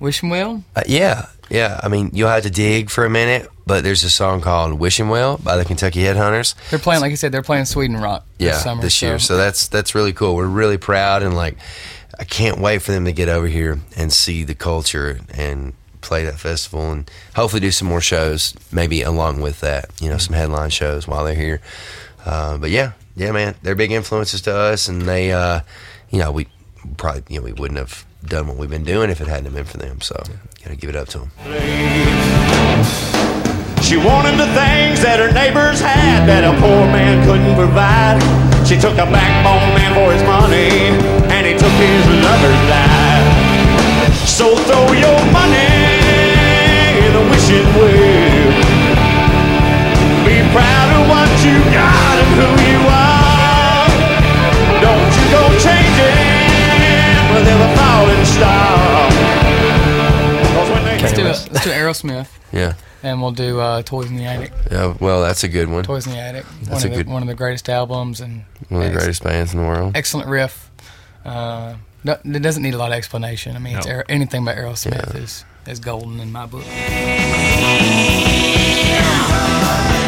Wishing 0.00 0.28
Well. 0.28 0.62
Uh, 0.76 0.82
yeah, 0.86 1.26
yeah. 1.48 1.80
I 1.82 1.88
mean, 1.88 2.10
you'll 2.12 2.28
have 2.28 2.42
to 2.42 2.50
dig 2.50 2.90
for 2.90 3.06
a 3.06 3.10
minute, 3.10 3.48
but 3.66 3.82
there's 3.82 4.04
a 4.04 4.10
song 4.10 4.42
called 4.42 4.74
"Wishing 4.78 5.08
Well" 5.08 5.38
by 5.38 5.56
the 5.56 5.64
Kentucky 5.64 6.00
Headhunters. 6.00 6.54
They're 6.68 6.78
playing, 6.78 7.00
like 7.00 7.12
I 7.12 7.14
said, 7.14 7.32
they're 7.32 7.42
playing 7.42 7.64
Sweden 7.64 7.96
Rock 7.96 8.26
Yeah, 8.38 8.50
this 8.50 8.62
summer. 8.62 8.82
this 8.82 9.00
year. 9.00 9.18
So 9.18 9.36
that's 9.38 9.68
that's 9.68 9.94
really 9.94 10.12
cool. 10.12 10.34
We're 10.34 10.46
really 10.46 10.76
proud 10.76 11.22
and 11.22 11.34
like, 11.34 11.56
I 12.18 12.24
can't 12.24 12.58
wait 12.58 12.82
for 12.82 12.92
them 12.92 13.06
to 13.06 13.12
get 13.12 13.30
over 13.30 13.46
here 13.46 13.78
and 13.96 14.12
see 14.12 14.44
the 14.44 14.54
culture 14.54 15.20
and 15.32 15.72
play 16.04 16.24
that 16.24 16.38
festival 16.38 16.92
and 16.92 17.10
hopefully 17.34 17.60
do 17.60 17.70
some 17.70 17.88
more 17.88 18.00
shows, 18.00 18.54
maybe 18.70 19.02
along 19.02 19.40
with 19.40 19.60
that. 19.60 19.90
You 20.00 20.08
know, 20.08 20.18
some 20.18 20.34
headline 20.34 20.70
shows 20.70 21.08
while 21.08 21.24
they're 21.24 21.34
here. 21.34 21.60
Uh, 22.24 22.58
but 22.58 22.70
yeah, 22.70 22.92
yeah, 23.16 23.32
man, 23.32 23.54
they're 23.62 23.74
big 23.74 23.92
influences 23.92 24.40
to 24.42 24.54
us, 24.54 24.88
and 24.88 25.02
they, 25.02 25.32
uh, 25.32 25.60
you 26.10 26.18
know, 26.18 26.32
we 26.32 26.48
probably 26.96 27.22
you 27.28 27.40
know 27.40 27.44
we 27.44 27.52
wouldn't 27.52 27.78
have 27.78 28.04
done 28.24 28.46
what 28.46 28.56
we've 28.56 28.70
been 28.70 28.84
doing 28.84 29.10
if 29.10 29.20
it 29.20 29.26
hadn't 29.26 29.52
been 29.52 29.64
for 29.64 29.78
them. 29.78 30.00
So 30.00 30.16
gotta 30.62 30.76
give 30.76 30.90
it 30.90 30.96
up 30.96 31.08
to 31.08 31.18
them. 31.18 31.30
She 33.84 33.98
wanted 33.98 34.40
the 34.40 34.48
things 34.56 35.04
that 35.04 35.20
her 35.20 35.30
neighbors 35.30 35.78
had 35.78 36.24
that 36.24 36.40
a 36.42 36.56
poor 36.56 36.88
man 36.88 37.20
couldn't 37.28 37.54
provide. 37.54 38.16
She 38.66 38.80
took 38.80 38.96
a 38.96 39.04
backbone 39.04 39.76
man 39.76 39.92
for 39.92 40.08
his 40.08 40.24
money, 40.24 40.88
and 41.28 41.44
he 41.44 41.52
took 41.52 41.76
his 41.76 42.04
lover's 42.24 42.64
life. 42.72 43.44
So 44.24 44.56
throw 44.56 44.88
your 44.96 45.20
money 45.30 45.73
a 47.14 47.22
wishing 47.30 47.66
well. 47.76 48.50
Be 50.24 50.36
proud 50.52 50.88
of 50.98 51.02
what 51.08 51.30
you 51.44 51.56
got 51.72 52.14
and 52.22 52.30
who 52.38 52.48
you 52.70 52.80
are. 52.88 53.88
Don't 54.80 55.10
you 55.18 55.26
go 55.30 55.42
changing 55.60 57.24
with 57.34 57.46
every 57.48 57.70
falling 57.76 58.24
star. 58.24 59.10
'Cause 60.54 60.70
when 60.70 60.84
they 60.84 60.98
Let's 61.02 61.12
do, 61.12 61.22
it. 61.26 61.48
let's 61.52 61.64
do 61.64 61.70
Aerosmith, 61.70 62.28
Yeah, 62.52 62.74
and 63.02 63.20
we'll 63.20 63.32
do 63.32 63.60
uh, 63.60 63.82
Toys 63.82 64.08
in 64.10 64.16
the 64.16 64.24
Attic. 64.24 64.52
yeah. 64.70 64.94
Well, 65.00 65.20
that's 65.22 65.44
a 65.44 65.48
good 65.48 65.68
one. 65.68 65.84
Toys 65.84 66.06
in 66.06 66.12
the 66.12 66.18
Attic. 66.18 66.44
That's 66.62 66.68
one 66.70 66.72
a 66.72 66.76
of 66.76 66.82
the, 66.82 66.88
good- 67.04 67.08
one 67.12 67.22
of 67.22 67.28
the 67.28 67.34
greatest 67.34 67.68
albums 67.68 68.20
and 68.20 68.44
One 68.68 68.82
of 68.82 68.92
the 68.92 68.98
greatest 68.98 69.22
bands 69.22 69.52
in 69.52 69.60
the 69.60 69.66
world. 69.66 69.92
excellent 69.96 70.28
riff. 70.28 70.70
Uh, 71.24 71.74
no, 72.04 72.18
it 72.24 72.42
doesn't 72.42 72.62
need 72.62 72.74
a 72.74 72.78
lot 72.78 72.90
of 72.92 72.96
explanation. 72.96 73.56
I 73.56 73.58
mean, 73.58 73.74
No. 73.74 73.80
Aer- 73.86 74.04
anything 74.08 74.44
by 74.44 74.54
Aerosmith 74.54 75.14
is 75.16 75.44
is 75.66 75.80
golden 75.80 76.20
in 76.20 76.30
my 76.32 76.46
book. 76.46 76.64
And 79.96 80.03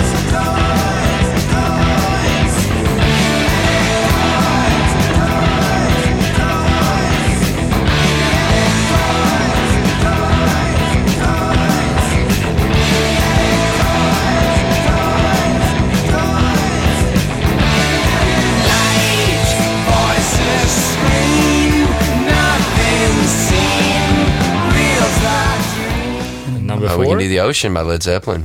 the 27.36 27.42
Ocean 27.42 27.74
by 27.74 27.82
Led 27.82 28.02
Zeppelin. 28.02 28.44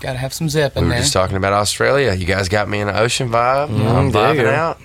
Got 0.00 0.12
to 0.12 0.18
have 0.18 0.32
some 0.32 0.48
zip 0.48 0.76
in 0.76 0.84
We 0.84 0.88
were 0.88 0.92
there. 0.94 1.00
just 1.02 1.12
talking 1.12 1.36
about 1.36 1.52
Australia. 1.52 2.14
You 2.14 2.26
guys 2.26 2.48
got 2.48 2.68
me 2.68 2.80
in 2.80 2.88
an 2.88 2.96
ocean 2.96 3.28
vibe. 3.28 3.68
Mm-hmm, 3.68 3.86
I'm 3.88 4.10
there 4.12 4.34
you 4.34 4.40
vibing 4.42 4.54
out. 4.54 4.78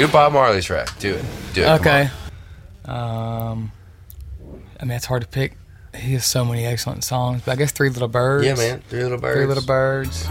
Do 0.00 0.08
Bob 0.08 0.32
Marley 0.32 0.62
track. 0.62 0.88
Do 0.98 1.12
it. 1.12 1.24
Do 1.52 1.62
it. 1.62 1.68
okay. 1.80 2.08
Um, 2.86 3.70
I 4.80 4.86
mean, 4.86 4.96
it's 4.96 5.04
hard 5.04 5.20
to 5.20 5.28
pick 5.28 5.58
he 5.94 6.14
has 6.14 6.24
so 6.24 6.42
many 6.42 6.64
excellent 6.64 7.04
songs. 7.04 7.42
But 7.44 7.52
I 7.52 7.56
guess 7.56 7.72
Three 7.72 7.90
Little 7.90 8.08
Birds. 8.08 8.46
Yeah, 8.46 8.54
man. 8.54 8.80
Three 8.88 9.02
little 9.02 9.18
birds. 9.18 9.36
Three 9.36 9.46
Little 9.46 9.62
Birds. 9.62 10.26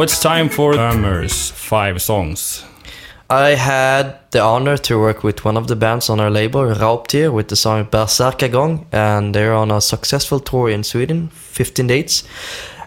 Now 0.00 0.04
it's 0.04 0.18
time 0.18 0.48
for 0.48 0.72
Murmurs, 0.72 1.50
five 1.50 2.00
songs. 2.00 2.64
I 3.28 3.50
had 3.50 4.18
the 4.30 4.40
honor 4.40 4.78
to 4.78 4.98
work 4.98 5.22
with 5.22 5.44
one 5.44 5.58
of 5.58 5.66
the 5.66 5.76
bands 5.76 6.08
on 6.08 6.20
our 6.20 6.30
label, 6.30 6.62
Raubtier, 6.62 7.30
with 7.30 7.48
the 7.48 7.56
song 7.56 7.84
Berserkergång, 7.84 8.86
and 8.92 9.34
they're 9.34 9.52
on 9.52 9.70
a 9.70 9.82
successful 9.82 10.40
tour 10.40 10.70
in 10.70 10.84
Sweden, 10.84 11.28
15 11.28 11.86
dates. 11.86 12.24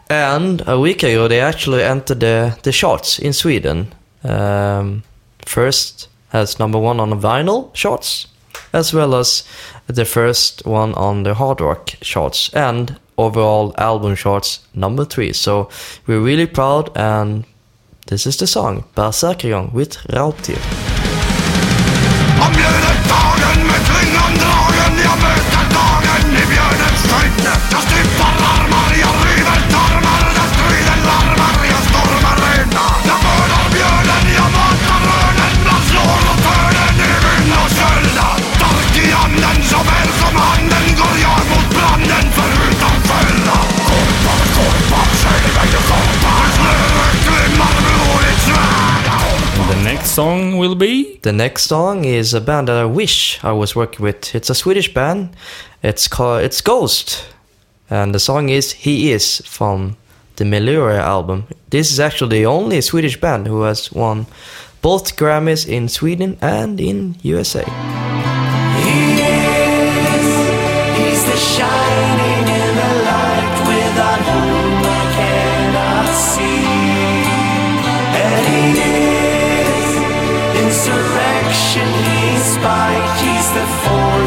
And 0.10 0.68
a 0.68 0.80
week 0.80 1.04
ago, 1.04 1.28
they 1.28 1.40
actually 1.40 1.84
entered 1.84 2.20
the, 2.20 2.58
the 2.64 2.72
charts 2.72 3.20
in 3.20 3.32
Sweden. 3.32 3.94
Um, 4.24 5.04
first 5.46 6.10
as 6.32 6.58
number 6.58 6.80
one 6.80 7.00
on 7.00 7.12
the 7.12 7.16
vinyl 7.16 7.72
charts, 7.76 8.26
as 8.74 8.92
well 8.92 9.14
as 9.14 9.44
the 9.86 10.06
first 10.06 10.66
one 10.66 10.96
on 10.96 11.22
the 11.22 11.36
hard 11.36 11.62
rock 11.62 11.94
charts, 12.02 12.52
and 12.56 12.98
overall 13.18 13.74
album 13.78 14.16
charts 14.16 14.60
number 14.74 15.06
three. 15.06 15.34
So 15.34 15.70
we're 16.08 16.22
really 16.22 16.48
proud 16.48 16.92
and 16.96 17.46
this 18.08 18.26
is 18.26 18.38
the 18.38 18.48
song 18.48 18.84
Berserkergång 18.96 19.74
with 19.74 19.98
Raubtier. 20.10 21.03
Song 50.14 50.60
will 50.60 50.76
be 50.76 51.18
The 51.24 51.34
next 51.34 51.64
song 51.64 52.06
is 52.06 52.36
a 52.36 52.40
band 52.40 52.68
that 52.68 52.78
I 52.78 52.86
wish 52.86 53.44
I 53.44 53.52
was 53.52 53.76
working 53.76 54.04
with. 54.06 54.36
It's 54.36 54.52
a 54.52 54.54
Swedish 54.54 54.94
band. 54.94 55.36
It's 55.82 56.08
called 56.08 56.44
it's 56.44 56.62
Ghost, 56.62 57.26
and 57.90 58.14
the 58.14 58.20
song 58.20 58.50
is 58.50 58.74
"He 58.74 59.12
Is" 59.12 59.42
from 59.44 59.98
the 60.36 60.44
Meliora 60.44 61.00
album. 61.00 61.46
This 61.72 61.92
is 61.92 62.00
actually 62.00 62.38
the 62.38 62.46
only 62.46 62.82
Swedish 62.82 63.20
band 63.20 63.48
who 63.48 63.64
has 63.64 63.92
won 63.92 64.28
both 64.84 65.16
Grammys 65.16 65.68
in 65.68 65.90
Sweden 65.90 66.38
and 66.42 66.80
in 66.80 67.16
USA. 67.24 67.66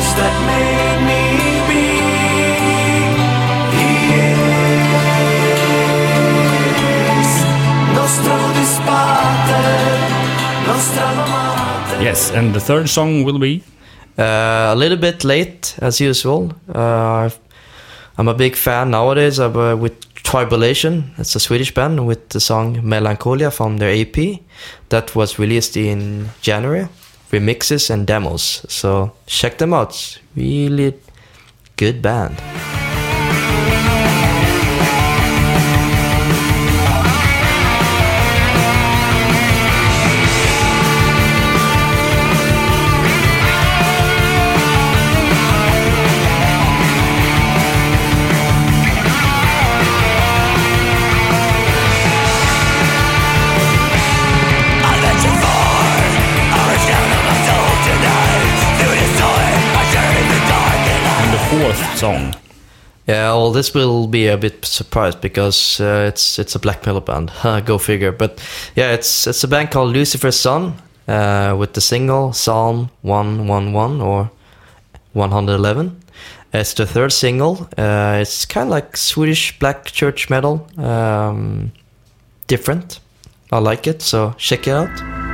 Force 0.06 0.18
that 0.20 0.34
made 0.46 1.00
me 1.08 1.20
be. 1.68 1.82
He 3.76 3.90
is 7.20 7.32
nostro 7.94 8.36
dispater, 8.54 9.68
nostra 10.66 11.08
mater. 11.14 12.02
yes, 12.02 12.30
and 12.30 12.54
the 12.54 12.60
third 12.60 12.88
song 12.88 13.24
will 13.24 13.38
be 13.38 13.62
Uh, 14.18 14.72
a 14.72 14.74
little 14.74 14.96
bit 14.96 15.24
late 15.24 15.74
as 15.82 16.00
usual. 16.00 16.50
Uh, 16.74 17.28
I'm 18.18 18.28
a 18.28 18.34
big 18.34 18.56
fan 18.56 18.90
nowadays 18.90 19.38
of 19.38 19.56
uh, 19.56 19.76
with 19.78 19.92
Tribulation. 20.22 21.10
It's 21.18 21.36
a 21.36 21.38
Swedish 21.40 21.74
band 21.74 22.06
with 22.06 22.28
the 22.30 22.40
song 22.40 22.80
Melancholia 22.82 23.50
from 23.50 23.76
their 23.76 23.90
EP 23.90 24.16
that 24.88 25.14
was 25.14 25.38
released 25.38 25.76
in 25.76 26.30
January. 26.40 26.88
Remixes 27.30 27.90
and 27.90 28.06
demos. 28.06 28.64
So 28.68 29.12
check 29.26 29.58
them 29.58 29.74
out. 29.74 30.18
Really 30.34 30.94
good 31.76 32.00
band. 32.02 32.36
Song. 62.06 62.34
Yeah, 63.08 63.34
well, 63.34 63.52
this 63.52 63.74
will 63.74 64.06
be 64.06 64.26
a 64.28 64.36
bit 64.36 64.64
surprised 64.64 65.20
because 65.20 65.80
uh, 65.80 66.08
it's 66.08 66.38
it's 66.38 66.56
a 66.56 66.58
black 66.58 66.86
metal 66.86 67.00
band. 67.00 67.30
Go 67.66 67.78
figure. 67.78 68.12
But 68.12 68.40
yeah, 68.76 68.94
it's 68.94 69.26
it's 69.26 69.44
a 69.44 69.48
band 69.48 69.70
called 69.70 69.96
Lucifer's 69.96 70.40
Son 70.40 70.74
uh, 71.08 71.56
with 71.58 71.72
the 71.72 71.80
single 71.80 72.32
Psalm 72.32 72.90
111 73.02 74.00
or 74.00 74.30
111. 75.12 76.02
It's 76.52 76.74
the 76.74 76.86
third 76.86 77.12
single. 77.12 77.68
Uh, 77.78 78.18
it's 78.22 78.46
kind 78.46 78.68
of 78.68 78.70
like 78.70 78.96
Swedish 78.96 79.58
black 79.58 79.84
church 79.84 80.30
metal. 80.30 80.66
Um, 80.78 81.72
different. 82.46 83.00
I 83.52 83.58
like 83.58 83.86
it, 83.86 84.02
so 84.02 84.34
check 84.38 84.66
it 84.66 84.72
out. 84.72 85.25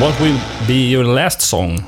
What 0.00 0.20
will 0.20 0.38
be 0.66 0.90
your 0.90 1.04
last 1.04 1.40
song? 1.40 1.86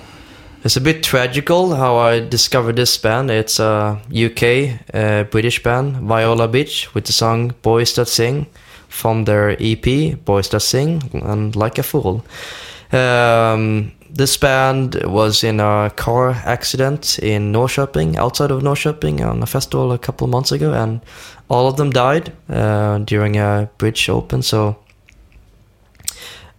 It's 0.65 0.77
a 0.77 0.81
bit 0.81 1.03
tragical 1.03 1.75
how 1.75 1.99
I 1.99 2.21
discovered 2.21 2.77
this 2.77 2.97
band. 2.97 3.31
It's 3.31 3.61
a 3.61 4.01
UK 4.11 4.81
uh, 4.95 5.25
British 5.25 5.63
band, 5.63 5.97
Viola 5.97 6.49
Beach, 6.49 6.95
with 6.95 7.05
the 7.05 7.13
song 7.13 7.53
Boys 7.61 7.95
That 7.97 8.09
Sing 8.09 8.47
from 8.89 9.27
their 9.27 9.57
EP, 9.61 10.25
Boys 10.25 10.49
That 10.49 10.61
Sing 10.61 11.03
and 11.13 11.55
Like 11.55 11.77
a 11.77 11.83
Fool. 11.83 12.25
Um, 12.93 13.93
this 14.09 14.39
band 14.39 14.95
was 15.05 15.45
in 15.45 15.61
a 15.61 15.93
car 15.95 16.31
accident 16.31 17.19
in 17.19 17.53
Norrköping, 17.53 18.17
outside 18.17 18.51
of 18.51 18.63
Norrköping, 18.63 19.21
on 19.21 19.43
a 19.43 19.47
festival 19.47 19.93
a 19.93 19.99
couple 19.99 20.27
months 20.29 20.51
ago, 20.51 20.73
and 20.73 21.03
all 21.51 21.69
of 21.69 21.77
them 21.77 21.91
died 21.91 22.33
uh, 22.49 23.01
during 23.01 23.37
a 23.37 23.69
bridge 23.77 24.09
open. 24.09 24.41
So 24.41 24.79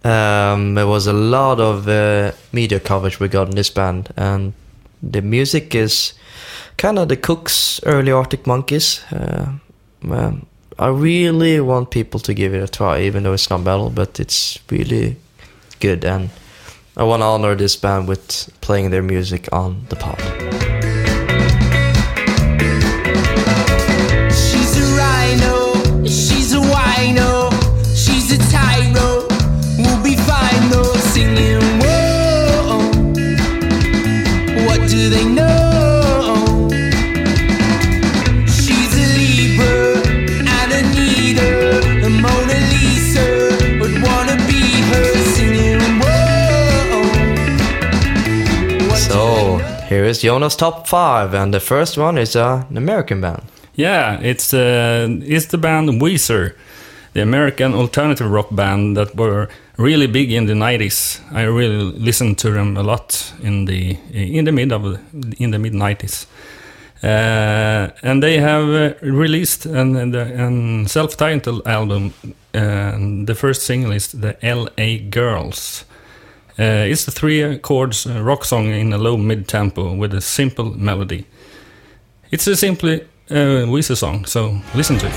um, 0.04 0.74
there 0.74 0.86
was 0.86 1.06
a 1.06 1.12
lot 1.12 1.60
of 1.60 1.88
uh, 1.88 2.32
media 2.52 2.80
coverage 2.80 3.20
regarding 3.20 3.54
this 3.54 3.70
band, 3.70 4.12
and 4.16 4.52
the 5.02 5.22
music 5.22 5.74
is 5.74 6.14
kind 6.76 6.98
of 6.98 7.08
the 7.08 7.16
Kooks' 7.16 7.80
early 7.84 8.12
Arctic 8.12 8.46
Monkeys. 8.46 9.02
Uh, 9.12 9.52
um, 10.10 10.46
I 10.78 10.88
really 10.88 11.60
want 11.60 11.90
people 11.90 12.20
to 12.20 12.32
give 12.32 12.54
it 12.54 12.62
a 12.62 12.68
try, 12.68 13.02
even 13.02 13.22
though 13.22 13.34
it's 13.34 13.50
not 13.50 13.62
metal, 13.62 13.90
but 13.90 14.18
it's 14.18 14.58
really 14.70 15.16
good, 15.80 16.04
and 16.04 16.30
I 16.96 17.04
want 17.04 17.20
to 17.20 17.26
honor 17.26 17.54
this 17.54 17.76
band 17.76 18.08
with 18.08 18.50
playing 18.60 18.90
their 18.90 19.02
music 19.02 19.48
on 19.52 19.84
the 19.90 19.96
pod. 19.96 20.49
Is 50.10 50.22
Jonas' 50.22 50.56
top 50.56 50.86
five, 50.86 51.34
and 51.34 51.54
the 51.54 51.60
first 51.60 51.96
one 51.96 52.18
is 52.18 52.36
uh, 52.36 52.64
an 52.68 52.76
American 52.76 53.20
band. 53.20 53.42
Yeah, 53.74 54.20
it's 54.20 54.52
uh, 54.52 55.08
it's 55.22 55.46
the 55.46 55.58
band 55.58 55.88
Weezer, 56.02 56.54
the 57.14 57.22
American 57.22 57.74
alternative 57.74 58.30
rock 58.30 58.48
band 58.50 58.96
that 58.96 59.14
were 59.16 59.48
really 59.78 60.06
big 60.06 60.32
in 60.32 60.46
the 60.46 60.54
90s. 60.54 61.20
I 61.32 61.42
really 61.42 61.84
listened 61.98 62.38
to 62.38 62.50
them 62.50 62.76
a 62.76 62.82
lot 62.82 63.32
in 63.42 63.64
the 63.64 63.96
in 64.12 64.44
the 64.44 64.52
mid 64.52 64.72
of 64.72 64.84
in 65.38 65.50
the 65.52 65.58
mid 65.58 65.72
90s. 65.72 66.26
Uh, 67.02 67.88
and 68.02 68.22
they 68.22 68.38
have 68.38 68.68
uh, 68.68 68.94
released 69.00 69.64
an, 69.64 69.96
an, 69.96 70.14
an 70.14 70.86
self-titled 70.86 71.66
album. 71.66 72.12
And 72.52 73.26
the 73.26 73.34
first 73.34 73.62
single 73.62 73.92
is 73.92 74.12
the 74.12 74.36
L.A. 74.44 74.98
Girls. 74.98 75.86
Uh, 76.60 76.84
it's 76.84 77.08
a 77.08 77.10
three 77.10 77.56
chords 77.60 78.06
uh, 78.06 78.22
rock 78.22 78.44
song 78.44 78.66
in 78.66 78.92
a 78.92 78.98
low 78.98 79.16
mid 79.16 79.48
tempo 79.48 79.94
with 79.94 80.12
a 80.12 80.20
simple 80.20 80.76
melody. 80.76 81.24
It's 82.30 82.46
a 82.46 82.54
simply 82.54 83.00
uh, 83.30 83.64
Weezer 83.64 83.96
song, 83.96 84.26
so 84.26 84.60
listen 84.74 84.98
to 84.98 85.06
it. 85.06 85.12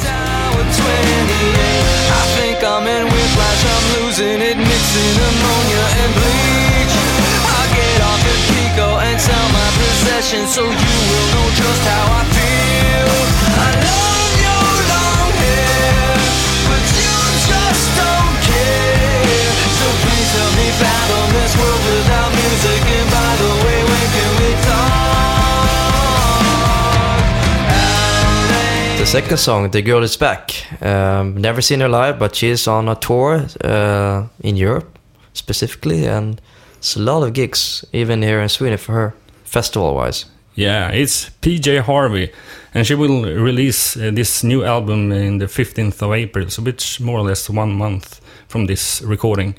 So 10.47 10.61
you 10.61 10.69
will 10.69 11.27
know 11.33 11.49
just 11.55 11.83
how 11.83 12.19
I 12.19 12.23
feel. 12.25 12.62
Second 29.13 29.37
song, 29.37 29.69
The 29.69 29.83
Girl 29.83 30.01
Is 30.01 30.17
Back. 30.17 30.65
Um, 30.81 31.37
never 31.37 31.61
seen 31.61 31.81
her 31.81 31.87
live, 31.87 32.17
but 32.17 32.35
she's 32.35 32.67
on 32.67 32.89
a 32.89 32.95
tour 32.95 33.45
uh, 33.63 34.23
in 34.39 34.57
Europe 34.57 34.97
specifically, 35.33 36.07
and 36.07 36.41
it's 36.77 36.95
a 36.95 36.99
lot 36.99 37.21
of 37.21 37.33
gigs, 37.33 37.85
even 37.93 38.23
here 38.23 38.41
in 38.41 38.49
Sweden 38.49 38.79
for 38.79 38.93
her, 38.93 39.13
festival 39.43 39.93
wise. 39.93 40.25
Yeah, 40.55 40.89
it's 40.89 41.29
PJ 41.41 41.81
Harvey, 41.81 42.31
and 42.73 42.87
she 42.87 42.95
will 42.95 43.21
release 43.21 43.95
uh, 43.95 44.09
this 44.11 44.43
new 44.43 44.63
album 44.63 45.11
in 45.11 45.37
the 45.37 45.45
15th 45.45 46.01
of 46.01 46.11
April, 46.11 46.49
so 46.49 46.63
it's 46.65 46.99
more 46.99 47.19
or 47.19 47.23
less 47.23 47.47
one 47.51 47.75
month 47.75 48.19
from 48.47 48.65
this 48.65 49.03
recording. 49.03 49.53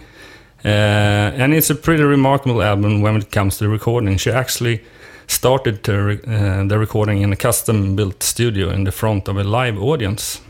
Uh, 0.65 1.31
and 1.39 1.55
it's 1.55 1.71
a 1.71 1.77
pretty 1.77 2.03
remarkable 2.03 2.61
album 2.61 3.03
when 3.03 3.15
it 3.19 3.31
comes 3.31 3.59
to 3.59 3.69
recording. 3.69 4.17
She 4.17 4.33
actually 4.33 4.83
started 5.27 5.83
to 5.85 5.93
re- 5.93 6.21
uh, 6.27 6.65
the 6.65 6.79
recording 6.79 7.23
in 7.23 7.33
a 7.33 7.37
custom 7.37 7.97
built 7.97 8.23
studio 8.23 8.71
in 8.71 8.85
the 8.85 8.93
front 8.93 9.29
of 9.29 9.37
a 9.37 9.45
live 9.45 9.79
audience. 9.79 10.41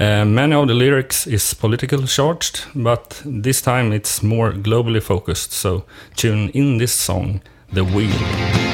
Uh, 0.00 0.24
many 0.24 0.54
of 0.54 0.68
the 0.68 0.74
lyrics 0.74 1.26
is 1.26 1.54
political 1.54 2.06
charged, 2.06 2.64
but 2.74 3.22
this 3.24 3.62
time 3.62 3.92
it's 3.92 4.22
more 4.22 4.52
globally 4.52 5.02
focused. 5.02 5.52
So 5.52 5.84
tune 6.16 6.48
in 6.54 6.78
this 6.78 6.92
song, 6.92 7.40
"The 7.72 7.84
Wheel." 7.84 8.71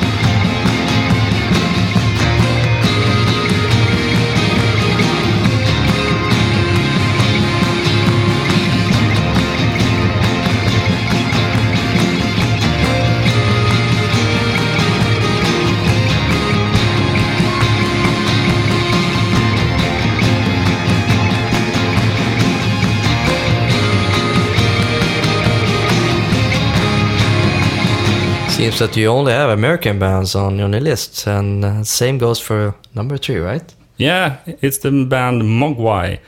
Seems 28.68 28.80
that 28.80 28.96
you 28.98 29.08
only 29.08 29.32
have 29.32 29.48
American 29.48 29.98
bands 29.98 30.34
on 30.34 30.58
your 30.58 30.68
list, 30.68 31.26
and 31.26 31.64
uh, 31.64 31.82
same 31.84 32.18
goes 32.18 32.38
for 32.38 32.74
number 32.94 33.16
three, 33.16 33.38
right? 33.38 33.74
Yeah, 33.96 34.40
it's 34.60 34.76
the 34.76 34.90
band 34.90 35.40
Mogwai. 35.40 36.18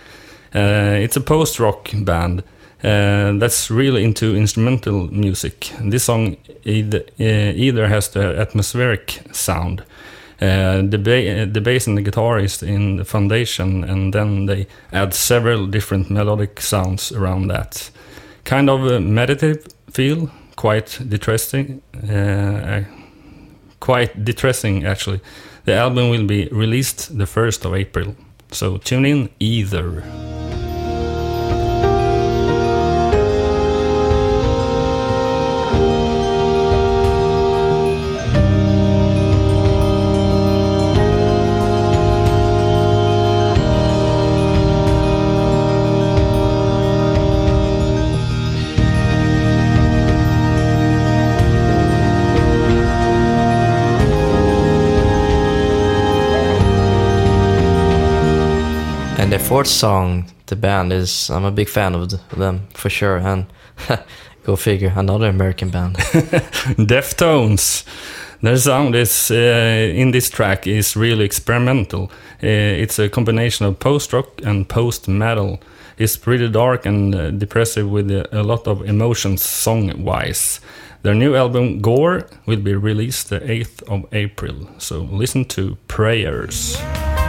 Uh, 0.54 1.04
it's 1.04 1.18
a 1.18 1.20
post 1.20 1.60
rock 1.60 1.90
band 1.92 2.42
uh, 2.82 3.32
that's 3.38 3.70
really 3.70 4.04
into 4.04 4.34
instrumental 4.34 5.12
music. 5.12 5.70
This 5.82 6.04
song 6.04 6.38
either, 6.64 7.02
uh, 7.20 7.52
either 7.54 7.88
has 7.88 8.08
the 8.08 8.38
atmospheric 8.38 9.20
sound. 9.32 9.84
Uh, 10.40 10.80
the, 10.80 10.96
ba- 10.96 11.44
the 11.44 11.60
bass 11.60 11.86
and 11.86 11.98
the 11.98 12.02
guitar 12.02 12.38
is 12.38 12.62
in 12.62 12.96
the 12.96 13.04
foundation, 13.04 13.84
and 13.84 14.14
then 14.14 14.46
they 14.46 14.66
add 14.94 15.12
several 15.12 15.66
different 15.66 16.08
melodic 16.10 16.58
sounds 16.58 17.12
around 17.12 17.48
that. 17.48 17.90
Kind 18.44 18.70
of 18.70 18.86
a 18.86 18.98
meditative 18.98 19.66
feel, 19.90 20.30
quite 20.60 21.00
distressing. 21.08 21.80
Uh, 21.94 22.84
quite 23.80 24.12
distressing, 24.26 24.84
actually. 24.84 25.20
The 25.64 25.74
album 25.74 26.10
will 26.10 26.26
be 26.26 26.48
released 26.52 27.16
the 27.16 27.24
1st 27.24 27.64
of 27.64 27.74
April, 27.74 28.14
so 28.52 28.76
tune 28.76 29.06
in 29.06 29.30
either. 29.38 30.02
Fourth 59.50 59.66
song, 59.66 60.30
the 60.46 60.54
band 60.54 60.92
is, 60.92 61.28
I'm 61.28 61.44
a 61.44 61.50
big 61.50 61.68
fan 61.68 61.96
of 61.96 62.08
them 62.38 62.68
for 62.72 62.88
sure. 62.88 63.16
And 63.16 63.46
go 64.44 64.54
figure, 64.54 64.92
another 64.94 65.26
American 65.26 65.70
band. 65.70 65.96
Deftones. 66.78 67.84
Their 68.42 68.56
sound 68.58 68.94
is 68.94 69.28
uh, 69.28 69.34
in 69.34 70.12
this 70.12 70.30
track 70.30 70.68
is 70.68 70.94
really 70.94 71.24
experimental. 71.24 72.12
Uh, 72.40 72.46
it's 72.82 73.00
a 73.00 73.08
combination 73.08 73.66
of 73.66 73.80
post 73.80 74.12
rock 74.12 74.40
and 74.44 74.68
post 74.68 75.08
metal. 75.08 75.58
It's 75.98 76.16
pretty 76.16 76.48
dark 76.48 76.86
and 76.86 77.12
uh, 77.12 77.32
depressive 77.32 77.90
with 77.90 78.08
a, 78.12 78.28
a 78.30 78.44
lot 78.44 78.68
of 78.68 78.82
emotions 78.82 79.42
song 79.42 80.04
wise. 80.04 80.60
Their 81.02 81.14
new 81.14 81.34
album 81.34 81.80
Gore 81.80 82.28
will 82.46 82.60
be 82.60 82.74
released 82.74 83.30
the 83.30 83.40
8th 83.40 83.82
of 83.88 84.06
April. 84.12 84.68
So 84.78 85.00
listen 85.00 85.44
to 85.46 85.76
Prayers. 85.88 86.76
While 86.78 87.19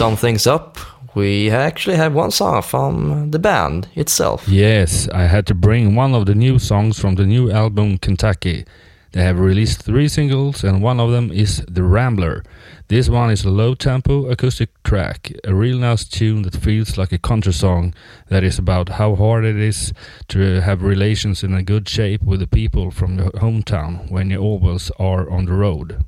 sum 0.00 0.16
things 0.16 0.46
up, 0.46 0.78
we 1.14 1.50
actually 1.50 1.94
have 1.94 2.14
one 2.14 2.30
song 2.30 2.62
from 2.62 3.32
the 3.32 3.38
band 3.38 3.86
itself. 3.96 4.48
Yes, 4.48 5.06
I 5.10 5.24
had 5.26 5.46
to 5.48 5.54
bring 5.54 5.94
one 5.94 6.14
of 6.14 6.24
the 6.24 6.34
new 6.34 6.58
songs 6.58 6.98
from 6.98 7.16
the 7.16 7.26
new 7.26 7.50
album 7.50 7.98
Kentucky. 7.98 8.64
They 9.12 9.22
have 9.22 9.38
released 9.38 9.82
three 9.82 10.08
singles, 10.08 10.64
and 10.64 10.82
one 10.82 11.00
of 11.00 11.10
them 11.10 11.30
is 11.30 11.62
The 11.68 11.82
Rambler. 11.82 12.42
This 12.88 13.10
one 13.10 13.30
is 13.30 13.44
a 13.44 13.50
low 13.50 13.74
tempo 13.74 14.30
acoustic 14.30 14.70
track, 14.84 15.34
a 15.44 15.54
real 15.54 15.76
nice 15.76 16.06
tune 16.06 16.44
that 16.44 16.56
feels 16.56 16.96
like 16.96 17.12
a 17.12 17.18
country 17.18 17.52
song 17.52 17.92
that 18.30 18.42
is 18.42 18.58
about 18.58 18.88
how 18.88 19.14
hard 19.16 19.44
it 19.44 19.56
is 19.56 19.92
to 20.28 20.62
have 20.62 20.82
relations 20.82 21.44
in 21.44 21.52
a 21.52 21.62
good 21.62 21.86
shape 21.86 22.22
with 22.22 22.40
the 22.40 22.46
people 22.46 22.90
from 22.90 23.18
your 23.18 23.32
hometown 23.32 24.10
when 24.10 24.30
you 24.30 24.38
always 24.38 24.90
are 24.98 25.28
on 25.28 25.44
the 25.44 25.52
road. 25.52 26.02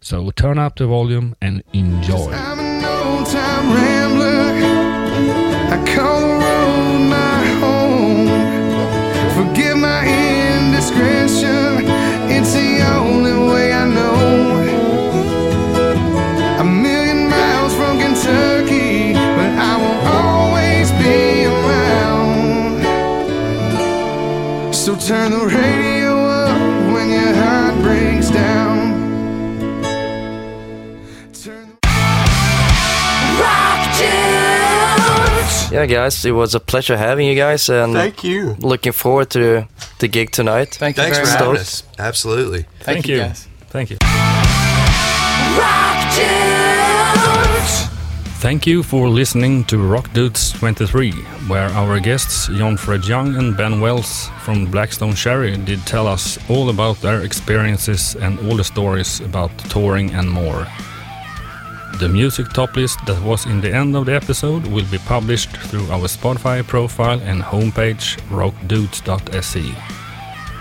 So 0.00 0.30
turn 0.30 0.58
up 0.58 0.76
the 0.76 0.86
volume 0.86 1.34
and 1.40 1.64
enjoy. 1.72 2.71
I'm 3.22 3.28
an 3.28 3.30
old 3.30 3.32
time 3.32 3.72
rambler. 3.72 4.50
I 5.70 5.76
call 5.94 6.20
the 6.20 6.26
road 6.44 7.00
my 7.08 7.44
home. 7.60 8.28
Forgive 9.36 9.76
my 9.76 10.02
indiscretion. 10.04 11.86
It's 12.30 12.52
the 12.52 12.82
only 12.98 13.36
way 13.52 13.72
I 13.72 13.86
know. 13.86 14.16
A 16.58 16.64
million 16.64 17.28
miles 17.28 17.74
from 17.74 17.98
Kentucky, 17.98 19.12
but 19.12 19.52
I 19.70 19.76
will 19.76 20.00
always 20.18 20.90
be 20.92 21.46
around. 21.46 22.82
So 24.74 24.96
turn 24.96 25.30
the 25.30 25.46
radio 25.46 25.81
Yeah, 35.82 36.04
guys, 36.04 36.24
it 36.24 36.30
was 36.30 36.54
a 36.54 36.60
pleasure 36.60 36.96
having 36.96 37.26
you 37.26 37.34
guys, 37.34 37.68
and 37.68 37.92
Thank 37.92 38.22
you. 38.22 38.54
looking 38.60 38.92
forward 38.92 39.30
to 39.30 39.66
the 39.98 40.06
gig 40.06 40.30
tonight. 40.30 40.76
Thank 40.78 40.96
you 40.96 41.02
Thanks 41.02 41.18
very 41.18 41.26
for 41.26 41.32
much. 41.32 41.40
having 41.40 41.60
us. 41.60 41.82
Absolutely. 41.98 42.66
Thank, 42.82 43.08
you 43.08 43.18
guys. 43.18 43.48
Thank 43.70 43.90
you. 43.90 43.96
Thank 48.38 48.64
you 48.64 48.84
for 48.84 49.08
listening 49.08 49.64
to 49.64 49.78
Rock 49.78 50.12
Dudes 50.12 50.52
23, 50.52 51.10
where 51.48 51.68
our 51.70 51.98
guests 51.98 52.46
John 52.46 52.76
Fred 52.76 53.04
Young 53.04 53.34
and 53.34 53.56
Ben 53.56 53.80
Wells 53.80 54.28
from 54.44 54.66
Black 54.66 54.92
Stone 54.92 55.14
Cherry 55.16 55.56
did 55.56 55.84
tell 55.84 56.06
us 56.06 56.38
all 56.48 56.70
about 56.70 57.00
their 57.00 57.22
experiences 57.22 58.14
and 58.14 58.38
all 58.46 58.56
the 58.56 58.62
stories 58.62 59.20
about 59.20 59.50
touring 59.68 60.12
and 60.14 60.30
more. 60.30 60.64
The 61.98 62.08
music 62.08 62.48
top 62.48 62.74
list 62.76 62.98
that 63.06 63.22
was 63.22 63.46
in 63.46 63.60
the 63.60 63.72
end 63.72 63.94
of 63.94 64.06
the 64.06 64.14
episode 64.14 64.66
will 64.66 64.86
be 64.90 64.98
published 64.98 65.56
through 65.56 65.88
our 65.90 66.08
Spotify 66.08 66.66
profile 66.66 67.20
and 67.20 67.42
homepage 67.42 68.18
rockdudes.se. 68.28 69.74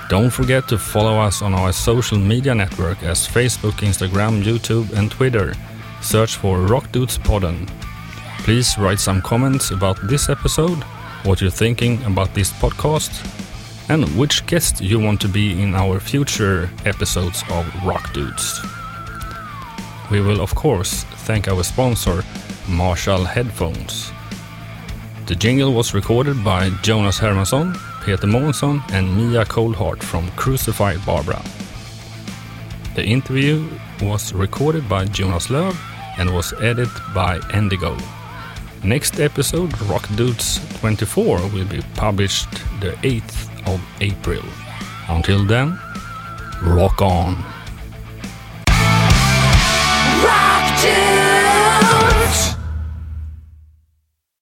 Don't 0.09 0.29
forget 0.29 0.67
to 0.67 0.77
follow 0.77 1.17
us 1.17 1.41
on 1.41 1.53
our 1.53 1.71
social 1.71 2.19
media 2.19 2.53
network 2.53 3.01
as 3.01 3.27
Facebook, 3.27 3.79
Instagram, 3.79 4.43
YouTube, 4.43 4.91
and 4.91 5.09
Twitter. 5.09 5.53
Search 6.01 6.35
for 6.35 6.59
Rock 6.59 6.91
Dudes 6.91 7.17
Podden. 7.17 7.67
Please 8.43 8.77
write 8.77 8.99
some 8.99 9.21
comments 9.21 9.71
about 9.71 9.97
this 10.07 10.29
episode, 10.29 10.83
what 11.23 11.41
you're 11.41 11.49
thinking 11.49 12.03
about 12.03 12.33
this 12.33 12.51
podcast, 12.51 13.11
and 13.89 14.05
which 14.17 14.45
guest 14.47 14.81
you 14.81 14.99
want 14.99 15.21
to 15.21 15.27
be 15.27 15.61
in 15.61 15.73
our 15.75 15.99
future 15.99 16.69
episodes 16.85 17.43
of 17.49 17.65
Rock 17.85 18.13
Dudes. 18.13 18.61
We 20.11 20.19
will, 20.19 20.41
of 20.41 20.53
course, 20.55 21.05
thank 21.25 21.47
our 21.47 21.63
sponsor, 21.63 22.23
Marshall 22.67 23.23
Headphones. 23.23 24.11
The 25.27 25.35
jingle 25.35 25.73
was 25.73 25.93
recorded 25.93 26.43
by 26.43 26.69
Jonas 26.81 27.17
Hermansson, 27.17 27.77
Peter 28.03 28.27
Månsson, 28.27 28.81
and 28.91 29.15
Mia 29.15 29.45
Coldheart 29.45 30.03
from 30.03 30.29
Crucified 30.31 30.99
Barbara. 31.05 31.41
The 32.95 33.05
interview 33.05 33.69
was 34.01 34.33
recorded 34.33 34.89
by 34.89 35.05
Jonas 35.05 35.47
Löv 35.47 35.77
and 36.17 36.35
was 36.35 36.51
edited 36.61 36.91
by 37.15 37.39
Endigo. 37.53 37.97
Next 38.83 39.21
episode, 39.21 39.79
Rock 39.83 40.09
Dudes 40.17 40.59
24, 40.79 41.37
will 41.53 41.65
be 41.65 41.81
published 41.95 42.51
the 42.81 42.91
8th 43.03 43.47
of 43.73 43.79
April. 44.01 44.43
Until 45.07 45.45
then, 45.45 45.79
rock 46.61 47.01
on! 47.01 47.60